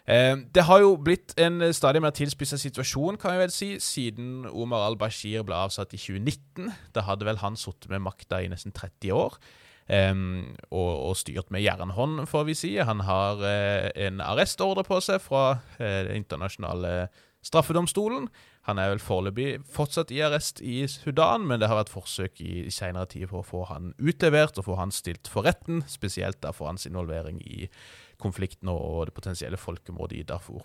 Eh, 0.06 0.36
det 0.54 0.64
har 0.68 0.80
jo 0.84 0.94
blitt 1.02 1.34
en 1.42 1.58
stadig 1.74 2.02
mer 2.02 2.14
tilspissa 2.14 2.58
situasjon, 2.60 3.18
kan 3.18 3.34
jeg 3.34 3.42
vel 3.42 3.54
si, 3.54 3.70
siden 3.82 4.46
Omar 4.52 4.86
al-Bashir 4.86 5.42
ble 5.46 5.58
avsatt 5.58 5.96
i 5.96 6.00
2019. 6.00 6.70
Da 6.94 7.06
hadde 7.08 7.26
vel 7.26 7.42
han 7.42 7.58
sittet 7.58 7.90
med 7.90 8.04
makta 8.06 8.42
i 8.42 8.50
nesten 8.52 8.74
30 8.76 9.16
år. 9.16 9.38
Um, 9.86 10.56
og, 10.74 10.92
og, 11.10 11.12
styrt 11.14 11.52
med 11.54 11.62
jernhånd, 11.62 12.24
får 12.26 12.46
vi 12.48 12.56
si. 12.58 12.72
Han 12.82 13.04
har 13.06 13.38
uh, 13.38 13.86
en 13.94 14.18
arrestordre 14.22 14.82
på 14.86 14.98
seg 15.02 15.22
fra 15.22 15.60
uh, 15.78 16.10
internasjonale 16.10 17.06
straffedomstolen. 17.46 18.26
Han 18.66 18.80
er 18.82 18.90
vel 18.90 19.02
foreløpig 19.02 19.60
fortsatt 19.70 20.10
i 20.10 20.18
arrest 20.26 20.58
i 20.58 20.80
Sudan, 20.90 21.46
men 21.46 21.62
det 21.62 21.68
har 21.70 21.78
vært 21.78 21.92
forsøk 21.92 22.42
i, 22.42 22.64
i 22.66 22.74
senere 22.74 23.06
tid 23.12 23.28
for 23.30 23.44
å 23.44 23.46
få 23.46 23.62
han 23.70 23.92
utlevert 24.02 24.58
og 24.58 24.66
få 24.66 24.78
han 24.80 24.94
stilt 24.94 25.30
for 25.30 25.46
retten, 25.46 25.84
spesielt 25.86 26.40
da 26.42 26.50
for 26.54 26.72
hans 26.72 26.88
involvering 26.90 27.38
i 27.46 27.68
konflikten 28.22 28.70
og 28.72 29.06
det 29.08 29.14
potensielle 29.16 29.60
folkemordet 29.60 30.20
i 30.20 30.26
Darfur. 30.26 30.64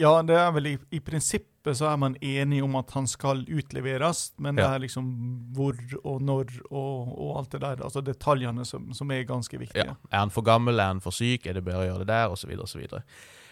Ja, 0.00 0.20
det 0.24 0.36
er 0.38 0.52
vel 0.54 0.68
i, 0.70 0.74
i 0.96 1.00
prinsippet 1.04 1.76
så 1.76 1.90
er 1.90 1.98
man 2.00 2.14
enig 2.24 2.62
om 2.64 2.76
at 2.78 2.92
han 2.94 3.08
skal 3.10 3.42
utleveres, 3.44 4.30
men 4.40 4.56
ja. 4.56 4.62
det 4.62 4.68
er 4.70 4.84
liksom 4.86 5.10
hvor 5.56 5.76
og 6.00 6.22
når 6.24 6.54
og, 6.70 7.10
og, 7.10 7.34
alt 7.40 7.52
det 7.52 7.60
der, 7.66 7.82
altså 7.84 8.00
detaljene 8.04 8.64
som, 8.64 8.88
som 8.96 9.12
er 9.12 9.26
ganske 9.28 9.60
viktige. 9.60 9.90
Ja. 9.90 9.98
Er 10.08 10.24
han 10.24 10.32
for 10.32 10.46
gammel, 10.46 10.80
er 10.80 10.94
han 10.94 11.04
for 11.04 11.12
syk, 11.12 11.44
er 11.44 11.58
det 11.58 11.66
bedre 11.66 11.84
å 11.84 11.90
gjøre 11.90 12.06
det 12.06 12.14
der, 12.14 12.32
osv., 12.32 12.54
osv. 12.64 12.86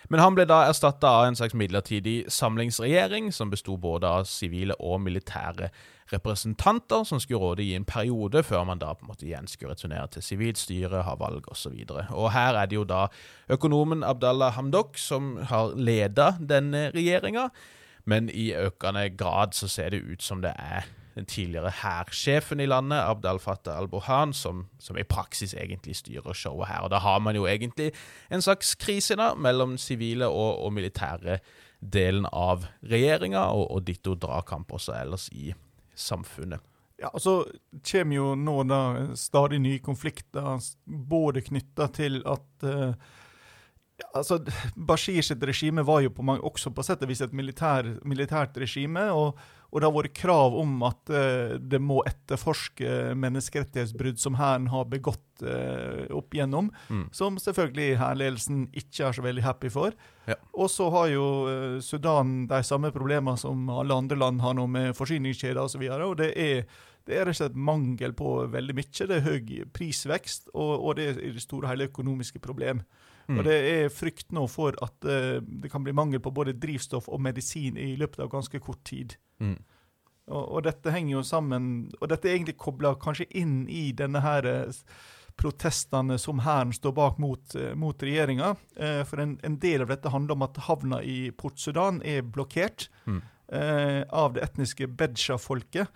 Men 0.09 0.25
han 0.25 0.39
ble 0.39 0.47
da 0.49 0.63
erstatta 0.71 1.11
av 1.19 1.27
en 1.29 1.37
slags 1.37 1.57
midlertidig 1.59 2.23
samlingsregjering, 2.33 3.29
som 3.35 3.53
besto 3.53 3.77
både 3.77 4.09
av 4.09 4.29
sivile 4.31 4.79
og 4.81 5.03
militære 5.05 5.69
representanter, 6.13 7.05
som 7.05 7.21
skulle 7.21 7.41
råde 7.41 7.63
i 7.63 7.75
en 7.77 7.85
periode, 7.85 8.43
før 8.43 8.65
man 8.65 8.81
da 8.81 8.93
på 8.95 9.05
en 9.05 9.13
måte 9.13 9.27
igjen 9.27 9.49
skulle 9.51 9.75
returnere 9.75 10.09
til 10.15 10.25
sivilt 10.25 10.61
styre, 10.61 11.05
ha 11.07 11.17
valg 11.21 11.49
osv. 11.53 11.75
Og, 11.75 11.89
så 11.89 12.05
og 12.15 12.31
her 12.33 12.59
er 12.59 12.71
det 12.71 12.79
jo 12.79 12.85
da 12.89 13.07
økonomen 13.49 14.05
Abdallah 14.07 14.55
Hamdok 14.57 14.99
som 14.99 15.37
har 15.51 15.75
leda 15.77 16.35
denne 16.41 16.89
regjeringa, 16.95 17.49
men 18.09 18.31
i 18.33 18.55
økende 18.57 19.09
grad 19.17 19.53
så 19.57 19.69
ser 19.69 19.93
det 19.93 20.05
ut 20.07 20.25
som 20.25 20.41
det 20.43 20.55
er 20.57 20.89
den 21.19 21.27
tidligere 21.27 21.73
hærsjefen 21.83 22.61
i 22.61 22.67
landet, 22.67 22.99
Abdel 23.03 23.41
Fattah 23.43 23.79
al-Bohan, 23.79 24.33
som, 24.33 24.67
som, 24.79 24.99
i 24.99 25.03
praksis 25.03 25.55
egentlig 25.55 25.97
styrer 25.99 26.33
showet 26.33 26.69
her. 26.71 26.87
Og 26.87 26.91
Da 26.91 27.03
har 27.03 27.19
man 27.19 27.37
jo 27.37 27.47
egentlig 27.47 27.93
en 28.31 28.43
slags 28.43 28.75
krise 28.75 29.17
da, 29.19 29.33
mellom 29.35 29.77
sivile 29.79 30.29
og, 30.29 30.63
og 30.65 30.73
militære 30.73 31.41
delen 31.81 32.27
av 32.33 32.67
regjeringa, 32.83 33.49
og, 33.51 33.71
og 33.71 33.87
ditto 33.87 34.15
dragkamp 34.15 34.73
også 34.73 34.95
ellers 35.03 35.29
i 35.33 35.53
samfunnet. 35.99 36.65
Ja, 36.99 37.13
og 37.13 37.23
Så 37.23 37.35
kommer 37.93 38.17
jo 38.17 38.33
nå 38.35 38.57
da 38.67 38.81
stadig 39.19 39.61
nye 39.63 39.79
konflikter, 39.83 40.59
både 40.85 41.45
knytta 41.47 41.87
til 41.95 42.19
at 42.27 42.67
uh, 42.67 42.95
altså, 44.19 44.41
Bashir 44.75 45.23
sitt 45.23 45.45
regime 45.47 45.85
var 45.87 46.03
jo 46.03 46.11
på 46.15 46.27
mange, 46.27 46.43
også 46.43 46.73
på 46.75 46.83
sett 46.87 47.05
og 47.07 47.13
vis 47.13 47.23
et 47.23 47.37
militær, 47.37 47.87
militært 48.03 48.59
regime. 48.59 49.11
og 49.15 49.39
og 49.69 49.81
det 49.81 49.89
har 49.89 49.93
vært 49.93 50.17
krav 50.17 50.55
om 50.57 50.79
at 50.89 51.11
uh, 51.13 51.57
det 51.61 51.81
må 51.83 52.01
etterforske 52.09 53.13
menneskerettighetsbrudd 53.21 54.21
som 54.21 54.39
Hæren 54.41 54.71
har 54.73 54.87
begått 54.89 55.43
uh, 55.45 56.07
opp 56.17 56.37
igjennom, 56.37 56.71
mm. 56.89 57.09
som 57.13 57.37
selvfølgelig 57.43 57.99
hærledelsen 58.01 58.63
ikke 58.73 59.11
er 59.11 59.19
så 59.19 59.25
veldig 59.27 59.45
happy 59.45 59.73
for. 59.73 59.97
Ja. 60.29 60.39
Og 60.57 60.73
så 60.73 60.89
har 60.95 61.11
jo 61.13 61.27
uh, 61.45 61.81
Sudan 61.85 62.47
de 62.49 62.63
samme 62.65 62.93
problemene 62.97 63.37
som 63.41 63.69
alle 63.75 63.97
andre 63.97 64.17
land 64.17 64.41
har 64.45 64.57
nå 64.57 64.65
med 64.73 64.97
forsyningskjeder 64.97 65.61
osv. 65.61 65.85
Og, 65.85 65.93
så 65.93 66.09
og 66.09 66.17
det 66.23 66.33
er, 66.33 66.65
det 67.05 67.19
er 67.19 67.29
rett 67.29 67.37
og 67.37 67.43
slett 67.43 67.61
mangel 67.69 68.17
på 68.17 68.39
veldig 68.49 68.81
mye. 68.81 69.11
Det 69.13 69.21
er 69.21 69.29
høy 69.29 69.69
prisvekst, 69.77 70.49
og, 70.55 70.75
og 70.79 70.97
det 70.97 71.13
er 71.13 71.23
i 71.29 71.37
det 71.37 71.45
store 71.45 71.75
hele 71.75 71.93
økonomiske 71.93 72.41
problem. 72.41 72.81
Mm. 73.29 73.37
Og 73.37 73.45
Det 73.45 73.61
er 73.77 73.93
frykt 73.93 74.33
nå 74.33 74.49
for 74.49 74.73
at 74.81 75.05
uh, 75.05 75.45
det 75.45 75.69
kan 75.69 75.85
bli 75.85 75.93
mangel 75.93 76.25
på 76.25 76.33
både 76.33 76.57
drivstoff 76.57 77.13
og 77.13 77.21
medisin 77.21 77.77
i 77.77 77.99
løpet 78.01 78.25
av 78.25 78.33
ganske 78.33 78.65
kort 78.65 78.81
tid. 78.89 79.19
Mm. 79.43 79.59
Og, 80.29 80.43
og, 80.43 80.59
dette 80.67 80.93
henger 80.93 81.15
jo 81.15 81.21
sammen 81.25 81.69
Og 82.03 82.11
dette 82.11 82.29
er 82.29 82.35
egentlig 82.35 82.59
kobla 82.61 82.91
kanskje 83.01 83.29
inn 83.39 83.63
i 83.71 83.87
denne 83.97 84.21
her 84.21 84.45
uh, 84.45 84.83
protestene 85.39 86.19
som 86.21 86.43
Hæren 86.43 86.75
står 86.75 86.93
bak 86.97 87.21
mot, 87.23 87.55
uh, 87.55 87.71
mot 87.79 88.03
regjeringa. 88.03 88.57
for 89.07 89.23
en, 89.23 89.39
en, 89.47 89.57
del 89.63 89.85
av 89.85 89.93
dette 89.93 90.11
handler 90.11 90.35
om 90.35 90.45
at 90.49 90.59
havna 90.67 90.99
i 91.03 91.31
Port 91.31 91.63
Sudan 91.63 92.03
er 92.03 92.27
blokkert 92.27 92.89
mm. 93.07 93.21
av 94.11 94.35
det 94.35 94.43
etniske 94.43 94.89
Bedsha-folket. 94.99 95.87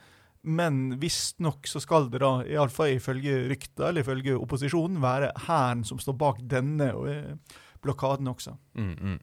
Men 0.43 0.99
visstnok 0.99 1.67
så 1.71 1.81
skal 1.81 2.09
det 2.11 2.19
da, 2.23 2.41
iallfall 2.51 2.97
ifølge 2.97 3.45
rykter 3.53 3.89
eller 3.89 4.03
ifølge 4.03 4.35
opposisjonen, 4.35 4.99
være 5.03 5.31
hæren 5.47 5.85
som 5.87 6.01
står 6.03 6.17
bak 6.19 6.41
denne 6.51 6.89
eh, 6.91 7.61
blokaden 7.83 8.31
også. 8.33 8.57
Mm, 8.75 8.97
mm. 8.99 9.21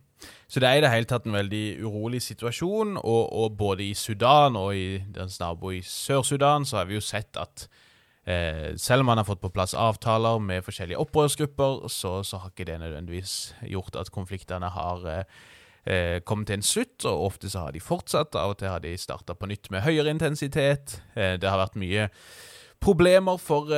Så 0.50 0.62
det 0.62 0.70
er 0.70 0.80
i 0.80 0.84
det 0.84 0.92
hele 0.92 1.10
tatt 1.10 1.28
en 1.28 1.38
veldig 1.38 1.66
urolig 1.86 2.22
situasjon, 2.26 2.98
og, 2.98 3.22
og 3.34 3.58
både 3.60 3.86
i 3.86 3.94
Sudan 3.98 4.58
og 4.60 4.74
i 4.76 5.00
dens 5.16 5.40
nabo 5.42 5.72
i 5.76 5.84
Sør-Sudan 5.86 6.66
så 6.66 6.82
har 6.82 6.90
vi 6.90 6.98
jo 6.98 7.04
sett 7.06 7.38
at 7.40 7.68
eh, 8.26 8.74
selv 8.78 9.06
om 9.06 9.12
man 9.12 9.22
har 9.22 9.28
fått 9.28 9.44
på 9.44 9.52
plass 9.54 9.76
avtaler 9.78 10.42
med 10.44 10.66
forskjellige 10.66 11.00
opprørsgrupper, 11.00 11.88
så, 11.88 12.20
så 12.24 12.42
har 12.42 12.52
ikke 12.54 12.68
det 12.72 12.80
nødvendigvis 12.82 13.38
gjort 13.70 14.00
at 14.02 14.12
konfliktene 14.16 14.72
har 14.74 15.08
eh, 15.14 15.24
eh, 15.86 16.18
kommet 16.26 16.50
til 16.50 16.60
en 16.60 16.66
slutt, 16.66 17.06
og 17.06 17.26
ofte 17.32 17.50
så 17.50 17.68
har 17.68 17.76
de 17.76 17.84
fortsatt. 17.84 18.36
Av 18.36 18.54
og 18.54 18.60
til 18.60 18.72
har 18.72 18.84
de 18.84 18.98
starta 18.98 19.38
på 19.38 19.50
nytt 19.50 19.72
med 19.74 19.86
høyere 19.86 20.14
intensitet. 20.14 21.00
Eh, 21.16 21.38
det 21.40 21.50
har 21.50 21.62
vært 21.62 21.80
mye 21.80 22.10
problemer 22.80 23.38
for 23.42 23.70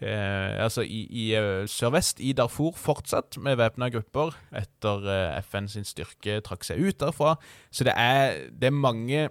eh, 0.00 0.08
eh 0.10 0.62
altså 0.64 0.82
i, 0.82 1.04
i 1.10 1.24
uh, 1.36 1.66
sørvest 1.68 2.20
i 2.20 2.32
Darfur 2.32 2.76
fortsatt 2.76 3.38
med 3.38 3.58
væpna 3.60 3.90
grupper 3.92 4.34
etter 4.56 5.06
eh, 5.06 5.38
FN 5.44 5.68
sin 5.68 5.84
styrke 5.84 6.40
trakk 6.46 6.64
seg 6.64 6.80
ut 6.80 7.00
derfra. 7.00 7.36
Så 7.70 7.84
det 7.84 7.94
er, 7.96 8.50
det 8.52 8.70
er 8.70 8.76
mange 8.76 9.28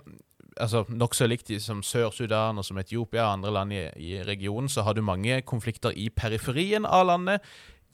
altså 0.59 0.84
Nokså 0.89 1.28
likt 1.30 1.51
som 1.63 1.84
Sør-Sudan 1.86 2.57
og 2.59 2.65
som 2.67 2.78
Etiopia 2.82 3.28
og 3.28 3.34
andre 3.38 3.51
land 3.53 3.74
i, 3.74 3.84
i, 3.95 4.15
regionen, 4.28 4.70
så 4.70 4.84
har 4.84 4.93
du 4.93 5.01
mange 5.01 5.41
konflikter 5.41 5.95
i 5.95 6.09
periferien 6.09 6.86
av 6.86 7.05
landet 7.07 7.45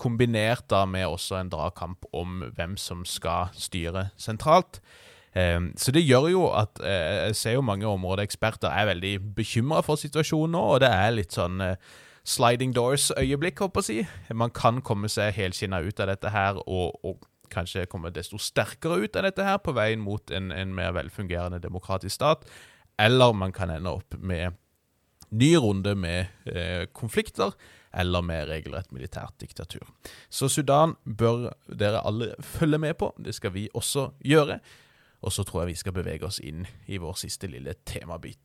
kombinert 0.01 0.65
da 0.71 0.83
med 0.89 1.05
også 1.07 1.37
en 1.39 1.51
dragkamp 1.51 2.07
om 2.13 2.41
hvem 2.55 2.75
som 2.77 3.05
skal 3.07 3.53
styre 3.53 4.09
sentralt. 4.17 4.81
Um, 5.35 5.73
så 5.77 5.91
det 5.91 6.05
gjør 6.07 6.29
jo 6.31 6.43
at 6.55 6.79
uh, 6.79 7.27
jeg 7.27 7.35
ser 7.35 7.57
jo 7.57 7.67
mange 7.67 7.87
områdeeksperter 7.87 8.71
er 8.71 8.89
veldig 8.91 9.13
bekymra 9.35 9.81
for 9.83 9.99
situasjonen 9.99 10.55
nå, 10.55 10.63
og 10.75 10.81
det 10.83 10.91
er 10.95 11.15
litt 11.15 11.35
sånn 11.35 11.59
sliding 12.25 12.73
doors-øyeblikk, 12.75 13.61
håper 13.61 13.85
jeg 13.85 14.05
å 14.05 14.09
si. 14.09 14.35
Man 14.35 14.53
kan 14.55 14.81
komme 14.85 15.09
seg 15.11 15.35
helskinna 15.37 15.81
ut 15.85 16.01
av 16.01 16.09
dette 16.11 16.33
her, 16.33 16.59
og, 16.65 16.99
og, 17.05 17.25
kanskje 17.53 17.85
komme 17.85 18.09
desto 18.09 18.39
sterkere 18.41 19.05
ut 19.05 19.15
av 19.15 19.27
dette 19.27 19.43
her 19.45 19.59
på 19.61 19.71
veien 19.77 20.01
mot 20.01 20.31
en, 20.33 20.49
en 20.51 20.71
mer 20.75 20.95
velfungerende 20.97 21.59
demokratisk 21.61 22.17
stat. 22.17 22.47
Eller 22.99 23.35
man 23.37 23.53
kan 23.53 23.69
ende 23.69 23.93
opp 23.93 24.17
med 24.17 24.57
ny 25.29 25.51
runde 25.61 25.93
med 25.95 26.33
eh, 26.49 26.87
konflikter 26.91 27.53
eller 27.95 28.25
med 28.25 28.49
regelrett 28.49 28.91
militært 28.91 29.37
diktatur. 29.39 29.85
Så 30.29 30.49
Sudan 30.51 30.97
bør 31.05 31.51
dere 31.69 32.01
alle 32.01 32.33
følge 32.43 32.81
med 32.81 32.97
på. 32.99 33.11
Det 33.17 33.35
skal 33.37 33.53
vi 33.55 33.69
også 33.73 34.09
gjøre. 34.25 34.59
Og 35.21 35.33
så 35.33 35.45
tror 35.45 35.63
jeg 35.63 35.75
vi 35.75 35.81
skal 35.85 35.95
bevege 35.95 36.27
oss 36.27 36.41
inn 36.43 36.65
i 36.91 36.99
vår 37.01 37.15
siste 37.21 37.47
lille 37.49 37.77
temabit, 37.85 38.41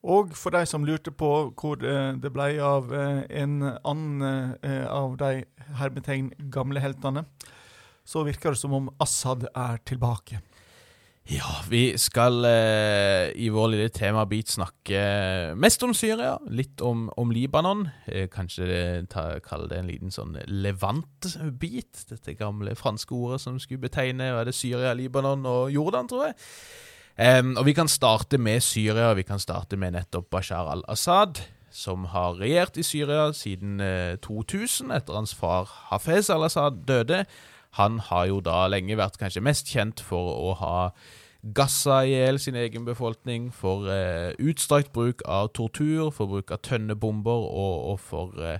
Og 0.00 0.32
for 0.36 0.54
de 0.54 0.64
som 0.68 0.84
lurte 0.86 1.12
på 1.12 1.30
hvor 1.60 1.80
det 1.80 2.32
ble 2.32 2.54
av 2.64 2.92
eh, 2.96 3.24
en 3.42 3.58
annen 3.62 4.54
eh, 4.64 4.86
av 4.88 5.18
de 5.20 5.42
hermetegn 5.76 6.30
gamle 6.52 6.80
heltene, 6.80 7.26
så 8.04 8.24
virker 8.24 8.54
det 8.54 8.62
som 8.62 8.72
om 8.74 8.88
Assad 9.02 9.44
er 9.52 9.82
tilbake. 9.84 10.40
Ja, 11.30 11.60
vi 11.68 11.98
skal 12.00 12.44
eh, 12.48 13.28
i 13.38 13.50
vår 13.52 13.68
lille 13.70 13.90
temabit 13.94 14.50
snakke 14.50 15.02
mest 15.54 15.84
om 15.86 15.92
Syria, 15.94 16.32
litt 16.48 16.80
om, 16.82 17.04
om 17.20 17.30
Libanon. 17.30 17.84
Eh, 18.10 18.24
kanskje 18.32 19.04
ta, 19.12 19.26
kalle 19.44 19.68
det 19.70 19.78
en 19.78 19.90
liten 19.92 20.14
sånn 20.14 20.34
levant-bit, 20.48 22.06
dette 22.10 22.34
gamle 22.40 22.74
franske 22.74 23.14
ordet 23.14 23.42
som 23.44 23.60
skulle 23.62 23.84
betegne 23.84 24.32
hva 24.32 24.42
er 24.42 24.50
det 24.50 24.56
Syria, 24.58 24.96
Libanon 24.96 25.44
og 25.46 25.70
Jordan, 25.70 26.08
tror 26.10 26.30
jeg. 26.30 26.38
Um, 27.20 27.56
og 27.56 27.66
Vi 27.66 27.72
kan 27.76 27.88
starte 27.88 28.38
med 28.38 28.60
Syria, 28.60 29.10
og 29.10 29.16
vi 29.16 29.22
kan 29.28 29.38
starte 29.38 29.76
med 29.76 29.92
nettopp 29.92 30.30
Bashar 30.30 30.70
al-Assad, 30.72 31.42
som 31.70 32.06
har 32.14 32.38
regjert 32.40 32.78
i 32.80 32.82
Syria 32.82 33.32
siden 33.36 33.80
uh, 33.80 34.16
2000, 34.24 34.88
etter 34.90 35.18
hans 35.18 35.34
far 35.36 35.68
Hafez 35.90 36.30
al-Assad 36.30 36.80
døde. 36.88 37.26
Han 37.76 37.98
har 37.98 38.24
jo 38.30 38.40
da 38.40 38.64
lenge 38.72 38.96
vært 38.96 39.20
kanskje 39.20 39.44
mest 39.44 39.68
kjent 39.68 40.00
for 40.00 40.32
å 40.32 40.54
ha 40.62 40.90
gassa 41.44 42.00
i 42.08 42.14
hjel 42.14 42.40
sin 42.40 42.56
egen 42.56 42.88
befolkning, 42.88 43.52
for 43.52 43.84
uh, 43.84 44.32
utstrakt 44.40 44.92
bruk 44.96 45.20
av 45.28 45.52
tortur, 45.52 46.08
for 46.16 46.26
bruk 46.26 46.50
av 46.56 46.64
tønnebomber 46.64 47.44
og, 47.52 47.76
og 47.92 48.00
for 48.00 48.32
uh, 48.40 48.56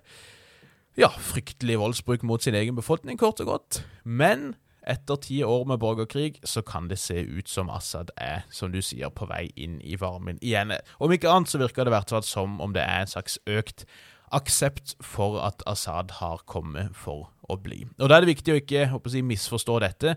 ja, 1.00 1.08
fryktelig 1.08 1.80
voldsbruk 1.80 2.28
mot 2.28 2.44
sin 2.44 2.60
egen 2.60 2.76
befolkning, 2.76 3.16
kort 3.16 3.40
og 3.40 3.54
godt. 3.54 3.86
Men 4.04 4.52
etter 4.86 5.18
ti 5.20 5.42
år 5.44 5.66
med 5.68 5.80
borgerkrig 5.82 6.38
så 6.46 6.62
kan 6.66 6.88
det 6.88 6.98
se 6.98 7.20
ut 7.20 7.48
som 7.48 7.70
Assad 7.70 8.12
er, 8.16 8.46
som 8.50 8.72
du 8.72 8.80
sier, 8.84 9.12
på 9.12 9.28
vei 9.28 9.48
inn 9.56 9.78
i 9.84 9.98
varmen 10.00 10.40
igjen. 10.40 10.72
Om 10.98 11.12
ikke 11.12 11.30
annet 11.30 11.52
så 11.52 11.60
virker 11.60 11.84
det 11.84 11.94
hvert 11.94 12.14
fall 12.14 12.24
som 12.26 12.60
om 12.64 12.72
det 12.76 12.84
er 12.84 13.04
en 13.04 13.12
slags 13.12 13.38
økt 13.50 13.84
aksept 14.32 14.94
for 15.02 15.40
at 15.42 15.62
Assad 15.66 16.14
har 16.20 16.44
kommet 16.46 16.94
for 16.96 17.28
å 17.50 17.58
bli. 17.58 17.82
Og 17.98 18.08
Da 18.08 18.16
er 18.16 18.24
det 18.24 18.36
viktig 18.36 18.54
å 18.54 18.60
ikke 18.60 18.86
håper 18.92 19.16
jeg, 19.16 19.26
misforstå 19.26 19.80
dette. 19.82 20.16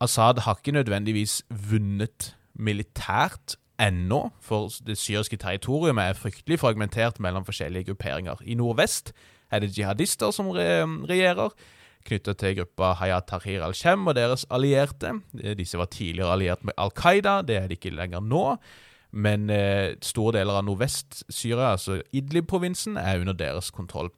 Assad 0.00 0.44
har 0.44 0.60
ikke 0.60 0.76
nødvendigvis 0.76 1.42
vunnet 1.48 2.34
militært 2.54 3.56
ennå, 3.80 4.28
for 4.44 4.68
det 4.84 4.98
syriske 5.00 5.38
territoriet 5.40 5.96
er 5.98 6.16
fryktelig 6.18 6.60
fragmentert 6.60 7.20
mellom 7.20 7.46
forskjellige 7.48 7.90
grupperinger. 7.90 8.40
I 8.44 8.54
nordvest 8.54 9.14
er 9.50 9.60
det 9.60 9.72
jihadister 9.76 10.32
som 10.36 10.50
regjerer, 10.52 11.54
knytta 12.06 12.34
til 12.38 12.60
gruppa 12.60 12.94
Hayat 13.00 13.28
Tahrir 13.30 13.64
al-Shem 13.66 14.06
og 14.08 14.16
deres 14.16 14.46
allierte. 14.50 15.16
Disse 15.58 15.78
var 15.78 15.90
tidligere 15.92 16.36
alliert 16.36 16.64
med 16.64 16.76
Al 16.80 16.92
Qaida, 16.96 17.40
det 17.46 17.58
er 17.58 17.68
de 17.68 17.78
ikke 17.78 17.94
lenger 17.94 18.24
nå. 18.24 18.44
men 19.12 19.50
eh, 19.50 19.96
store 20.06 20.38
deler 20.38 20.60
av 20.60 20.64
Nordvest-Syria, 20.68 21.72
altså 21.72 21.96
Idlib-provinsen, 22.14 22.94
er 22.96 23.18
under 23.18 23.34
deres 23.34 23.72
kontroll. 23.74 24.12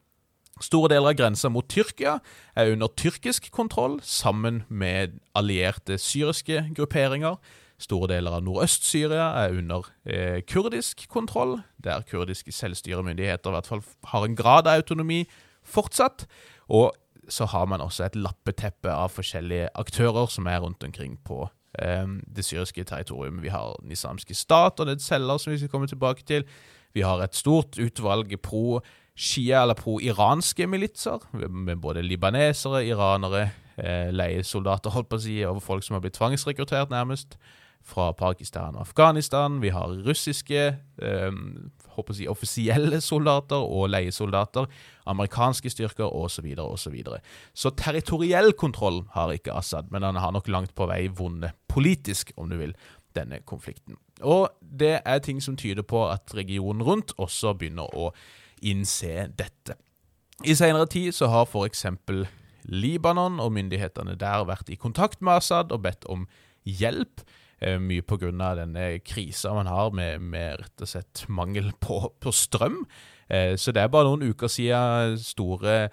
Store 0.60 0.90
deler 0.92 1.14
av 1.14 1.16
grensa 1.16 1.48
mot 1.48 1.64
Tyrkia 1.64 2.18
er 2.54 2.74
under 2.74 2.92
tyrkisk 2.92 3.48
kontroll, 3.54 3.98
sammen 4.04 4.62
med 4.68 5.18
allierte 5.34 5.96
syriske 5.98 6.66
grupperinger. 6.76 7.38
Store 7.82 8.10
deler 8.12 8.36
av 8.36 8.44
Nordøst-Syria 8.46 9.30
er 9.40 9.56
under 9.58 9.88
eh, 10.04 10.42
kurdisk 10.46 11.06
kontroll, 11.10 11.62
der 11.82 12.04
kurdiske 12.06 12.52
selvstyremyndigheter 12.54 13.50
i 13.50 13.56
hvert 13.56 13.70
fall 13.70 13.82
har 14.12 14.26
en 14.26 14.36
grad 14.38 14.68
av 14.68 14.82
autonomi 14.82 15.24
fortsatt. 15.64 16.28
Og 16.68 16.92
så 17.28 17.46
har 17.46 17.66
man 17.70 17.80
også 17.80 18.06
et 18.06 18.16
lappeteppe 18.18 18.90
av 18.90 19.12
forskjellige 19.14 19.68
aktører 19.78 20.26
som 20.30 20.48
er 20.50 20.62
rundt 20.62 20.84
omkring 20.84 21.18
på 21.24 21.44
um, 21.46 22.18
det 22.26 22.44
syriske 22.44 22.84
territorium. 22.84 23.42
Vi 23.42 23.52
har 23.52 23.76
den 23.80 23.94
islamske 23.94 24.34
stat 24.34 24.80
og 24.80 24.90
dets 24.90 25.06
celler, 25.06 25.38
som 25.38 25.52
vi 25.52 25.60
skal 25.60 25.70
komme 25.72 25.86
tilbake 25.86 26.26
til. 26.26 26.44
Vi 26.94 27.04
har 27.06 27.22
et 27.22 27.36
stort 27.36 27.78
utvalg 27.78 28.34
pro 28.42 28.80
shia- 29.16 29.62
eller 29.62 29.76
pro-iranske 29.76 30.66
militser, 30.66 31.18
med 31.48 31.76
både 31.76 32.02
libanesere, 32.02 32.86
iranere, 32.86 33.50
eh, 33.76 34.10
leiesoldater, 34.10 34.90
holdt 34.90 35.08
på 35.08 35.16
å 35.16 35.20
si, 35.20 35.42
og 35.44 35.62
folk 35.62 35.84
som 35.84 35.94
har 35.94 36.00
blitt 36.00 36.16
tvangsrekruttert, 36.16 36.90
nærmest 36.90 37.36
fra 37.84 38.12
Pakistan 38.16 38.76
og 38.76 38.86
Afghanistan. 38.86 39.60
Vi 39.62 39.72
har 39.74 39.94
russiske 40.06 40.64
eh, 40.72 41.38
håper 41.96 42.14
å 42.14 42.16
si, 42.16 42.28
offisielle 42.30 43.00
soldater 43.04 43.60
og 43.62 43.90
leiesoldater, 43.92 44.68
amerikanske 45.10 45.72
styrker 45.72 46.08
osv. 46.08 46.48
Så, 46.82 46.92
videre, 46.94 47.20
så 47.54 47.72
territoriell 47.76 48.52
kontroll 48.58 49.02
har 49.16 49.32
ikke 49.34 49.54
Assad, 49.56 49.90
men 49.92 50.06
han 50.06 50.20
har 50.20 50.34
nok 50.34 50.48
langt 50.52 50.74
på 50.78 50.88
vei 50.90 51.06
vunnet 51.08 51.56
politisk, 51.72 52.32
om 52.36 52.50
du 52.52 52.58
vil, 52.60 52.74
denne 53.16 53.42
konflikten. 53.44 53.98
Og 54.24 54.48
det 54.60 55.00
er 55.04 55.24
ting 55.24 55.42
som 55.44 55.56
tyder 55.58 55.84
på 55.84 56.06
at 56.08 56.32
regionen 56.36 56.84
rundt 56.86 57.12
også 57.20 57.54
begynner 57.58 57.90
å 57.92 58.12
innse 58.62 59.28
dette. 59.36 59.76
I 60.46 60.54
senere 60.58 60.88
tid 60.90 61.12
så 61.14 61.28
har 61.30 61.46
f.eks. 61.46 61.84
Libanon 62.62 63.40
og 63.42 63.52
myndighetene 63.54 64.14
der 64.18 64.46
vært 64.46 64.70
i 64.70 64.78
kontakt 64.78 65.20
med 65.20 65.40
Assad 65.40 65.74
og 65.74 65.82
bedt 65.84 66.06
om 66.10 66.24
hjelp. 66.62 67.24
Eh, 67.62 67.78
mye 67.78 68.02
pga. 68.02 68.54
denne 68.58 68.98
krisa 69.06 69.54
man 69.54 69.66
har 69.66 69.92
med, 69.94 70.20
med, 70.20 70.58
rett 70.58 70.82
og 70.82 70.88
slett 70.88 71.24
mangel 71.28 71.70
på, 71.80 72.12
på 72.18 72.32
strøm. 72.32 72.82
Eh, 73.28 73.54
så 73.56 73.70
det 73.70 73.82
er 73.82 73.92
bare 73.92 74.08
noen 74.08 74.32
uker 74.32 74.50
siden 74.50 75.18
store 75.22 75.90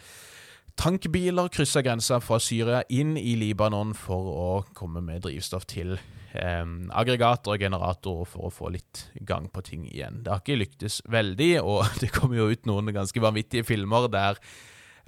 tankbiler 0.80 1.51
kryssa 1.53 1.84
grensa 1.86 2.20
fra 2.24 2.39
Syria 2.39 2.82
inn 2.89 3.17
i 3.17 3.36
Libanon 3.36 3.93
for 3.93 4.32
å 4.32 4.49
komme 4.74 5.03
med 5.05 5.22
drivstoff 5.28 5.67
til 5.70 5.93
eh, 6.34 6.65
aggregater 6.89 7.53
og 7.53 7.61
generatorer 7.61 8.26
for 8.26 8.47
å 8.49 8.53
få 8.53 8.74
litt 8.74 9.05
gang 9.22 9.51
på 9.53 9.61
ting 9.61 9.86
igjen. 9.91 10.24
Det 10.24 10.34
har 10.34 10.41
ikke 10.41 10.57
lyktes 10.63 11.03
veldig, 11.05 11.51
og 11.61 11.86
det 12.01 12.09
kommer 12.15 12.41
jo 12.41 12.49
ut 12.49 12.65
noen 12.65 12.89
ganske 12.95 13.22
vanvittige 13.22 13.67
filmer 13.67 14.09
der 14.09 14.41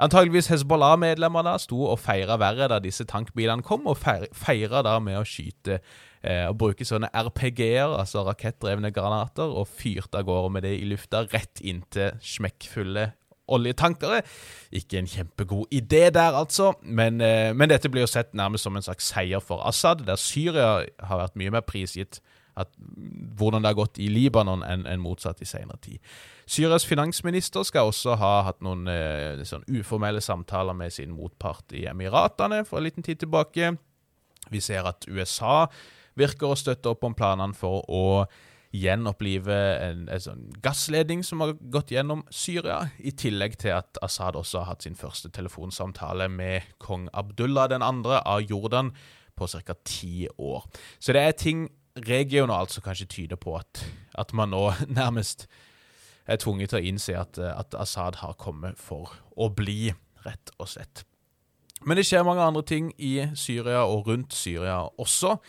Antageligvis 0.02 0.48
Hezbollah-medlemmene 0.50 1.52
sto 1.62 1.84
og 1.92 2.00
feira 2.02 2.34
verre 2.42 2.66
da 2.72 2.80
disse 2.82 3.04
tankbilene 3.06 3.62
kom, 3.62 3.84
og 3.86 4.00
feira 4.02 4.82
da 4.86 4.96
med 5.04 5.20
å 5.20 5.28
skyte 5.28 5.78
eh, 6.24 6.46
og 6.50 6.58
bruke 6.62 6.88
sånne 6.88 7.12
RPG-er, 7.14 7.98
altså 8.00 8.26
rakettdrevne 8.28 8.94
granater, 8.96 9.50
og 9.50 9.70
fyrte 9.70 10.22
av 10.22 10.28
gårde 10.30 10.54
med 10.58 10.68
det 10.68 10.76
i 10.80 10.86
lufta 10.90 11.26
rett 11.32 11.62
inntil 11.62 12.18
smekkfulle 12.22 13.12
oljetankere. 13.52 14.22
Ikke 14.72 15.02
en 15.02 15.10
kjempegod 15.10 15.66
idé 15.76 16.10
der, 16.10 16.38
altså, 16.38 16.74
men, 16.84 17.22
eh, 17.22 17.54
men, 17.56 17.70
dette 17.70 17.90
blir 17.90 18.06
jo 18.06 18.12
sett 18.12 18.34
nærmest 18.34 18.64
som 18.64 18.76
en 18.76 18.86
slags 18.86 19.12
seier 19.12 19.40
for 19.40 19.68
Assad, 19.68 20.06
der 20.08 20.16
Syria 20.16 20.86
har 21.00 21.18
vært 21.26 21.36
mye 21.36 21.52
mer 21.52 21.66
prisgitt 21.68 22.22
at, 22.58 22.68
hvordan 23.38 23.64
det 23.64 23.72
har 23.72 23.80
gått 23.80 24.00
i 24.00 24.10
Libanon 24.12 24.64
enn 24.64 24.86
en 24.90 25.04
motsatt 25.04 25.42
i 25.42 25.48
senere 25.48 25.80
tid. 25.82 26.00
Syrias 26.46 26.86
finansminister 26.86 27.64
skal 27.64 27.92
også 27.92 28.18
ha 28.20 28.34
hatt 28.48 28.60
noen 28.62 28.88
eh, 28.92 29.44
sånn 29.48 29.64
uformelle 29.72 30.22
samtaler 30.22 30.76
med 30.76 30.94
sin 30.94 31.16
motpart 31.16 31.72
i 31.78 31.86
Emiratene 31.92 32.66
for 32.68 32.80
en 32.80 32.90
liten 32.90 33.08
tid 33.08 33.22
tilbake. 33.24 33.76
Vi 34.52 34.60
ser 34.60 34.88
at 34.90 35.08
USA 35.08 35.70
virker 36.20 36.52
å 36.52 36.60
støtte 36.60 36.92
opp 36.92 37.06
om 37.08 37.16
planene 37.18 37.58
for 37.58 37.86
å 37.90 38.06
gjenopplive 38.72 39.56
en, 39.84 40.06
en 40.08 40.22
sånn 40.24 40.44
gassledning 40.64 41.26
som 41.28 41.44
har 41.44 41.58
gått 41.74 41.92
gjennom 41.92 42.24
Syria, 42.32 42.86
i 43.04 43.12
tillegg 43.12 43.58
til 43.60 43.76
at 43.76 44.00
Assad 44.04 44.38
også 44.40 44.62
har 44.62 44.72
hatt 44.72 44.86
sin 44.88 44.96
første 44.96 45.32
telefonsamtale 45.34 46.30
med 46.32 46.70
kong 46.80 47.10
Abdullah 47.12 47.68
2. 47.74 47.82
av 48.22 48.46
Jordan 48.48 48.94
på 49.36 49.48
ca. 49.48 49.76
ti 49.84 50.28
år. 50.38 50.66
Så 51.00 51.14
det 51.14 51.22
er 51.26 51.36
ting 51.36 51.68
regionalt 51.96 52.72
som 52.72 52.84
kanskje 52.86 53.10
tyder 53.12 53.36
på 53.36 53.58
at, 53.60 53.84
at 54.16 54.32
man 54.34 54.54
nå 54.56 54.70
nærmest 55.02 55.48
er 56.26 56.40
tvunget 56.40 56.72
til 56.72 56.80
å 56.80 56.88
innse 56.94 57.18
at, 57.18 57.40
at 57.42 57.76
Assad 57.76 58.22
har 58.22 58.40
kommet 58.40 58.80
for 58.80 59.12
å 59.36 59.50
bli, 59.52 59.92
rett 60.24 60.54
og 60.62 60.70
slett. 60.70 61.04
Men 61.82 61.98
det 61.98 62.06
skjer 62.06 62.24
mange 62.24 62.46
andre 62.46 62.62
ting 62.64 62.92
i 63.02 63.16
Syria 63.36 63.82
og 63.90 64.08
rundt 64.08 64.36
Syria 64.38 64.84
også. 65.02 65.40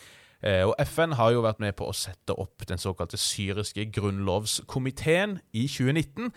Eh, 0.43 0.65
og 0.67 0.75
FN 0.83 1.15
har 1.19 1.31
jo 1.35 1.45
vært 1.45 1.63
med 1.63 1.77
på 1.79 1.87
å 1.87 1.95
sette 1.95 2.35
opp 2.35 2.67
den 2.69 2.81
såkalte 2.83 3.21
syriske 3.21 3.87
grunnlovskomiteen 3.95 5.39
i 5.55 5.69
2019, 5.71 6.33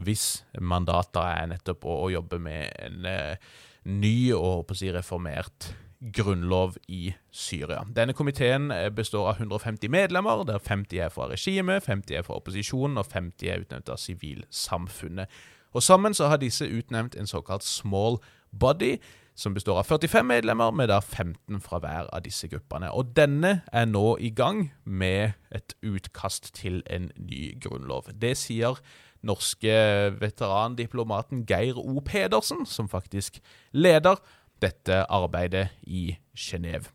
hvis 0.00 0.26
mandatet 0.64 1.20
er 1.20 1.50
nettopp 1.52 1.84
å, 1.84 1.98
å 2.06 2.10
jobbe 2.12 2.40
med 2.40 2.70
en 2.80 3.06
eh, 3.08 3.52
ny 3.84 4.32
og 4.36 4.72
si, 4.76 4.88
reformert 4.92 5.72
grunnlov 6.00 6.78
i 6.88 7.12
Syria. 7.30 7.82
Denne 7.96 8.16
komiteen 8.16 8.70
eh, 8.72 8.88
består 8.88 9.28
av 9.34 9.40
150 9.44 9.92
medlemmer, 9.92 10.44
der 10.48 10.58
50 10.58 11.04
er 11.04 11.12
fra 11.12 11.28
regimet, 11.28 11.84
50 11.84 12.16
er 12.16 12.24
fra 12.24 12.38
opposisjonen 12.40 13.00
og 13.00 13.08
50 13.12 13.52
er 13.52 13.64
utnevnt 13.66 13.92
av 13.92 14.00
sivilsamfunnet. 14.00 15.40
Og 15.76 15.84
Sammen 15.84 16.16
så 16.16 16.32
har 16.32 16.40
disse 16.40 16.64
utnevnt 16.66 17.14
en 17.14 17.28
såkalt 17.28 17.64
small 17.64 18.18
body, 18.58 18.96
som 19.34 19.54
består 19.54 19.80
av 19.80 19.88
45 19.88 20.26
medlemmer, 20.26 20.70
med 20.70 20.90
da 20.92 21.00
15 21.00 21.60
fra 21.64 21.80
hver 21.80 22.10
av 22.12 22.24
disse 22.24 22.48
gruppene. 22.48 22.90
Og 22.92 23.14
denne 23.16 23.60
er 23.72 23.88
nå 23.88 24.16
i 24.20 24.30
gang 24.30 24.70
med 24.84 25.32
et 25.54 25.74
utkast 25.82 26.52
til 26.54 26.82
en 26.90 27.10
ny 27.16 27.54
grunnlov. 27.60 28.10
Det 28.12 28.36
sier 28.38 28.80
norske 29.26 29.74
veterandiplomaten 30.20 31.44
Geir 31.48 31.78
O. 31.78 32.00
Pedersen, 32.04 32.64
som 32.66 32.88
faktisk 32.88 33.40
leder 33.72 34.20
dette 34.60 35.04
arbeidet 35.08 35.68
i 35.82 36.16
Genéve. 36.36 36.92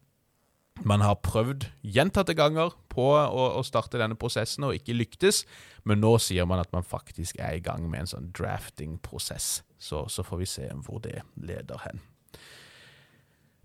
Man 0.83 1.01
har 1.01 1.21
prøvd 1.23 1.69
gjentatte 1.88 2.36
ganger 2.36 2.73
på 2.91 3.05
å, 3.15 3.61
starte 3.63 3.99
denne 4.01 4.17
prosessen 4.19 4.65
og 4.67 4.75
ikke 4.75 4.97
lyktes, 4.97 5.45
men 5.88 6.01
nå 6.03 6.17
sier 6.19 6.47
man 6.49 6.59
at 6.59 6.73
man 6.75 6.83
faktisk 6.83 7.39
er 7.39 7.55
i 7.55 7.63
gang 7.63 7.88
med 7.88 8.03
en 8.03 8.11
sånn 8.11 8.27
drafting-prosess. 8.36 9.63
Så, 9.79 10.03
så 10.11 10.25
får 10.25 10.41
vi 10.41 10.49
se 10.49 10.67
hvor 10.83 10.99
det 11.05 11.21
leder 11.39 11.79
hen. 11.86 12.03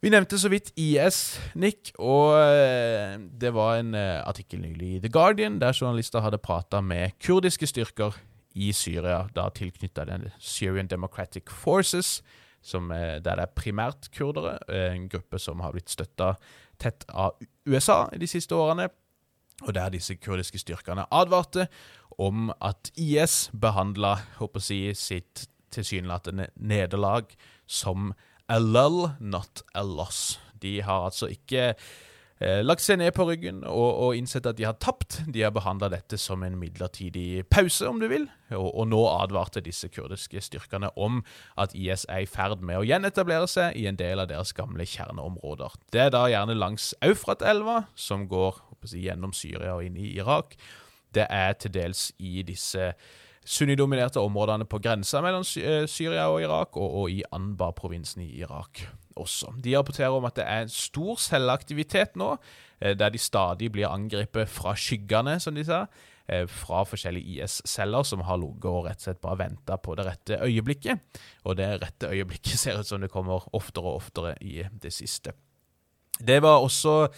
Vi 0.01 0.09
nevnte 0.09 0.39
så 0.41 0.49
vidt 0.49 0.71
IS, 0.81 1.37
Nick, 1.61 1.91
og 2.01 2.33
eh, 2.41 3.19
det 3.41 3.51
var 3.53 3.77
en 3.77 3.95
eh, 3.95 4.23
artikkel 4.25 4.63
nylig 4.63 4.95
i 4.95 5.01
The 5.05 5.11
Guardian 5.13 5.59
der 5.61 5.77
journalister 5.77 6.25
hadde 6.25 6.41
prata 6.41 6.81
med 6.81 7.19
kurdiske 7.21 7.69
styrker 7.69 8.17
i 8.57 8.73
Syria, 8.73 9.27
da 9.37 9.51
tilknytta 9.53 10.07
den 10.09 10.31
Syrian 10.39 10.89
Democratic 10.89 11.53
Forces, 11.53 12.23
som, 12.63 12.89
der 12.89 13.21
det 13.21 13.45
er 13.45 13.53
primært 13.57 14.09
kurdere, 14.17 14.57
eh, 14.69 14.95
en 14.95 15.09
gruppe 15.13 15.39
som 15.39 15.61
har 15.61 15.77
blitt 15.77 15.93
støtta 15.93 16.33
tett 16.81 17.05
av 17.13 17.37
USA 17.69 18.07
de 18.17 18.29
siste 18.29 18.57
årene. 18.57 18.89
Og 19.67 19.75
der 19.77 19.93
disse 19.93 20.17
kurdiske 20.17 20.59
styrkene 20.59 21.05
advarte 21.13 21.69
om 22.19 22.49
at 22.65 22.89
IS 22.97 23.51
behandla 23.53 24.17
si, 24.59 24.95
sitt 24.95 25.45
tilsynelatende 25.71 26.49
nederlag 26.57 27.29
som 27.69 28.15
a 28.51 28.59
lull, 28.59 29.11
not 29.21 29.63
a 29.75 29.83
loss. 29.83 30.41
De 30.61 30.81
har 30.83 31.07
altså 31.07 31.29
ikke 31.31 31.69
eh, 31.71 32.61
lagt 32.65 32.83
seg 32.83 32.99
ned 32.99 33.13
på 33.15 33.25
ryggen 33.29 33.63
og, 33.63 33.89
og, 33.89 34.17
innsett 34.19 34.49
at 34.51 34.59
de 34.59 34.67
har 34.67 34.75
tapt. 34.83 35.21
De 35.31 35.45
har 35.45 35.55
behandla 35.55 35.89
dette 35.93 36.19
som 36.19 36.43
en 36.43 36.59
midlertidig 36.59 37.45
pause, 37.53 37.87
om 37.87 38.03
du 38.03 38.09
vil, 38.11 38.27
og, 38.51 38.67
og, 38.67 38.89
nå 38.91 39.05
advarte 39.13 39.63
disse 39.63 39.89
kurdiske 39.95 40.43
styrkene 40.43 40.91
om 40.99 41.23
at 41.63 41.77
IS 41.79 42.09
er 42.11 42.27
i 42.27 42.29
ferd 42.31 42.65
med 42.67 42.81
å 42.81 42.85
gjenetablere 42.89 43.47
seg 43.51 43.79
i 43.79 43.87
en 43.91 44.01
del 44.01 44.23
av 44.23 44.33
deres 44.33 44.53
gamle 44.57 44.89
kjerneområder. 44.89 45.79
Det 45.95 46.09
er 46.09 46.15
da 46.17 46.27
gjerne 46.33 46.59
langs 46.59 46.91
Eufrat-elva, 47.07 47.85
som 47.95 48.27
går 48.31 48.59
si, 48.83 49.07
gjennom 49.07 49.37
Syria 49.37 49.79
og 49.79 49.87
inn 49.87 50.01
i 50.01 50.11
Irak. 50.19 50.59
Det 51.15 51.31
er 51.31 51.55
til 51.59 51.75
dels 51.79 52.09
i 52.19 52.43
disse 52.47 52.93
sunnidominerte 53.47 54.21
områdene 54.21 54.67
på 54.69 54.79
grensa 54.83 55.23
mellom 55.25 55.45
eh, 55.61 55.87
Syria 55.89 56.29
og 56.29 56.43
Irak, 56.45 56.77
og, 56.77 56.97
og 57.03 57.11
i 57.13 57.23
Anbar-provinsen 57.33 58.23
i 58.25 58.31
Irak 58.43 58.85
også. 59.17 59.55
De 59.65 59.77
rapporterer 59.77 60.15
om 60.15 60.27
at 60.29 60.37
det 60.37 60.47
er 60.47 60.71
stor 60.73 61.19
selvaktivitet 61.21 62.19
nå, 62.21 62.35
eh, 62.81 62.95
der 62.99 63.13
de 63.13 63.21
stadig 63.21 63.71
blir 63.73 63.89
angrepet 63.91 64.49
fra 64.49 64.75
skyggene, 64.77 65.39
som 65.41 65.57
de 65.57 65.65
sa, 65.65 65.87
eh, 66.29 66.47
fra 66.47 66.85
forskjellige 66.85 67.41
IS-celler 67.41 68.05
som 68.05 68.27
har 68.29 68.41
ligget 68.41 68.71
og 68.71 68.85
rett 68.87 69.01
og 69.01 69.09
slett 69.09 69.23
bare 69.25 69.41
venta 69.47 69.79
på 69.81 69.97
det 69.97 70.07
rette 70.07 70.41
øyeblikket. 70.45 71.01
Og 71.45 71.57
det 71.57 71.71
rette 71.81 72.13
øyeblikket 72.13 72.59
ser 72.61 72.81
ut 72.81 72.87
som 72.87 73.01
det 73.01 73.11
kommer 73.11 73.49
oftere 73.57 73.89
og 73.89 74.03
oftere 74.03 74.37
i 74.43 74.63
det 74.83 74.93
siste. 74.93 75.33
Det 76.21 76.43
var 76.43 76.61
også 76.61 77.09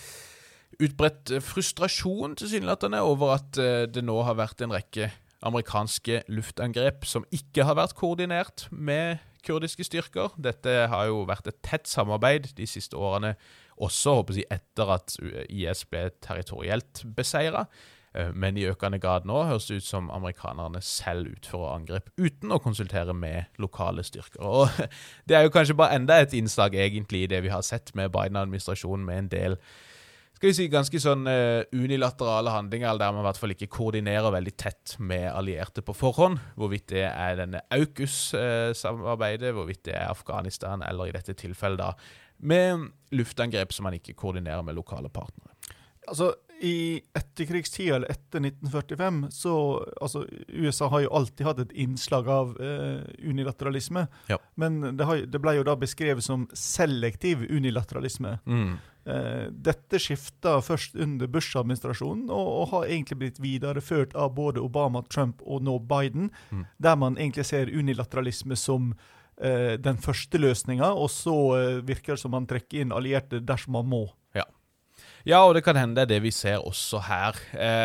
utbredt 0.82 1.34
frustrasjon 1.42 2.36
tilsynelatende 2.38 3.02
over 3.02 3.34
at 3.34 3.58
det 3.92 4.00
nå 4.04 4.14
har 4.24 4.38
vært 4.38 4.62
en 4.62 4.72
rekke 4.72 5.10
amerikanske 5.42 6.22
luftangrep 6.32 7.06
som 7.08 7.26
ikke 7.34 7.66
har 7.68 7.78
vært 7.78 7.96
koordinert 7.98 8.66
med 8.70 9.22
kurdiske 9.46 9.86
styrker. 9.86 10.34
Dette 10.38 10.86
har 10.90 11.08
jo 11.10 11.24
vært 11.28 11.50
et 11.50 11.58
tett 11.66 11.90
samarbeid 11.90 12.52
de 12.58 12.68
siste 12.68 12.98
årene, 12.98 13.34
også 13.82 14.18
håper 14.20 14.38
jeg, 14.42 14.46
etter 14.54 14.92
at 14.94 15.16
IS 15.48 15.82
ble 15.90 16.06
territorielt 16.22 17.02
beseira. 17.16 17.66
Eh, 18.14 18.30
men 18.34 18.58
i 18.60 18.66
økende 18.68 19.00
grad 19.00 19.26
nå 19.28 19.42
høres 19.48 19.66
det 19.70 19.80
ut 19.80 19.86
som 19.86 20.10
amerikanerne 20.12 20.82
selv 20.84 21.30
utfører 21.32 21.78
angrep 21.78 22.10
uten 22.20 22.52
å 22.52 22.60
konsultere 22.62 23.14
med 23.16 23.62
lokale 23.62 24.04
styrker. 24.06 24.42
Og 24.44 24.68
Det 25.28 25.38
er 25.38 25.46
jo 25.46 25.54
kanskje 25.54 25.78
bare 25.78 25.96
enda 25.98 26.20
et 26.20 26.36
innslag 26.36 26.76
egentlig 26.76 27.24
i 27.24 27.32
det 27.32 27.42
vi 27.46 27.54
har 27.54 27.64
sett 27.66 27.94
med 27.98 28.12
Biden-administrasjonen, 28.12 29.06
med 29.06 29.24
en 29.24 29.32
del 29.32 29.58
skal 30.42 30.50
vi 30.50 30.56
si, 30.58 30.64
ganske 30.66 30.98
sånn 30.98 31.20
uh, 31.30 31.62
unilaterale 31.70 32.50
handlinger, 32.50 32.96
der 32.98 33.12
man 33.14 33.22
i 33.22 33.26
hvert 33.28 33.38
fall 33.38 33.52
ikke 33.54 33.68
koordinerer 33.70 34.32
veldig 34.34 34.52
tett 34.58 34.96
med 34.98 35.28
allierte 35.30 35.84
på 35.86 35.94
forhånd. 35.94 36.40
Hvorvidt 36.58 36.88
det 36.90 37.04
er 37.06 37.36
denne 37.38 37.60
AUKUS-samarbeidet, 37.70 39.52
uh, 39.52 39.54
hvorvidt 39.54 39.84
det 39.86 39.94
er 39.94 40.10
Afghanistan, 40.10 40.82
eller 40.82 41.06
i 41.06 41.14
dette 41.14 41.36
tilfellet 41.38 41.78
da 41.78 41.92
med 42.42 42.88
luftangrep 43.14 43.70
som 43.70 43.86
man 43.86 43.94
ikke 44.00 44.16
koordinerer 44.18 44.66
med 44.66 44.74
lokale 44.74 45.12
partnere. 45.14 45.54
Altså, 46.10 46.32
i 46.62 47.02
etterkrigstida, 47.18 47.96
eller 47.96 48.10
etter 48.10 48.40
1945, 48.40 49.26
så 49.30 49.54
altså, 50.00 50.26
USA 50.48 50.88
har 50.88 51.00
jo 51.00 51.10
alltid 51.18 51.46
hatt 51.46 51.62
et 51.64 51.72
innslag 51.72 52.28
av 52.30 52.52
eh, 52.62 53.02
unilateralisme. 53.26 54.06
Ja. 54.30 54.38
Men 54.54 54.96
det, 54.96 55.04
har, 55.04 55.24
det, 55.26 55.40
ble 55.42 55.56
jo 55.58 55.64
da 55.66 55.74
beskrevet 55.80 56.22
som 56.22 56.44
selektiv 56.54 57.42
unilateralisme. 57.50 58.36
Mm. 58.46 58.76
Eh, 59.04 59.48
dette 59.50 59.98
skifta 59.98 60.60
først 60.62 60.94
under 60.94 61.26
Bush-administrasjonen, 61.26 62.28
og, 62.30 62.52
og, 62.52 62.68
har 62.76 62.86
egentlig 62.92 63.18
blitt 63.24 63.42
videreført 63.42 64.14
av 64.14 64.30
både 64.38 64.62
Obama, 64.62 65.02
Trump 65.10 65.42
og 65.42 65.66
nå 65.66 65.80
Biden, 65.90 66.30
mm. 66.54 66.64
der 66.78 67.02
man 67.02 67.18
egentlig 67.18 67.48
ser 67.50 67.74
unilateralisme 67.74 68.54
som 68.54 68.92
eh, 69.42 69.74
den 69.82 69.98
første 69.98 70.38
løsninga, 70.38 70.94
og 70.94 71.10
så 71.10 71.38
eh, 71.58 71.82
virker 71.82 72.14
det 72.14 72.22
som 72.22 72.36
man 72.38 72.46
trekker 72.46 72.84
inn 72.84 72.94
allierte 72.94 73.42
dersom 73.42 73.80
man 73.80 73.90
må. 73.90 74.04
Ja, 74.38 74.46
og 75.30 75.54
det 75.54 75.62
kan 75.64 75.78
hende 75.78 75.96
det 75.96 76.06
er 76.06 76.14
det 76.16 76.22
vi 76.24 76.32
ser 76.34 76.64
også 76.64 77.02
her. 77.06 77.38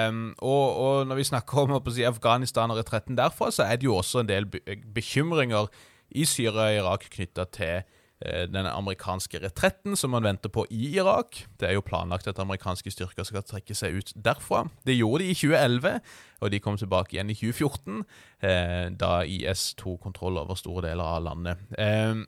Um, 0.09 0.33
og, 0.37 0.77
og, 0.77 1.07
når 1.07 1.15
vi 1.15 1.27
snakker 1.29 1.67
om 1.67 1.91
si, 1.91 2.03
Afghanistan 2.03 2.71
og 2.71 2.77
retretten 2.77 3.17
derfra, 3.17 3.51
så 3.51 3.63
er 3.63 3.77
det 3.77 3.85
jo 3.85 3.95
også 3.95 4.23
en 4.23 4.29
del 4.29 4.49
bekymringer 4.93 5.69
i 6.15 6.25
Syria 6.25 6.69
og 6.69 6.75
Irak 6.75 7.05
knytta 7.13 7.45
til 7.53 7.83
uh, 8.25 8.45
den 8.49 8.65
amerikanske 8.65 9.43
retretten 9.43 9.95
som 9.95 10.15
man 10.15 10.25
venter 10.25 10.49
på 10.49 10.65
i 10.71 10.95
Irak. 10.95 11.43
Det 11.59 11.69
er 11.69 11.77
jo 11.77 11.85
planlagt 11.85 12.27
at 12.27 12.41
amerikanske 12.41 12.91
styrker 12.91 13.27
skal 13.27 13.45
trekke 13.45 13.77
seg 13.77 13.99
ut 13.99 14.15
derfra. 14.15 14.65
Det 14.87 14.97
gjorde 14.97 15.23
de 15.23 15.29
i 15.29 15.37
2011, 15.37 16.01
og 16.41 16.51
de 16.51 16.59
kom 16.59 16.77
tilbake 16.77 17.15
igjen 17.15 17.29
i 17.29 17.37
2014, 17.37 18.01
uh, 18.01 18.49
eh, 18.49 18.89
da 18.97 19.21
IS 19.21 19.75
tok 19.77 20.01
kontroll 20.09 20.41
over 20.41 20.57
store 20.57 20.87
deler 20.89 21.05
av 21.05 21.23
landet. 21.29 21.69
Uh, 21.77 22.25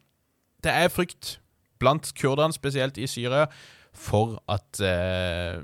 det 0.64 0.76
er 0.76 0.94
frykt 0.94 1.40
blant 1.80 2.14
kurderne, 2.14 2.54
spesielt 2.54 2.98
i 3.00 3.08
Syria 3.08 3.48
for 4.00 4.38
at 4.52 4.80
eh, 4.86 5.60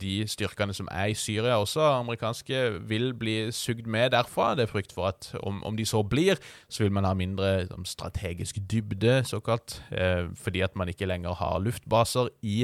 de 0.00 0.12
styrkene 0.30 0.74
som 0.76 0.88
er 0.92 1.10
i 1.12 1.16
Syria, 1.18 1.58
også 1.58 1.82
amerikanske, 1.98 2.60
vil 2.88 3.10
bli 3.18 3.50
sugd 3.52 3.88
med 3.90 4.12
derfra. 4.14 4.54
Det 4.54 4.64
er 4.64 4.72
frykt 4.72 4.94
for 4.96 5.10
at 5.10 5.32
om, 5.42 5.62
om 5.66 5.76
de 5.76 5.86
så 5.86 6.02
blir, 6.06 6.40
så 6.68 6.84
vil 6.84 6.94
man 6.94 7.08
ha 7.08 7.12
mindre 7.18 7.66
sånn, 7.68 7.88
strategisk 7.88 8.62
dybde, 8.70 9.20
såkalt, 9.28 9.80
eh, 9.90 10.30
fordi 10.38 10.64
at 10.66 10.78
man 10.78 10.92
ikke 10.92 11.08
lenger 11.10 11.36
har 11.42 11.60
luftbaser 11.64 12.30
i 12.46 12.62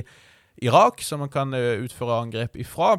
Irak 0.64 1.02
som 1.04 1.20
man 1.24 1.32
kan 1.32 1.52
eh, 1.56 1.82
utføre 1.84 2.22
angrep 2.22 2.56
ifra. 2.56 2.96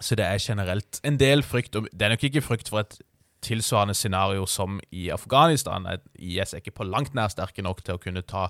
Så 0.00 0.16
det 0.16 0.24
er 0.24 0.40
generelt 0.40 1.00
en 1.04 1.20
del 1.20 1.44
frykt. 1.44 1.76
Det 1.76 2.02
er 2.02 2.14
nok 2.14 2.24
ikke 2.24 2.42
frykt 2.42 2.72
for 2.72 2.82
et 2.82 2.98
tilsvarende 3.44 3.94
scenario 3.94 4.46
som 4.48 4.80
i 4.92 5.08
Afghanistan. 5.12 5.86
IS 6.14 6.54
er 6.54 6.60
ikke 6.60 6.78
på 6.80 6.88
langt 6.88 7.14
nær 7.14 7.32
sterke 7.32 7.62
nok 7.64 7.84
til 7.84 7.96
å 7.96 8.02
kunne 8.02 8.24
ta 8.24 8.48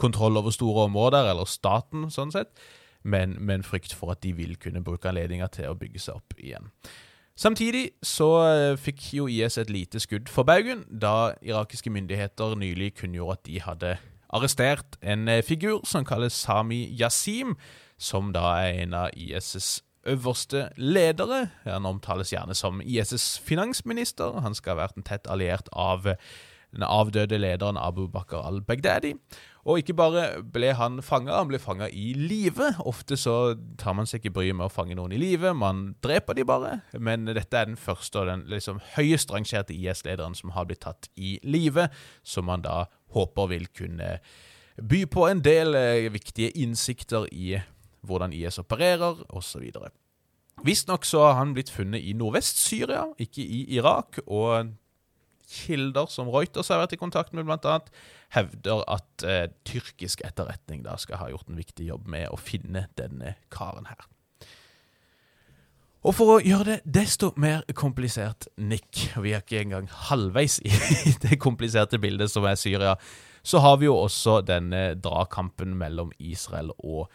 kontroll 0.00 0.38
over 0.40 0.54
store 0.54 0.88
områder, 0.88 1.30
eller 1.30 1.48
staten, 1.48 2.08
sånn 2.12 2.32
sett, 2.34 2.52
men 3.02 3.38
en 3.50 3.64
frykt 3.64 3.94
for 3.96 4.12
at 4.12 4.22
de 4.24 4.34
vil 4.36 4.56
kunne 4.60 4.82
bruke 4.84 5.08
anledninga 5.08 5.48
til 5.54 5.70
å 5.70 5.78
bygge 5.78 6.02
seg 6.02 6.20
opp 6.20 6.36
igjen. 6.38 6.68
Samtidig 7.40 7.86
så 8.04 8.28
eh, 8.44 8.76
fikk 8.76 9.06
jo 9.16 9.26
IS 9.30 9.56
et 9.56 9.70
lite 9.72 10.00
skudd 10.02 10.28
for 10.28 10.44
baugen 10.44 10.82
da 10.92 11.32
irakiske 11.40 11.88
myndigheter 11.92 12.52
nylig 12.60 12.98
kunngjorde 12.98 13.38
at 13.38 13.46
de 13.46 13.60
hadde 13.64 13.92
arrestert 14.36 14.98
en 15.00 15.28
eh, 15.28 15.40
figur 15.46 15.80
som 15.88 16.04
kalles 16.04 16.36
Sami 16.36 16.82
Yasim, 17.00 17.54
som 17.96 18.34
da 18.36 18.58
er 18.66 18.82
en 18.82 18.98
av 19.06 19.16
IS' 19.16 19.80
øverste 20.08 20.68
ledere. 20.76 21.46
Han 21.64 21.88
omtales 21.88 22.32
gjerne 22.32 22.54
som 22.56 22.80
IS' 22.84 23.40
finansminister. 23.44 24.40
Han 24.44 24.56
skal 24.56 24.76
ha 24.76 24.84
vært 24.84 25.00
en 25.00 25.08
tett 25.08 25.28
alliert 25.28 25.68
av 25.72 26.04
den 26.04 26.84
avdøde 26.86 27.38
lederen 27.40 27.80
Abu 27.80 28.06
Bakar 28.08 28.44
al-Baghdadi. 28.46 29.14
Og 29.68 29.82
ikke 29.82 29.96
bare 29.98 30.24
ble 30.40 30.70
han 30.78 31.02
fanga, 31.04 31.34
han 31.36 31.50
ble 31.50 31.60
fanga 31.60 31.90
i 31.92 32.12
live. 32.16 32.70
Ofte 32.88 33.18
så 33.20 33.54
tar 33.80 33.96
man 33.98 34.08
seg 34.08 34.22
ikke 34.22 34.32
bryet 34.38 34.56
med 34.56 34.70
å 34.70 34.72
fange 34.72 34.96
noen 34.96 35.12
i 35.12 35.20
live, 35.20 35.52
man 35.56 35.90
dreper 36.04 36.38
de 36.38 36.46
bare. 36.48 36.78
Men 36.96 37.28
dette 37.28 37.58
er 37.58 37.68
den 37.68 37.80
første 37.80 38.22
og 38.22 38.30
den 38.30 38.46
liksom 38.48 38.80
høyest 38.94 39.34
rangerte 39.34 39.76
IS-lederen 39.76 40.36
som 40.38 40.54
har 40.56 40.68
blitt 40.70 40.84
tatt 40.86 41.10
i 41.20 41.36
live, 41.44 41.90
som 42.24 42.48
man 42.48 42.64
da 42.64 42.86
håper 43.12 43.52
vil 43.52 43.68
kunne 43.76 44.16
by 44.80 45.04
på 45.12 45.26
en 45.28 45.42
del 45.44 45.76
eh, 45.76 46.08
viktige 46.12 46.54
innsikter 46.56 47.26
i 47.32 47.58
hvordan 48.06 48.32
IS 48.32 48.56
opererer, 48.62 49.18
osv. 49.28 49.66
Visstnok 50.64 51.04
så 51.04 51.26
har 51.26 51.38
han 51.40 51.52
blitt 51.56 51.72
funnet 51.72 52.00
i 52.00 52.14
Nordvest-Syria, 52.16 53.10
ikke 53.20 53.44
i 53.44 53.66
Irak. 53.76 54.22
og 54.26 54.72
kilder 55.50 56.08
som 56.12 56.30
Reuters 56.30 56.70
har 56.70 56.82
vært 56.82 56.94
i 56.94 57.00
kontakt 57.00 57.34
med, 57.34 57.50
annet, 57.50 57.90
hevder 58.34 58.84
at 58.90 59.26
eh, 59.26 59.44
tyrkisk 59.66 60.22
etterretning 60.26 60.84
da 60.86 60.96
skal 61.00 61.20
ha 61.22 61.28
gjort 61.32 61.50
en 61.50 61.58
viktig 61.58 61.90
jobb 61.90 62.06
med 62.10 62.30
å 62.30 62.38
finne 62.40 62.86
denne 63.00 63.34
karen 63.52 63.90
her. 63.90 64.06
Og 66.00 66.14
for 66.16 66.36
å 66.36 66.40
gjøre 66.40 66.78
det 66.78 66.94
desto 66.96 67.34
mer 67.40 67.66
komplisert, 67.76 68.46
Nick, 68.56 69.10
og 69.18 69.26
vi 69.26 69.34
er 69.36 69.42
ikke 69.42 69.60
engang 69.60 69.90
halvveis 70.08 70.60
i 70.64 70.72
det 71.26 71.40
kompliserte 71.42 72.00
bildet 72.00 72.32
som 72.32 72.46
er 72.48 72.56
Syria, 72.56 72.94
så 73.42 73.60
har 73.64 73.80
vi 73.80 73.88
jo 73.88 73.98
også 73.98 74.40
denne 74.44 74.94
dragkampen 75.00 75.74
mellom 75.80 76.12
Israel 76.18 76.72
og 76.78 77.10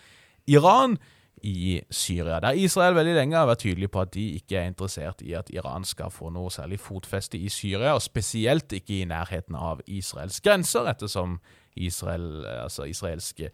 Iran 0.49 0.99
i 1.45 1.81
Syria, 1.93 2.39
der 2.41 2.57
Israel 2.57 2.95
veldig 2.97 3.13
lenge 3.19 3.37
har 3.37 3.45
vært 3.45 3.61
tydelig 3.61 3.91
på 3.93 4.01
at 4.01 4.13
de 4.15 4.23
ikke 4.39 4.57
er 4.57 4.71
interessert 4.71 5.21
i 5.21 5.35
at 5.37 5.51
Iran 5.53 5.85
skal 5.85 6.09
få 6.13 6.31
noe 6.33 6.49
særlig 6.53 6.79
fotfeste 6.81 7.37
i 7.37 7.51
Syria, 7.53 7.93
og 7.93 8.01
spesielt 8.01 8.73
ikke 8.73 9.01
i 9.01 9.05
nærheten 9.09 9.55
av 9.55 9.83
Israels 9.85 10.41
grenser, 10.41 10.89
ettersom 10.89 11.37
Israel, 11.75 12.45
altså 12.63 12.87
israelske 12.89 13.51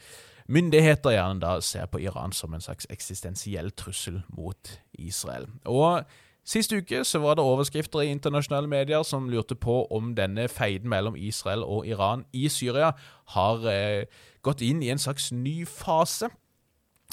myndigheter 0.51 1.17
gjerne 1.17 1.43
da 1.43 1.57
ser 1.63 1.87
på 1.91 1.99
Iran 1.99 2.31
som 2.35 2.53
en 2.53 2.63
slags 2.63 2.87
eksistensiell 2.89 3.71
trussel 3.75 4.21
mot 4.29 4.75
Israel. 4.93 5.49
Og 5.65 6.05
Sist 6.41 6.71
uke 6.73 7.03
så 7.05 7.19
var 7.21 7.35
det 7.37 7.43
overskrifter 7.45 8.01
i 8.01 8.09
internasjonale 8.09 8.67
medier 8.67 9.03
som 9.05 9.27
lurte 9.29 9.53
på 9.55 9.83
om 9.93 10.15
denne 10.17 10.47
feiden 10.49 10.89
mellom 10.89 11.13
Israel 11.15 11.61
og 11.61 11.85
Iran 11.85 12.23
i 12.33 12.47
Syria 12.49 12.95
har 13.35 13.67
eh, 13.69 14.09
gått 14.41 14.63
inn 14.65 14.81
i 14.81 14.89
en 14.89 15.01
slags 15.01 15.29
ny 15.31 15.67
fase. 15.69 16.31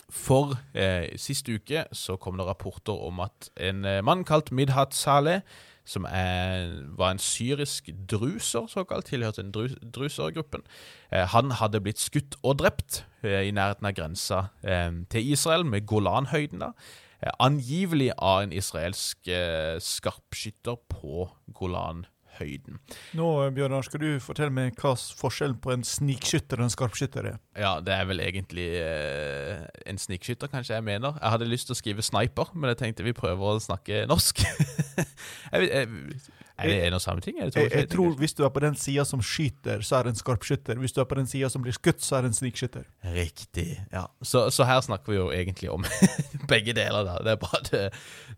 For 0.08 0.56
eh, 0.72 1.10
sist 1.20 1.48
uke 1.52 1.84
så 1.92 2.16
kom 2.16 2.38
det 2.40 2.46
rapporter 2.48 2.96
om 2.96 3.20
at 3.20 3.50
en 3.60 3.84
eh, 3.84 4.00
mann 4.04 4.24
kalt 4.24 4.48
Midhat 4.56 4.96
Saleh, 4.96 5.42
som 5.88 6.04
er, 6.08 6.70
var 6.96 7.12
en 7.12 7.20
syrisk 7.20 7.90
druser, 8.10 8.66
såkalt, 8.68 9.08
tilhørte 9.08 9.42
den 9.42 9.52
drus, 9.52 9.76
drusergruppen, 9.82 10.64
eh, 11.12 11.26
han 11.28 11.52
hadde 11.60 11.80
blitt 11.84 12.00
skutt 12.00 12.36
og 12.42 12.58
drept 12.62 13.02
eh, 13.22 13.48
i 13.48 13.52
nærheten 13.52 13.88
av 13.88 13.96
grensa 13.96 14.42
eh, 14.64 14.92
til 15.12 15.32
Israel, 15.32 15.64
med 15.68 15.86
Golanhøyden. 15.88 16.64
da, 16.64 16.72
eh, 17.20 17.32
Angivelig 17.38 18.12
av 18.16 18.46
en 18.46 18.52
israelsk 18.52 19.28
skarpskytter 19.80 20.80
på 20.88 21.28
Golanhøyden 21.52 22.08
høyden. 22.38 22.78
Nå 23.18 23.28
Bjørnar, 23.56 23.86
skal 23.86 24.02
du 24.02 24.08
fortelle 24.22 24.54
meg 24.54 24.78
hva 24.80 24.94
forskjellen 24.96 25.58
på 25.62 25.72
en 25.74 25.84
snikskytter 25.86 26.60
og 26.60 26.68
en 26.68 26.74
skarpskytter 26.74 27.30
er? 27.32 27.38
Ja, 27.58 27.76
det 27.84 27.94
er 27.94 28.08
vel 28.08 28.22
egentlig 28.24 28.68
eh, 28.80 29.64
en 29.88 30.00
snikskytter, 30.00 30.50
kanskje 30.52 30.76
jeg 30.76 30.86
mener. 30.86 31.18
Jeg 31.20 31.34
hadde 31.34 31.50
lyst 31.50 31.70
til 31.70 31.76
å 31.76 31.80
skrive 31.80 32.06
sniper, 32.06 32.52
men 32.54 32.72
jeg 32.72 32.82
tenkte 32.82 33.06
vi 33.06 33.16
prøver 33.16 33.56
å 33.56 33.62
snakke 33.62 34.04
norsk. 34.10 34.44
jeg, 35.52 35.68
jeg, 35.68 35.88
er 36.58 36.68
det 36.68 36.86
en 36.86 36.96
og 36.96 37.00
samme 37.00 37.20
ting? 37.20 37.36
Jeg, 37.38 37.70
jeg, 37.72 37.88
tror 37.88 38.10
Hvis 38.18 38.32
du 38.34 38.44
er 38.44 38.48
på 38.48 38.60
den 38.60 38.74
sida 38.74 39.04
som 39.04 39.22
skyter, 39.22 39.80
så 39.80 39.96
er 39.96 40.02
det 40.02 40.10
en 40.10 40.18
skarpskytter. 40.18 40.78
Hvis 40.78 40.92
du 40.92 41.00
er 41.00 41.04
på 41.04 41.14
den 41.14 41.26
sida 41.26 41.48
som 41.48 41.62
blir 41.62 41.72
skutt, 41.72 42.02
så 42.02 42.16
er 42.16 42.20
det 42.20 42.32
en 42.32 42.34
snikskytter. 42.34 42.82
Riktig. 43.14 43.80
ja. 43.92 44.04
Så, 44.22 44.50
så, 44.50 44.64
her 44.64 44.80
snakker 44.80 45.12
vi 45.12 45.18
jo 45.18 45.30
egentlig 45.30 45.70
om 45.70 45.84
begge 46.52 46.74
deler. 46.74 47.04
da. 47.04 47.18
Det 47.24 47.32
er 47.32 47.36
bra 47.36 47.62
det 47.70 47.84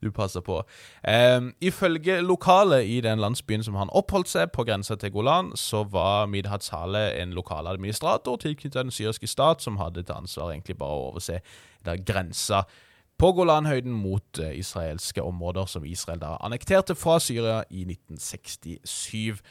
du 0.02 0.10
passer 0.10 0.40
på. 0.40 0.60
Um, 1.08 1.54
ifølge 1.60 2.20
lokalet 2.20 2.84
i 2.84 3.00
den 3.00 3.18
landsbyen 3.18 3.64
som 3.64 3.74
han 3.74 3.90
oppholdt 3.90 4.28
seg, 4.28 4.50
på 4.52 4.64
grensa 4.64 4.96
til 4.96 5.12
Golan, 5.12 5.52
så 5.56 5.84
var 5.84 6.26
Midhat 6.26 6.64
Saleh 6.64 7.22
en 7.22 7.32
lokal 7.32 7.66
administrator 7.66 8.36
tilknyttet 8.36 8.82
den 8.84 8.90
syriske 8.94 9.26
stat, 9.26 9.62
som 9.62 9.80
hadde 9.80 10.02
til 10.02 10.14
ansvar 10.14 10.52
egentlig 10.52 10.76
bare 10.78 10.96
å 10.96 11.10
overse 11.12 11.40
grensa 12.04 12.64
på 13.20 13.32
Golanhøyden 13.36 13.92
mot 13.92 14.38
eh, 14.40 14.58
israelske 14.58 15.22
områder 15.22 15.66
som 15.68 15.84
Israel 15.84 16.22
da 16.22 16.38
annekterte 16.40 16.94
fra 16.96 17.18
Syria 17.20 17.58
i 17.68 17.82
1967. 17.84 19.42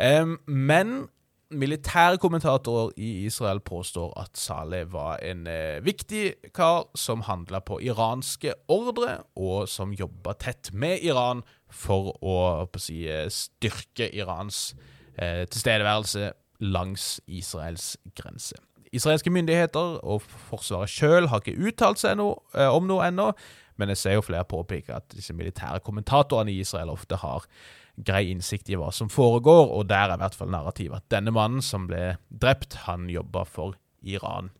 Um, 0.00 0.38
men 0.46 1.08
militære 1.50 2.16
kommentatorer 2.18 2.94
i 2.96 3.26
Israel 3.26 3.60
påstår 3.60 4.14
at 4.20 4.38
Saleh 4.40 4.88
var 4.92 5.20
en 5.22 5.44
eh, 5.46 5.84
viktig 5.84 6.52
kar 6.56 6.88
som 6.96 7.26
handla 7.28 7.60
på 7.60 7.78
iranske 7.84 8.54
ordre, 8.68 9.18
og 9.36 9.68
som 9.68 9.92
jobba 9.92 10.32
tett 10.32 10.72
med 10.72 11.04
Iran 11.04 11.44
for 11.70 12.14
å, 12.22 12.38
å 12.64 12.80
si, 12.80 13.04
eh, 13.08 13.28
styrke 13.28 14.08
Irans 14.14 14.70
tilstedeværelse 15.16 16.26
langs 16.60 17.22
Israels 17.24 17.94
grense. 18.18 18.56
Israelske 18.94 19.32
myndigheter 19.32 19.96
og 20.04 20.22
Forsvaret 20.50 20.92
sjøl 20.92 21.30
har 21.32 21.42
ikke 21.42 21.58
uttalt 21.68 22.02
seg 22.02 22.18
no, 22.20 22.32
eh, 22.54 22.68
om 22.68 22.86
noe 22.88 23.08
ennå, 23.08 23.30
men 23.76 23.92
jeg 23.92 24.00
ser 24.00 24.16
jo 24.16 24.24
flere 24.24 24.46
påpeke 24.48 24.94
at 24.96 25.10
disse 25.12 25.34
militære 25.36 25.82
kommentatorene 25.84 26.54
i 26.54 26.62
Israel 26.64 26.94
ofte 26.94 27.18
har 27.20 27.44
grei 27.96 28.26
innsikt 28.30 28.68
i 28.70 28.76
hva 28.78 28.90
som 28.92 29.08
foregår, 29.12 29.72
og 29.72 29.88
der 29.88 30.12
er 30.12 30.18
i 30.18 30.22
hvert 30.22 30.36
fall 30.36 30.52
narrativet 30.52 31.00
at 31.00 31.10
denne 31.12 31.32
mannen 31.34 31.64
som 31.64 31.88
ble 31.88 32.16
drept, 32.28 32.82
han 32.86 33.08
jobba 33.12 33.44
for 33.48 33.76
Iran. 34.06 34.50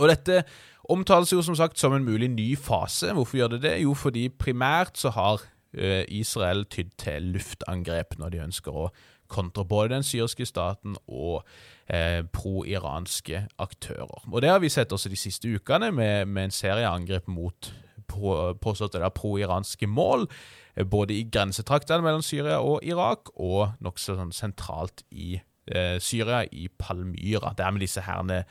Og 0.00 0.10
dette 0.10 0.42
omtales 0.90 1.32
jo 1.32 1.42
som 1.44 1.56
sagt 1.58 1.78
som 1.78 1.94
en 1.94 2.06
mulig 2.06 2.28
ny 2.32 2.54
fase. 2.58 3.12
Hvorfor 3.14 3.38
gjør 3.38 3.54
det 3.54 3.64
det? 3.66 3.74
Jo, 3.84 3.94
fordi 3.94 4.26
primært 4.28 4.98
så 4.98 5.12
har 5.14 5.44
eh, 5.76 6.02
Israel 6.08 6.64
tydd 6.66 6.96
til 7.00 7.30
luftangrep 7.36 8.18
når 8.18 8.34
de 8.34 8.42
ønsker 8.48 8.74
å 8.74 8.88
kontre 9.28 9.64
både 9.64 9.94
den 9.94 10.06
syriske 10.06 10.46
staten 10.46 10.96
og 11.06 11.44
eh, 11.88 12.22
pro-iranske 12.32 13.46
aktører. 13.58 14.26
Og 14.32 14.42
Det 14.42 14.50
har 14.50 14.60
vi 14.62 14.68
sett 14.68 14.92
også 14.92 15.08
de 15.08 15.16
siste 15.16 15.48
ukene, 15.48 15.92
med, 15.92 16.26
med 16.26 16.44
en 16.44 16.54
serie 16.54 16.88
angrep 16.88 17.28
mot 17.28 17.72
påstått 18.08 18.98
pro-iranske 19.14 19.86
mål. 19.86 20.28
Eh, 20.76 20.84
både 20.84 21.14
i 21.14 21.26
grensetraktene 21.30 22.02
mellom 22.02 22.22
Syria 22.22 22.60
og 22.60 22.84
Irak, 22.84 23.32
og 23.36 23.74
nokså 23.80 24.18
sånn 24.18 24.34
sentralt 24.34 25.04
i 25.10 25.36
eh, 25.66 25.98
Syria, 26.00 26.44
i 26.44 26.68
Palmyra. 26.68 27.54
Der 27.56 27.70
med 27.70 27.84
disse 27.84 28.04
herne 28.04 28.44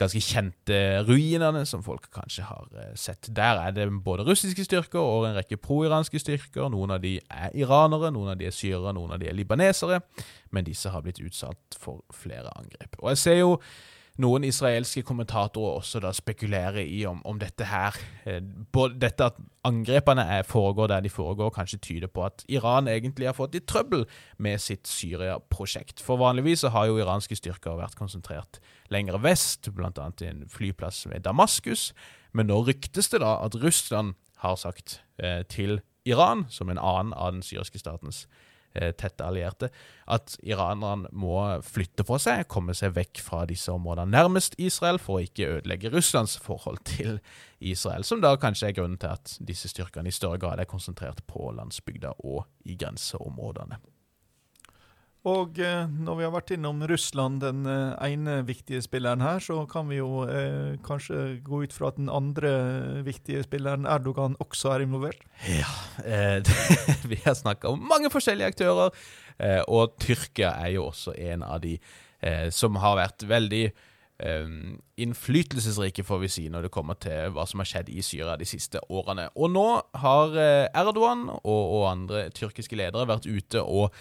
ganske 0.00 0.20
kjente 0.22 0.78
ruinene 1.06 1.64
som 1.68 1.82
folk 1.84 2.08
kanskje 2.14 2.46
har 2.48 2.68
eh, 2.76 2.92
sett. 2.98 3.30
Der 3.36 3.60
er 3.62 3.74
det 3.76 3.88
både 4.04 4.26
russiske 4.26 4.66
styrker 4.66 5.00
og 5.00 5.28
en 5.28 5.36
rekke 5.38 5.58
pro-iranske 5.60 6.20
styrker. 6.22 6.68
Noen 6.72 6.94
av 6.96 7.02
de 7.04 7.16
er 7.20 7.56
iranere, 7.56 8.12
noen 8.14 8.34
av 8.34 8.40
de 8.40 8.48
er 8.48 8.54
syrere, 8.54 8.94
noen 8.96 9.16
av 9.16 9.22
de 9.22 9.30
er 9.30 9.36
libanesere. 9.36 10.00
Men 10.54 10.68
disse 10.68 10.92
har 10.92 11.04
blitt 11.04 11.22
utsatt 11.24 11.78
for 11.80 12.04
flere 12.14 12.52
angrep. 12.56 12.98
Og 13.02 13.12
jeg 13.14 13.22
ser 13.24 13.38
jo 13.40 13.58
noen 14.22 14.46
israelske 14.48 15.02
kommentatorer 15.06 15.80
også 15.80 16.00
da 16.00 16.12
spekulerer 16.16 16.80
i 16.82 17.02
om, 17.08 17.18
om 17.28 17.38
dette 17.40 17.68
her 17.68 17.96
eh, 18.24 18.40
både 18.72 18.98
Dette 19.02 19.28
at 19.30 19.40
angrepene 19.66 20.24
foregår 20.46 20.88
der 20.92 21.02
de 21.04 21.10
foregår, 21.10 21.50
kanskje 21.50 21.80
tyder 21.82 22.10
på 22.12 22.24
at 22.24 22.44
Iran 22.48 22.88
egentlig 22.88 23.26
har 23.28 23.36
fått 23.36 23.56
litt 23.56 23.66
trøbbel 23.68 24.06
med 24.38 24.62
sitt 24.62 24.86
Syria-prosjekt. 24.86 26.00
For 26.00 26.20
vanligvis 26.20 26.62
så 26.64 26.70
har 26.74 26.86
jo 26.86 27.00
iranske 27.02 27.36
styrker 27.36 27.76
vært 27.80 27.98
konsentrert 27.98 28.60
lenger 28.94 29.18
vest, 29.18 29.68
bl.a. 29.74 29.90
i 30.22 30.30
en 30.30 30.46
flyplass 30.48 31.04
ved 31.10 31.26
Damaskus. 31.26 31.90
Men 32.32 32.48
nå 32.52 32.62
ryktes 32.68 33.10
det 33.10 33.20
da 33.24 33.36
at 33.42 33.58
Russland 33.58 34.14
har 34.44 34.56
sagt 34.60 35.00
eh, 35.18 35.42
til 35.50 35.80
Iran, 36.06 36.46
som 36.48 36.70
en 36.70 36.78
annen 36.78 37.12
av 37.16 37.34
den 37.34 37.42
syriske 37.42 37.82
statens 37.82 38.26
tette 38.98 39.24
allierte, 39.24 39.70
at 40.06 40.36
iranerne 40.46 41.10
må 41.12 41.38
flytte 41.66 42.06
på 42.06 42.18
seg, 42.22 42.46
komme 42.52 42.76
seg 42.76 42.94
vekk 42.96 43.22
fra 43.24 43.44
disse 43.48 43.72
områdene 43.72 44.12
nærmest 44.14 44.58
Israel, 44.62 45.00
for 45.02 45.18
å 45.18 45.26
ikke 45.26 45.50
ødelegge 45.58 45.92
Russlands 45.94 46.36
forhold 46.42 46.82
til 46.88 47.18
Israel, 47.60 48.04
som 48.04 48.22
da 48.22 48.34
kanskje 48.40 48.70
er 48.70 48.78
grunnen 48.78 49.00
til 49.00 49.16
at 49.16 49.36
disse 49.40 49.70
styrkene 49.72 50.12
i 50.12 50.14
større 50.14 50.40
grad 50.42 50.62
er 50.62 50.70
konsentrert 50.70 51.24
på 51.30 51.50
landsbygda 51.56 52.18
og 52.24 52.44
i 52.68 52.78
grenseområdene. 52.78 53.80
Og 55.26 55.58
eh, 55.58 55.88
når 55.90 56.18
vi 56.20 56.22
har 56.22 56.32
vært 56.34 56.52
innom 56.54 56.84
Russland, 56.86 57.40
den 57.42 57.66
eh, 57.66 57.94
ene 58.06 58.38
viktige 58.46 58.78
spilleren 58.84 59.24
her, 59.24 59.40
så 59.42 59.64
kan 59.66 59.88
vi 59.90 59.98
jo 59.98 60.22
eh, 60.22 60.76
kanskje 60.86 61.40
gå 61.46 61.64
ut 61.64 61.72
fra 61.74 61.90
at 61.90 61.96
den 61.98 62.10
andre 62.12 62.52
viktige 63.06 63.42
spilleren, 63.42 63.88
Erdogan, 63.90 64.36
også 64.44 64.76
er 64.76 64.84
involvert? 64.84 65.24
Ja, 65.50 65.72
eh, 66.06 66.46
vi 67.10 67.18
har 67.24 67.34
snakka 67.34 67.72
om 67.74 67.82
mange 67.90 68.12
forskjellige 68.14 68.52
aktører, 68.54 68.94
eh, 69.42 69.64
og 69.66 69.96
Tyrkia 69.98 70.52
er 70.62 70.76
jo 70.76 70.86
også 70.92 71.16
en 71.32 71.42
av 71.42 71.58
de 71.64 71.74
eh, 71.74 72.46
som 72.54 72.78
har 72.82 72.98
vært 73.02 73.26
veldig 73.26 73.66
innflytelsesrike, 74.16 76.00
får 76.08 76.20
vi 76.22 76.28
si, 76.32 76.42
når 76.48 76.64
det 76.64 76.70
kommer 76.72 76.96
til 76.96 77.34
hva 77.36 77.42
som 77.44 77.60
har 77.60 77.68
skjedd 77.68 77.90
i 77.92 78.00
Syria 78.00 78.38
de 78.40 78.46
siste 78.48 78.80
årene. 78.88 79.26
Og 79.36 79.50
nå 79.52 79.64
har 80.00 80.32
Erdogan 80.72 81.26
og, 81.34 81.42
og 81.52 81.84
andre 81.90 82.22
tyrkiske 82.32 82.78
ledere 82.80 83.04
vært 83.10 83.28
ute 83.28 83.60
og 83.60 83.92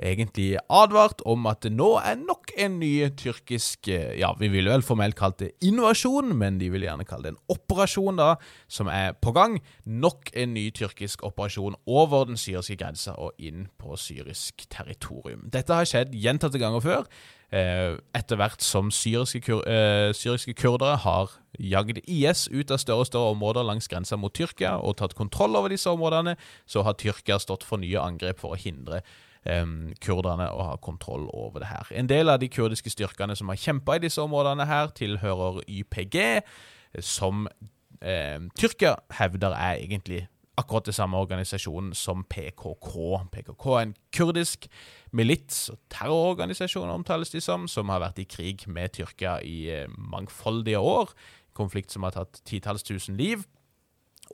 egentlig 0.00 0.56
advart 0.72 1.22
om 1.28 1.46
at 1.46 1.62
det 1.62 1.72
nå 1.74 1.90
er 2.00 2.18
nok 2.18 2.50
en 2.58 2.78
ny 2.80 2.92
tyrkisk 3.18 3.88
eh, 3.92 4.16
Ja, 4.18 4.32
vi 4.38 4.48
ville 4.50 4.72
vel 4.72 4.82
formelt 4.86 5.16
kalt 5.18 5.38
det 5.42 5.52
invasjon, 5.64 6.34
men 6.38 6.58
de 6.58 6.70
vil 6.72 6.86
gjerne 6.86 7.06
kalle 7.06 7.28
det 7.28 7.34
en 7.34 7.54
operasjon, 7.54 8.18
da, 8.18 8.34
som 8.68 8.90
er 8.90 9.14
på 9.22 9.34
gang. 9.36 9.60
Nok 9.86 10.32
en 10.34 10.54
ny 10.56 10.68
tyrkisk 10.74 11.22
operasjon 11.26 11.78
over 11.86 12.26
den 12.30 12.40
syriske 12.40 12.78
grensa 12.80 13.14
og 13.18 13.38
inn 13.38 13.68
på 13.78 13.96
syrisk 14.00 14.66
territorium. 14.72 15.48
Dette 15.54 15.78
har 15.78 15.88
skjedd 15.88 16.14
gjentatte 16.18 16.62
ganger 16.62 16.84
før. 16.84 17.08
Eh, 17.54 17.94
etter 18.16 18.38
hvert 18.40 18.64
som 18.66 18.88
syriske, 18.90 19.44
kur 19.46 19.60
eh, 19.70 20.10
syriske 20.16 20.56
kurdere 20.58 20.96
har 21.04 21.36
jagd 21.60 22.00
IS 22.02 22.48
ut 22.50 22.72
av 22.74 22.80
større 22.82 23.04
og 23.04 23.06
større 23.06 23.34
områder 23.36 23.66
langs 23.66 23.86
grensa 23.86 24.18
mot 24.18 24.34
Tyrkia 24.34 24.74
og 24.82 24.96
tatt 24.98 25.14
kontroll 25.14 25.54
over 25.54 25.70
disse 25.70 25.90
områdene, 25.90 26.34
så 26.66 26.82
har 26.82 26.98
Tyrkia 26.98 27.38
stått 27.38 27.62
for 27.62 27.78
nye 27.78 28.00
angrep 28.02 28.42
for 28.42 28.56
å 28.56 28.58
hindre 28.58 29.04
kurderne 30.00 30.48
å 30.50 30.70
ha 30.70 30.76
kontroll 30.80 31.28
over 31.32 31.60
det 31.60 31.68
her. 31.68 31.90
En 31.92 32.08
del 32.08 32.32
av 32.32 32.40
de 32.40 32.48
kurdiske 32.48 32.90
styrkene 32.90 33.36
som 33.36 33.50
har 33.52 33.60
kjempa 33.60 33.98
i 33.98 34.04
disse 34.06 34.22
områdene, 34.22 34.66
her 34.68 34.92
tilhører 34.96 35.60
YPG, 35.68 36.16
som 37.04 37.48
eh, 38.00 38.38
Tyrkia 38.56 38.94
hevder 39.18 39.56
er 39.58 39.82
egentlig 39.82 40.24
akkurat 40.56 40.86
det 40.86 40.94
samme 40.94 41.18
organisasjonen 41.18 41.94
som 41.98 42.24
PKK. 42.30 42.92
PKK 43.32 43.66
er 43.74 43.80
en 43.82 43.94
kurdisk 44.14 44.68
milits- 45.12 45.70
og 45.72 45.80
terrororganisasjon, 45.90 46.90
omtales 46.90 47.34
de 47.34 47.42
som, 47.42 47.66
som 47.68 47.90
har 47.90 48.02
vært 48.04 48.22
i 48.22 48.28
krig 48.30 48.66
med 48.70 48.94
Tyrkia 48.94 49.40
i 49.42 49.84
mangfoldige 49.98 50.78
år. 50.78 51.10
Konflikt 51.54 51.94
som 51.94 52.06
har 52.06 52.14
tatt 52.14 52.40
titalls 52.46 52.86
tusen 52.86 53.18
liv. 53.18 53.44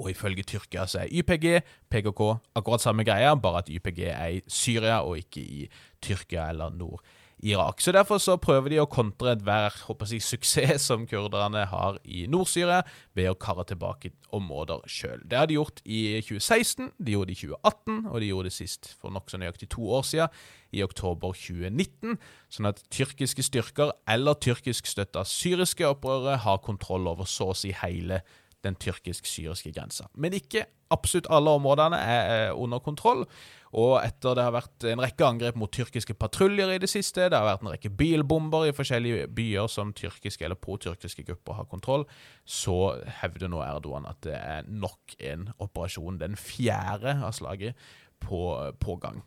Og 0.01 0.11
ifølge 0.15 0.47
Tyrkia 0.49 0.87
så 0.89 1.05
er 1.05 1.13
YPG, 1.13 1.61
PKK 1.93 2.21
akkurat 2.57 2.83
samme 2.83 3.05
greia, 3.05 3.35
bare 3.37 3.65
at 3.65 3.73
YPG 3.73 4.05
er 4.09 4.37
i 4.39 4.45
Syria 4.49 5.03
og 5.05 5.19
ikke 5.21 5.41
i 5.41 5.67
Tyrkia 6.01 6.49
eller 6.49 6.73
Nord-Irak. 6.73 7.81
Så 7.81 7.93
Derfor 7.93 8.19
så 8.19 8.39
prøver 8.41 8.73
de 8.73 8.81
å 8.81 8.89
kontre 8.89 9.35
enhver 9.35 9.77
si, 10.09 10.23
suksess 10.25 10.89
som 10.89 11.05
kurderne 11.11 11.67
har 11.69 12.01
i 12.05 12.25
Nord-Syria, 12.33 12.81
ved 13.15 13.29
å 13.29 13.37
karre 13.37 13.67
tilbake 13.69 14.15
områder 14.33 14.87
sjøl. 14.89 15.21
Det 15.29 15.37
har 15.37 15.51
de 15.51 15.59
gjort 15.59 15.85
i 15.85 16.21
2016, 16.25 16.93
de 16.97 17.19
gjorde 17.19 17.35
det 17.35 17.37
i 17.37 17.43
2018, 17.45 18.01
og 18.09 18.21
de 18.21 18.33
gjorde 18.33 18.49
det 18.49 18.57
sist 18.57 18.95
for 18.97 19.13
nokså 19.13 19.43
nøyaktig 19.43 19.69
to 19.77 19.85
år 19.85 20.09
siden, 20.09 20.41
i 20.71 20.85
oktober 20.87 21.35
2019. 21.35 22.15
Sånn 22.49 22.69
at 22.71 22.81
tyrkiske 22.95 23.43
styrker 23.43 23.91
eller 24.09 24.39
tyrkisk 24.39 24.87
støtta 24.89 25.27
syriske 25.27 25.89
opprørere 25.89 26.39
har 26.45 26.63
kontroll 26.65 27.11
over 27.11 27.29
så 27.29 27.51
å 27.51 27.57
si 27.59 27.75
hele 27.75 28.23
den 28.67 28.77
tyrkisk-syriske 28.81 29.73
grensa. 29.73 30.09
Men 30.15 30.37
ikke 30.37 30.67
absolutt 30.91 31.29
alle 31.31 31.53
områdene 31.59 31.99
er 31.99 32.53
under 32.59 32.83
kontroll. 32.83 33.25
Og 33.71 34.01
etter 34.03 34.35
det 34.35 34.43
har 34.43 34.55
vært 34.57 34.87
en 34.91 35.03
rekke 35.03 35.27
angrep 35.27 35.59
mot 35.61 35.71
tyrkiske 35.71 36.17
patruljer 36.19 36.73
i 36.75 36.81
det 36.83 36.91
siste, 36.91 37.29
det 37.31 37.39
har 37.39 37.47
vært 37.47 37.63
en 37.63 37.71
rekke 37.71 37.93
bilbomber 37.95 38.67
i 38.67 38.75
forskjellige 38.75 39.29
byer 39.37 39.71
som 39.71 39.95
tyrkiske 39.95 40.47
eller 40.47 40.59
pro-tyrkiske 40.59 41.25
grupper 41.29 41.61
har 41.61 41.71
kontroll, 41.71 42.07
så 42.43 42.97
hevder 43.21 43.53
nå 43.53 43.63
Erdogan 43.63 44.09
at 44.11 44.19
det 44.27 44.35
er 44.35 44.67
nok 44.67 45.15
en 45.23 45.53
operasjon, 45.63 46.19
den 46.19 46.35
fjerde 46.39 47.21
av 47.23 47.37
slaget, 47.39 47.79
på, 48.21 48.41
på 48.83 48.99
gang. 49.01 49.23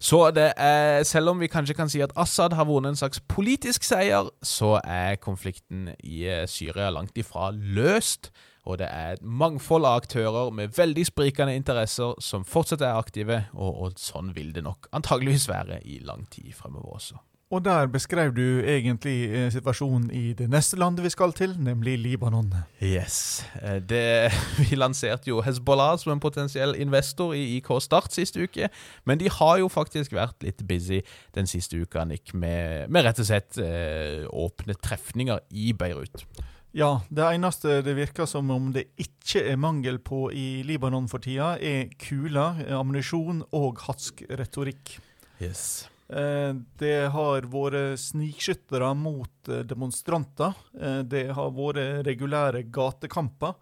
Så 0.00 0.30
det 0.36 0.50
er, 0.60 1.02
selv 1.08 1.32
om 1.32 1.40
vi 1.40 1.48
kanskje 1.48 1.76
kan 1.76 1.88
si 1.88 2.02
at 2.04 2.12
Assad 2.16 2.52
har 2.56 2.68
vunnet 2.68 2.92
en 2.92 3.00
slags 3.00 3.22
politisk 3.32 3.86
seier, 3.86 4.28
så 4.44 4.76
er 4.84 5.16
konflikten 5.22 5.88
i 6.04 6.26
eh, 6.28 6.44
Syria 6.50 6.90
langt 6.92 7.16
ifra 7.16 7.50
løst. 7.54 8.30
Og 8.66 8.80
det 8.80 8.88
er 8.90 9.14
et 9.14 9.22
mangfold 9.22 9.86
av 9.86 10.02
aktører 10.02 10.50
med 10.50 10.74
veldig 10.76 11.06
sprikende 11.06 11.54
interesser 11.56 12.16
som 12.20 12.44
fortsatt 12.44 12.82
er 12.82 12.98
aktive, 12.98 13.44
og, 13.54 13.72
og 13.86 14.00
sånn 14.02 14.34
vil 14.36 14.50
det 14.52 14.66
nok 14.66 14.90
antageligvis 14.96 15.46
være 15.48 15.80
i 15.86 16.00
lang 16.04 16.26
tid 16.34 16.50
fremover 16.56 16.98
også. 16.98 17.22
Og 17.54 17.62
der 17.62 17.86
beskrev 17.86 18.32
du 18.34 18.42
egentlig 18.66 19.30
eh, 19.30 19.44
situasjonen 19.54 20.08
i 20.10 20.32
det 20.34 20.48
neste 20.50 20.74
landet 20.82 21.04
vi 21.04 21.12
skal 21.14 21.30
til, 21.30 21.52
nemlig 21.62 21.94
Libanon. 22.02 22.48
Yes. 22.82 23.46
Eh, 23.62 23.78
det, 23.78 24.32
vi 24.58 24.74
lanserte 24.74 25.30
jo 25.30 25.38
Hezbollah 25.46 25.94
som 26.02 26.16
en 26.16 26.22
potensiell 26.22 26.74
investor 26.74 27.36
i 27.38 27.44
IK 27.60 27.70
Start 27.86 28.10
siste 28.18 28.42
uke, 28.42 28.66
men 29.06 29.22
de 29.22 29.30
har 29.30 29.60
jo 29.62 29.70
faktisk 29.70 30.18
vært 30.18 30.42
litt 30.42 30.66
busy 30.66 31.04
den 31.38 31.46
siste 31.46 31.78
uka, 31.78 32.02
Nick, 32.10 32.34
med, 32.34 32.90
med 32.90 33.06
rett 33.06 33.22
og 33.22 33.30
slett 33.30 33.62
eh, 33.62 34.26
åpne 34.26 34.74
trefninger 34.82 35.46
i 35.54 35.70
Beirut. 35.70 36.26
Ja, 36.74 36.96
det 37.14 37.30
eneste 37.30 37.78
det 37.86 37.94
virker 37.94 38.26
som 38.26 38.50
om 38.50 38.72
det 38.74 38.88
ikke 38.98 39.46
er 39.52 39.56
mangel 39.56 40.02
på 40.02 40.32
i 40.34 40.64
Libanon 40.66 41.06
for 41.06 41.22
tida, 41.22 41.54
er 41.62 41.94
kuler, 42.02 42.66
ammunisjon 42.74 43.44
og 43.54 43.86
hatsk 43.86 44.26
retorikk. 44.34 44.98
Yes. 45.38 45.86
Eh, 46.06 46.52
det 46.78 47.08
har 47.10 47.48
vært 47.50 47.98
snikskyttere 47.98 48.92
mot 48.98 49.50
eh, 49.50 49.64
demonstranter. 49.66 50.54
Eh, 50.78 51.00
det 51.02 51.24
har 51.34 51.50
vært 51.56 52.06
regulære 52.06 52.66
gatekamper. 52.70 53.56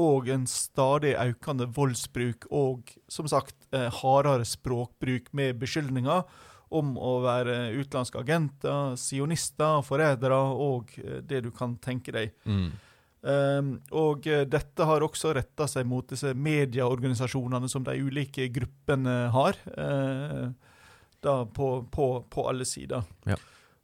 Og 0.00 0.30
en 0.30 0.46
stadig 0.48 1.16
økende 1.18 1.66
voldsbruk 1.74 2.46
og 2.54 2.92
som 3.10 3.26
sagt 3.28 3.66
hardere 3.74 4.46
språkbruk 4.46 5.26
med 5.36 5.58
beskyldninger 5.60 6.22
om 6.78 6.92
å 6.94 7.16
være 7.24 7.74
utenlandske 7.74 8.22
agenter, 8.22 8.94
sionister, 8.96 9.82
forrædere 9.84 10.38
og 10.38 10.94
det 11.26 11.42
du 11.44 11.50
kan 11.52 11.74
tenke 11.82 12.14
deg. 12.14 12.32
Mm. 12.46 12.70
Um, 13.20 13.72
og 13.90 14.24
dette 14.24 14.86
har 14.88 15.04
også 15.04 15.34
retta 15.36 15.66
seg 15.68 15.90
mot 15.90 16.06
disse 16.08 16.32
medieorganisasjonene 16.38 17.68
som 17.68 17.84
de 17.84 17.98
ulike 18.00 18.46
gruppene 18.54 19.18
har. 19.34 19.58
Uh, 19.74 20.54
da 21.24 21.44
på, 21.46 21.70
på, 21.92 22.10
på 22.30 22.48
alle 22.48 22.66
sider. 22.68 23.04
Ja. 23.28 23.36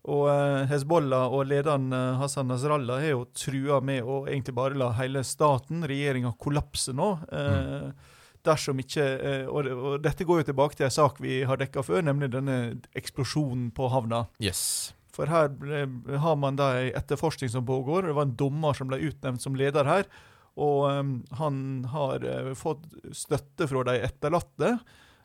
Og 0.06 0.28
uh, 0.30 0.62
Hezbollah 0.70 1.32
og 1.34 1.48
lederen 1.50 1.90
uh, 1.90 2.18
Hassan 2.20 2.46
Nasrallah 2.50 3.02
har 3.02 3.16
jo 3.16 3.24
trua 3.34 3.80
med 3.82 4.06
å 4.06 4.22
egentlig 4.28 4.54
bare 4.54 4.78
la 4.78 4.92
hele 5.00 5.24
staten, 5.26 5.82
regjeringa, 5.88 6.36
kollapse 6.38 6.94
nå. 6.94 7.16
Mm. 7.26 8.12
Dersom 8.46 8.78
ikke 8.78 9.04
og, 9.50 9.66
og, 9.66 9.94
dette 10.04 10.22
går 10.22 10.38
jo 10.38 10.50
tilbake 10.52 10.78
til 10.78 10.86
en 10.86 10.92
sak 10.94 11.16
vi 11.18 11.40
har 11.48 11.58
dekka 11.58 11.82
før, 11.82 12.04
nemlig 12.06 12.28
denne 12.30 12.76
eksplosjonen 12.94 13.72
på 13.74 13.88
havna. 13.90 14.28
Yes. 14.38 14.92
For 15.10 15.26
her 15.32 15.50
ble, 15.50 15.80
har 16.22 16.36
man 16.38 16.60
da 16.60 16.68
ei 16.78 16.92
etterforskning 16.94 17.50
som 17.50 17.66
pågår. 17.66 18.06
Det 18.06 18.14
var 18.14 18.28
en 18.28 18.36
dommer 18.38 18.78
som 18.78 18.92
ble 18.92 19.00
utnevnt 19.08 19.42
som 19.42 19.58
leder 19.58 19.90
her. 19.90 20.06
Og 20.62 20.86
han 21.40 21.58
har 21.90 22.22
fått 22.56 22.86
støtte 23.10 23.66
fra 23.66 23.82
de 23.90 23.98
etterlatte. 24.06 24.76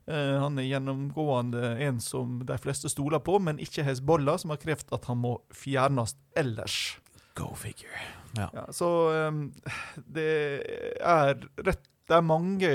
Eh, 0.10 0.34
han 0.41 0.58
er 0.58 0.70
gjennomgående 0.70 1.76
en 1.86 2.02
som 2.02 2.39
de 2.47 2.58
fleste 2.62 2.89
stoler 2.91 3.22
på, 3.24 3.38
men 3.43 3.62
ikke 3.62 3.86
Hezbollah, 3.86 4.39
som 4.41 4.54
har 4.54 4.62
krevd 4.62 4.93
at 4.97 5.08
han 5.12 5.22
må 5.22 5.36
fjernes 5.56 6.16
ellers. 6.38 6.97
Go 7.38 7.54
figure. 7.56 8.02
Ja. 8.38 8.49
ja 8.56 8.66
så 8.76 8.89
um, 9.30 9.45
det 9.95 10.28
er 10.99 11.39
rett 11.64 11.88
det 12.12 12.18
er 12.18 12.26
mange 12.28 12.70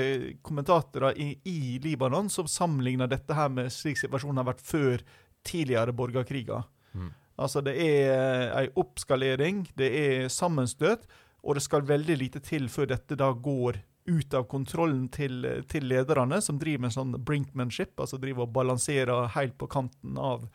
kommentatorer 0.47 1.19
i, 1.21 1.35
i, 1.45 1.77
Libanon 1.85 2.31
som 2.33 2.47
sammenligner 2.49 3.11
dette 3.11 3.35
her 3.37 3.51
med 3.53 3.69
slik 3.75 3.99
situasjonen 4.01 4.41
har 4.41 4.47
vært 4.49 4.63
før 4.65 5.03
tidligere 5.45 5.93
borgerkriger. 5.93 6.63
Mm. 6.97 7.11
Altså, 7.45 7.61
det 7.61 7.75
er 7.77 8.55
ei 8.57 8.71
oppskalering, 8.81 9.67
det 9.77 9.91
er 9.93 10.31
sammenstøt, 10.33 11.05
og 11.45 11.59
det 11.59 11.67
skal 11.67 11.85
veldig 11.85 12.17
lite 12.17 12.41
til 12.41 12.71
før 12.73 12.89
dette 12.95 13.19
da 13.19 13.29
går 13.29 13.83
ut 14.07 14.35
av 14.35 14.47
kontrollen 14.51 15.07
til, 15.13 15.45
til, 15.71 15.89
lederne, 15.91 16.41
som 16.43 16.59
driver 16.61 16.87
med 16.87 16.95
sånn 16.95 17.17
brinkmanship, 17.27 17.95
altså 18.01 18.21
driver 18.23 18.47
og 18.47 18.55
balanserer 18.55 19.33
helt 19.37 19.57
på 19.59 19.69
kanten 19.71 20.19
av 20.21 20.47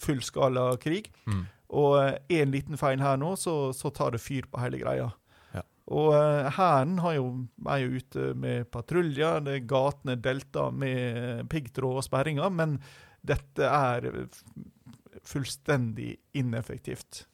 fullskala 0.00 0.72
krig. 0.82 1.10
Mm. 1.28 1.44
Og 1.74 1.98
én 2.04 2.40
eh, 2.46 2.50
liten 2.50 2.80
feil 2.80 3.02
her 3.02 3.18
nå, 3.20 3.34
så, 3.40 3.72
så, 3.76 3.92
tar 3.94 4.14
det 4.14 4.22
fyr 4.22 4.48
på 4.50 4.62
hele 4.62 4.80
greia. 4.82 5.10
Ja. 5.54 5.64
Og 5.94 6.12
uh, 6.14 6.50
Hæren 6.54 6.98
er 7.02 7.18
jo 7.18 7.98
ute 7.98 8.32
med 8.38 8.70
patruljer, 8.74 9.42
er 9.42 9.68
gatene 9.68 10.18
delta 10.20 10.70
med 10.70 11.48
piggtråd 11.52 12.02
og 12.02 12.06
sperringer, 12.06 12.50
men 12.52 12.78
dette 13.24 13.68
er 13.68 14.10
fullstendig 15.24 16.16
ineffektivt. 16.36 17.24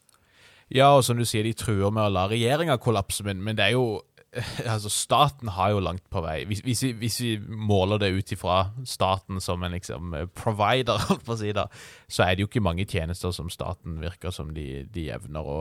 Ja, 0.70 0.92
og 0.94 1.02
som 1.02 1.18
du 1.18 1.24
sier, 1.26 1.42
de 1.42 1.50
truer 1.58 1.90
med 1.90 2.04
å 2.04 2.12
la 2.14 2.28
regjeringa 2.30 2.76
kollapse, 2.78 3.24
men, 3.26 3.40
men, 3.42 3.56
det 3.58 3.64
er 3.66 3.74
jo 3.74 4.04
altså 4.72 4.90
Staten 4.92 5.50
har 5.56 5.72
jo 5.74 5.80
langt 5.82 6.04
på 6.10 6.20
vei 6.22 6.44
Hvis, 6.46 6.60
hvis, 6.62 6.82
vi, 6.84 6.90
hvis 7.02 7.16
vi, 7.20 7.30
måler 7.48 7.98
det 7.98 8.12
ut 8.14 8.32
ifra 8.32 8.60
staten 8.86 9.40
som 9.42 9.62
en 9.66 9.74
liksom 9.74 10.14
provider, 10.38 11.02
på 11.26 11.34
å 11.34 11.38
si 11.40 11.50
det, 11.56 11.66
så 12.06 12.24
er 12.24 12.36
det 12.36 12.44
jo 12.44 12.50
ikke 12.50 12.62
mange 12.62 12.86
tjenester 12.86 13.34
som 13.34 13.50
staten 13.50 13.98
virker 14.02 14.34
som 14.34 14.54
de, 14.54 14.84
de 14.94 15.08
evner 15.10 15.46
å, 15.46 15.60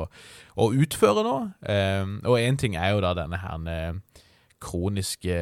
å, 0.56 0.70
utføre 0.70 1.26
nå. 1.26 1.36
Um, 1.66 2.18
og 2.30 2.38
én 2.38 2.60
ting 2.62 2.78
er 2.78 2.94
jo 2.94 3.04
da 3.04 3.16
denne 3.18 3.42
her 3.42 3.94
kroniske 4.60 5.36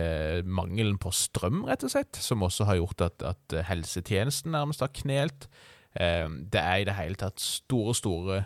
mangelen 0.45 0.99
på 1.01 1.11
strøm, 1.15 1.63
rett 1.67 1.83
og 1.83 1.91
slett, 1.91 2.19
som 2.21 2.45
også 2.45 2.67
har 2.69 2.79
gjort 2.79 3.01
at, 3.07 3.23
at 3.33 3.57
helsetjenesten 3.71 4.53
nærmest 4.53 4.85
har 4.85 4.93
knelt. 5.01 5.49
Um, 5.97 6.43
det 6.53 6.61
er 6.61 6.83
i 6.83 6.87
det 6.87 6.95
hele 6.99 7.17
tatt 7.19 7.41
store, 7.41 7.95
store 7.97 8.43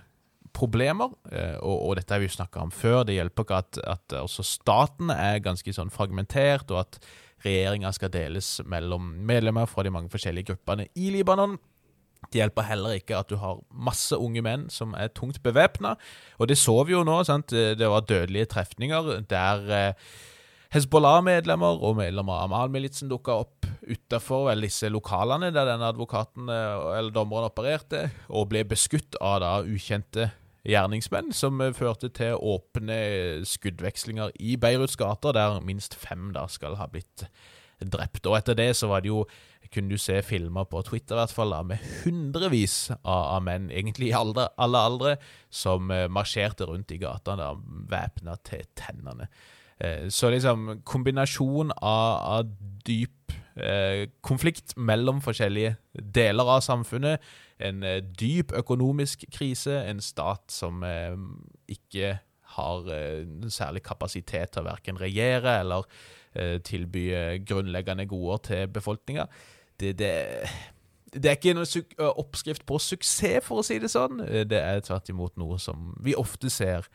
problemer, 0.55 1.11
eh, 1.31 1.57
og, 1.59 1.75
og 1.89 1.97
dette 1.99 2.13
har 2.13 2.21
vi 2.21 2.29
jo 2.29 2.35
snakka 2.37 2.63
om 2.65 2.71
før. 2.75 3.03
Det 3.07 3.17
hjelper 3.17 3.47
ikke 3.47 3.59
at, 3.63 3.81
at 3.95 4.15
også 4.21 4.45
staten 4.45 5.11
er 5.13 5.43
ganske 5.43 5.75
sånn 5.75 5.93
fragmentert, 5.93 6.71
og 6.73 6.83
at 6.85 7.01
regjeringa 7.45 7.91
skal 7.95 8.11
deles 8.13 8.59
mellom 8.69 9.13
medlemmer 9.27 9.69
fra 9.69 9.85
de 9.85 9.93
mange 9.93 10.11
forskjellige 10.13 10.51
gruppene 10.51 10.87
i 10.95 11.11
Libanon. 11.13 11.57
Det 12.29 12.37
hjelper 12.37 12.67
heller 12.67 12.99
ikke 12.99 13.17
at 13.17 13.31
du 13.31 13.39
har 13.41 13.63
masse 13.73 14.13
unge 14.13 14.43
menn 14.45 14.67
som 14.69 14.93
er 14.93 15.09
tungt 15.17 15.41
bevæpna. 15.43 15.95
Og 16.37 16.51
det 16.51 16.59
så 16.61 16.75
vi 16.85 16.93
jo 16.93 17.01
nå. 17.07 17.17
sant? 17.25 17.49
Det 17.49 17.89
var 17.89 18.05
dødelige 18.05 18.51
trefninger 18.53 19.25
der 19.31 19.73
eh, 19.73 20.11
Hezbollah-medlemmer 20.71 21.81
og 21.83 21.97
medlemmer 21.97 22.37
av 22.37 22.45
Amal-militsen 22.45 23.09
dukka 23.11 23.33
opp 23.41 23.65
utafor 23.81 24.53
disse 24.61 24.87
lokalene 24.87 25.49
der 25.51 25.67
denne 25.67 25.89
advokaten 25.91 26.47
eh, 26.47 26.85
eller 26.99 27.11
dommeren 27.15 27.49
opererte, 27.49 28.05
og 28.29 28.47
ble 28.53 28.63
beskutt 28.69 29.17
av 29.19 29.41
da 29.43 29.57
ukjente 29.65 30.29
gjerningsmenn, 30.67 31.31
som 31.33 31.61
eh, 31.61 31.73
førte 31.75 32.11
til 32.13 32.37
åpne 32.37 32.99
skuddvekslinger 33.47 34.35
i 34.39 34.57
Beiruts 34.61 34.97
gater, 34.99 35.35
der 35.37 35.61
minst 35.65 35.97
fem 35.97 36.31
da 36.35 36.47
skal 36.51 36.77
ha 36.79 36.89
blitt 36.91 37.25
drept. 37.81 38.27
Og 38.29 38.37
etter 38.37 38.57
det 38.57 38.71
så 38.77 38.91
var 38.91 39.01
det 39.01 39.11
jo 39.11 39.23
kunne 39.71 39.93
du 39.93 40.01
se 40.01 40.17
filmer 40.25 40.65
på 40.67 40.81
Twitter 40.83 41.15
i 41.15 41.21
hvert 41.21 41.33
fall 41.33 41.53
da, 41.53 41.61
med 41.63 41.79
hundrevis 42.01 42.91
av, 43.01 43.39
menn, 43.45 43.69
egentlig 43.71 44.09
i 44.09 44.15
alle 44.17 44.49
aldre, 44.59 45.15
som 45.47 45.87
uh, 45.93 46.09
marsjerte 46.11 46.67
rundt 46.67 46.91
i 46.91 46.99
gatene 46.99 47.53
væpna 47.91 48.35
til 48.43 48.65
tennene. 48.75 49.29
Uh, 49.79 50.09
så 50.11 50.33
liksom 50.33 50.81
kombinasjon 50.83 51.71
av, 51.77 52.09
av 52.41 52.51
dyp 52.83 53.21
eh, 53.55 54.09
konflikt 54.25 54.75
mellom 54.77 55.21
forskjellige 55.23 55.75
deler 55.93 56.55
av 56.55 56.63
samfunnet 56.65 57.21
en 57.61 57.83
eh, 57.83 58.01
dyp 58.19 58.53
økonomisk 58.57 59.25
krise, 59.33 59.81
en 59.87 60.01
stat 60.03 60.51
som 60.53 60.83
eh, 60.87 61.15
ikke 61.71 62.17
har 62.57 62.91
eh, 62.91 63.23
særlig 63.51 63.83
kapasitet 63.85 64.53
til 64.53 64.63
å 64.63 64.69
verken 64.71 64.99
regjere 65.01 65.61
eller 65.63 65.87
tilby 66.63 67.09
grunnleggende 67.43 68.05
goder 68.07 68.37
til 68.45 68.69
befolkninga. 68.71 69.25
Det, 69.75 69.89
det, 69.99 70.11
det, 71.11 71.25
er 71.27 71.35
ikke 71.35 71.51
en 71.51 72.13
oppskrift 72.21 72.63
på 72.63 72.77
suksess, 72.79 73.43
for 73.43 73.59
å 73.59 73.65
si 73.67 73.81
det 73.83 73.89
sånn. 73.91 74.21
Det 74.47 74.61
er 74.61 74.79
tvert 74.87 75.11
imot 75.11 75.35
noe 75.41 75.57
som 75.59 75.89
vi 75.99 76.15
ofte 76.15 76.47
ser 76.47 76.87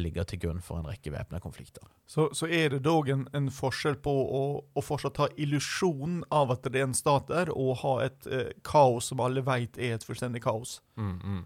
ligger 0.00 0.26
til 0.28 0.40
grunn 0.42 0.60
for 0.64 0.80
en 0.80 0.88
rekke 0.88 1.12
væpna 1.12 1.40
konflikter. 1.42 1.84
Så, 2.06 2.28
så, 2.36 2.48
er 2.48 2.74
det 2.74 2.84
dog 2.84 3.08
en, 3.12 3.26
en 3.36 3.50
forskjell 3.52 3.96
på 4.04 4.12
å, 4.12 4.44
å, 4.74 4.84
fortsatt 4.84 5.20
ha 5.22 5.28
illusjonen 5.40 6.22
av 6.34 6.52
at 6.54 6.66
det 6.68 6.80
er 6.80 6.88
en 6.88 6.96
stat 6.96 7.28
der, 7.30 7.52
og 7.54 7.80
ha 7.82 7.96
et 8.06 8.30
eh, 8.30 8.52
kaos 8.66 9.10
som 9.12 9.22
alle 9.24 9.44
vet 9.46 9.78
er 9.78 9.96
et 9.96 10.06
fullstendig 10.06 10.42
kaos. 10.44 10.78
Mm, 11.00 11.18
mm. 11.20 11.42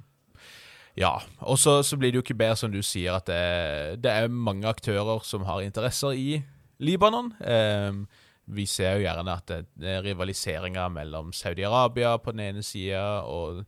Ja, 0.98 1.14
og 1.46 1.60
så, 1.62 1.78
så, 1.86 1.98
blir 1.98 2.10
det 2.10 2.18
jo 2.18 2.24
ikke 2.26 2.38
bedre, 2.38 2.58
som 2.58 2.72
du 2.74 2.80
sier, 2.82 3.20
at 3.20 3.28
det, 3.30 4.00
det 4.02 4.14
er 4.14 4.32
mange 4.32 4.66
aktører 4.66 5.22
som 5.26 5.46
har 5.46 5.62
interesser 5.62 6.16
i 6.18 6.40
Libanon. 6.82 7.30
Eh, 7.38 8.02
vi 8.48 8.64
ser 8.66 8.96
jo 8.96 9.04
gjerne 9.04 9.36
at 9.36 9.50
det, 9.50 9.90
er 9.92 10.02
rivaliseringer 10.06 10.88
mellom 10.92 11.30
Saudi-Arabia 11.36 12.16
på 12.22 12.32
den 12.34 12.46
ene 12.48 12.64
sida 12.66 13.22
og 13.28 13.62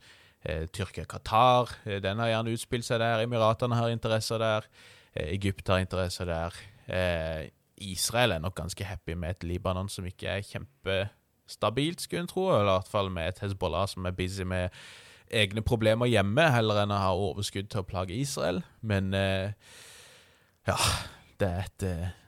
Tyrkia-Qatar, 0.46 1.68
eh, 1.84 2.00
den 2.00 2.18
har 2.18 2.28
gjerne 2.28 2.54
utspilt 2.54 2.86
seg 2.86 3.00
der. 3.02 3.24
Emiratene 3.24 3.76
har 3.76 3.92
interesser 3.92 4.38
der. 4.40 4.68
Eh, 5.14 5.34
Egypt 5.34 5.68
har 5.68 5.78
interesser 5.78 6.24
der. 6.24 6.54
Israel 7.80 8.32
er 8.32 8.40
nok 8.40 8.54
ganske 8.54 8.84
happy 8.84 9.14
med 9.14 9.30
et 9.30 9.44
Libanon 9.44 9.88
som 9.88 10.04
ikke 10.04 10.26
er 10.26 10.42
kjempestabilt, 10.42 12.00
skulle 12.00 12.24
en 12.24 12.26
tro. 12.26 12.48
Eller 12.50 12.72
i 12.72 12.78
hvert 12.78 12.90
fall 12.90 13.10
med 13.10 13.28
et 13.28 13.38
Hezbollah 13.44 13.86
som 13.88 14.06
er 14.06 14.16
busy 14.16 14.42
med 14.42 14.68
egne 15.30 15.62
problemer 15.62 16.10
hjemme, 16.10 16.50
heller 16.50 16.82
enn 16.82 16.90
å 16.90 16.98
ha 16.98 17.14
overskudd 17.14 17.70
til 17.70 17.84
å 17.84 17.86
plage 17.86 18.16
Israel. 18.16 18.62
Men 18.82 19.14
ja, 19.14 20.76
det 21.38 21.48
er 21.48 21.62
et, 21.62 21.86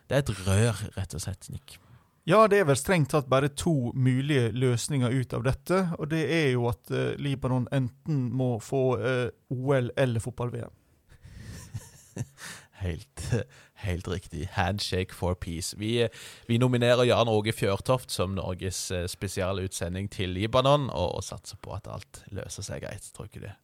det 0.09 0.15
er 0.15 0.23
et 0.23 0.35
rør, 0.47 0.87
rett 0.95 1.19
og 1.19 1.27
slett, 1.27 1.51
Nick. 1.51 1.82
Ja, 2.25 2.45
det 2.47 2.61
er 2.61 2.69
vel 2.69 2.79
strengt 2.79 3.11
tatt 3.11 3.27
bare 3.27 3.49
to 3.51 3.91
mulige 3.99 4.53
løsninger 4.55 5.11
ut 5.11 5.33
av 5.35 5.43
dette. 5.47 5.81
Og 5.99 6.11
det 6.13 6.23
er 6.31 6.53
jo 6.53 6.69
at 6.71 6.93
eh, 6.95 7.17
Libanon 7.19 7.67
enten 7.75 8.29
må 8.31 8.55
få 8.63 8.85
eh, 9.01 9.27
OL 9.51 9.91
eller 9.99 10.23
fotball-VM. 10.23 10.71
helt, 12.85 13.25
helt, 13.83 14.09
riktig. 14.09 14.47
Handshake 14.55 15.15
for 15.15 15.35
peace. 15.35 15.75
Vi, 15.79 16.09
vi 16.47 16.61
nominerer 16.63 17.09
Jan 17.09 17.29
Åge 17.33 17.53
Fjørtoft 17.57 18.15
som 18.15 18.37
Norges 18.39 18.85
uh, 18.95 19.07
spesialutsending 19.11 20.11
til 20.13 20.37
Libanon, 20.37 20.91
og, 20.91 21.17
og, 21.17 21.27
satser 21.27 21.59
på 21.63 21.75
at 21.75 21.91
alt 21.91 22.23
løser 22.31 22.67
seg 22.67 22.85
greit. 22.85 23.11
Tror 23.17 23.31
ikke 23.31 23.47
det. 23.49 23.57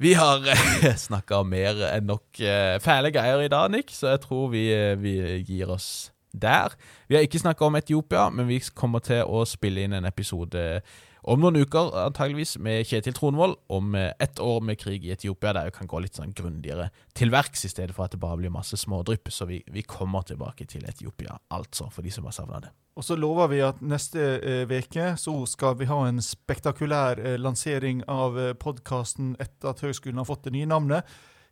Vi 0.00 0.14
har 0.14 0.46
eh, 0.48 0.94
snakka 1.06 1.42
mer 1.44 1.76
enn 1.90 2.06
nok 2.08 2.40
eh, 2.40 2.78
fæle 2.80 3.12
greier 3.12 3.42
i 3.44 3.50
dag, 3.52 3.68
Nick, 3.72 3.92
så 3.92 4.14
jeg 4.14 4.22
tror 4.24 4.48
vi, 4.54 4.62
eh, 4.72 4.96
vi 4.96 5.12
gir 5.44 5.72
oss 5.72 6.08
der. 6.32 6.74
Vi 7.08 7.16
har 7.16 7.26
ikke 7.26 7.42
snakka 7.42 7.66
om 7.66 7.78
Etiopia, 7.78 8.28
men 8.30 8.48
vi 8.50 8.60
kommer 8.74 9.02
til 9.04 9.22
å 9.26 9.44
spille 9.48 9.84
inn 9.84 9.96
en 9.96 10.08
episode 10.08 10.82
om 11.20 11.42
noen 11.42 11.60
uker, 11.60 11.90
antageligvis, 12.06 12.54
med 12.64 12.86
Kjetil 12.88 13.12
Tronvold 13.16 13.58
om 13.68 13.92
ett 13.94 14.40
år 14.40 14.62
med 14.64 14.78
krig 14.80 15.04
i 15.04 15.12
Etiopia, 15.12 15.52
der 15.52 15.68
vi 15.68 15.74
kan 15.76 15.90
gå 15.90 16.00
litt 16.00 16.16
sånn 16.16 16.32
grundigere 16.32 16.88
til 17.12 17.32
verks, 17.34 17.66
i 17.68 17.72
stedet 17.72 17.92
for 17.92 18.06
at 18.06 18.14
det 18.14 18.22
bare 18.22 18.40
blir 18.40 18.54
masse 18.54 18.78
smådrypp. 18.80 19.28
Så 19.28 19.44
vi, 19.50 19.60
vi 19.68 19.84
kommer 19.84 20.24
tilbake 20.24 20.64
til 20.70 20.88
Etiopia, 20.88 21.36
altså, 21.52 21.90
for 21.92 22.06
de 22.06 22.14
som 22.14 22.24
har 22.24 22.38
savna 22.38 22.62
det. 22.64 22.72
Og 22.98 23.06
så 23.06 23.16
lover 23.16 23.48
vi 23.52 23.60
at 23.64 23.78
neste 23.80 24.20
uke 24.68 25.04
eh, 25.06 25.16
så 25.16 25.32
skal 25.48 25.78
vi 25.78 25.88
ha 25.88 26.02
en 26.04 26.20
spektakulær 26.20 27.22
eh, 27.22 27.38
lansering 27.40 28.02
av 28.10 28.38
eh, 28.38 28.52
podkasten 28.58 29.36
etter 29.40 29.70
at 29.70 29.80
høgskolen 29.86 30.20
har 30.20 30.28
fått 30.28 30.48
det 30.48 30.56
nye 30.58 30.68
navnet 30.68 31.06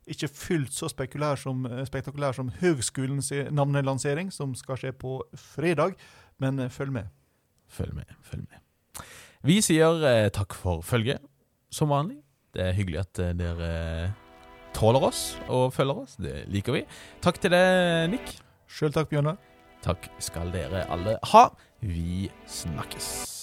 ikke 0.09 0.29
fullt 0.29 0.73
så 0.75 0.89
som, 1.37 1.67
eh, 1.67 1.85
spektakulær 1.85 2.35
som 2.35 2.51
høgskolens 2.61 3.31
navnelansering, 3.51 4.33
som 4.33 4.55
skal 4.55 4.77
skje 4.77 4.93
på 4.93 5.23
fredag. 5.37 5.95
Men 6.39 6.59
eh, 6.59 6.69
følg 6.69 6.93
med. 6.93 7.09
Følg 7.69 7.95
med, 7.95 8.05
følg 8.23 8.47
med. 8.49 8.59
Vi 9.47 9.61
sier 9.63 10.03
eh, 10.03 10.29
takk 10.35 10.55
for 10.59 10.83
følget, 10.83 11.21
som 11.71 11.89
vanlig. 11.93 12.19
Det 12.55 12.65
er 12.65 12.73
hyggelig 12.75 12.99
at 13.05 13.21
eh, 13.23 13.35
dere 13.39 13.69
eh, 14.05 14.11
tåler 14.75 15.05
oss 15.11 15.39
og 15.49 15.73
følger 15.77 16.03
oss. 16.03 16.17
Det 16.19 16.49
liker 16.51 16.75
vi. 16.75 16.83
Takk 17.23 17.39
til 17.43 17.55
deg, 17.55 18.11
Nick. 18.11 18.35
Sjøl 18.69 18.93
takk, 18.93 19.09
Bjørnar. 19.13 19.39
Takk 19.85 20.09
skal 20.19 20.51
dere 20.55 20.87
alle 20.91 21.19
ha. 21.33 21.49
Vi 21.81 22.31
snakkes. 22.51 23.37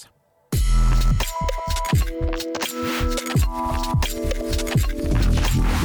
Thank 5.55 5.84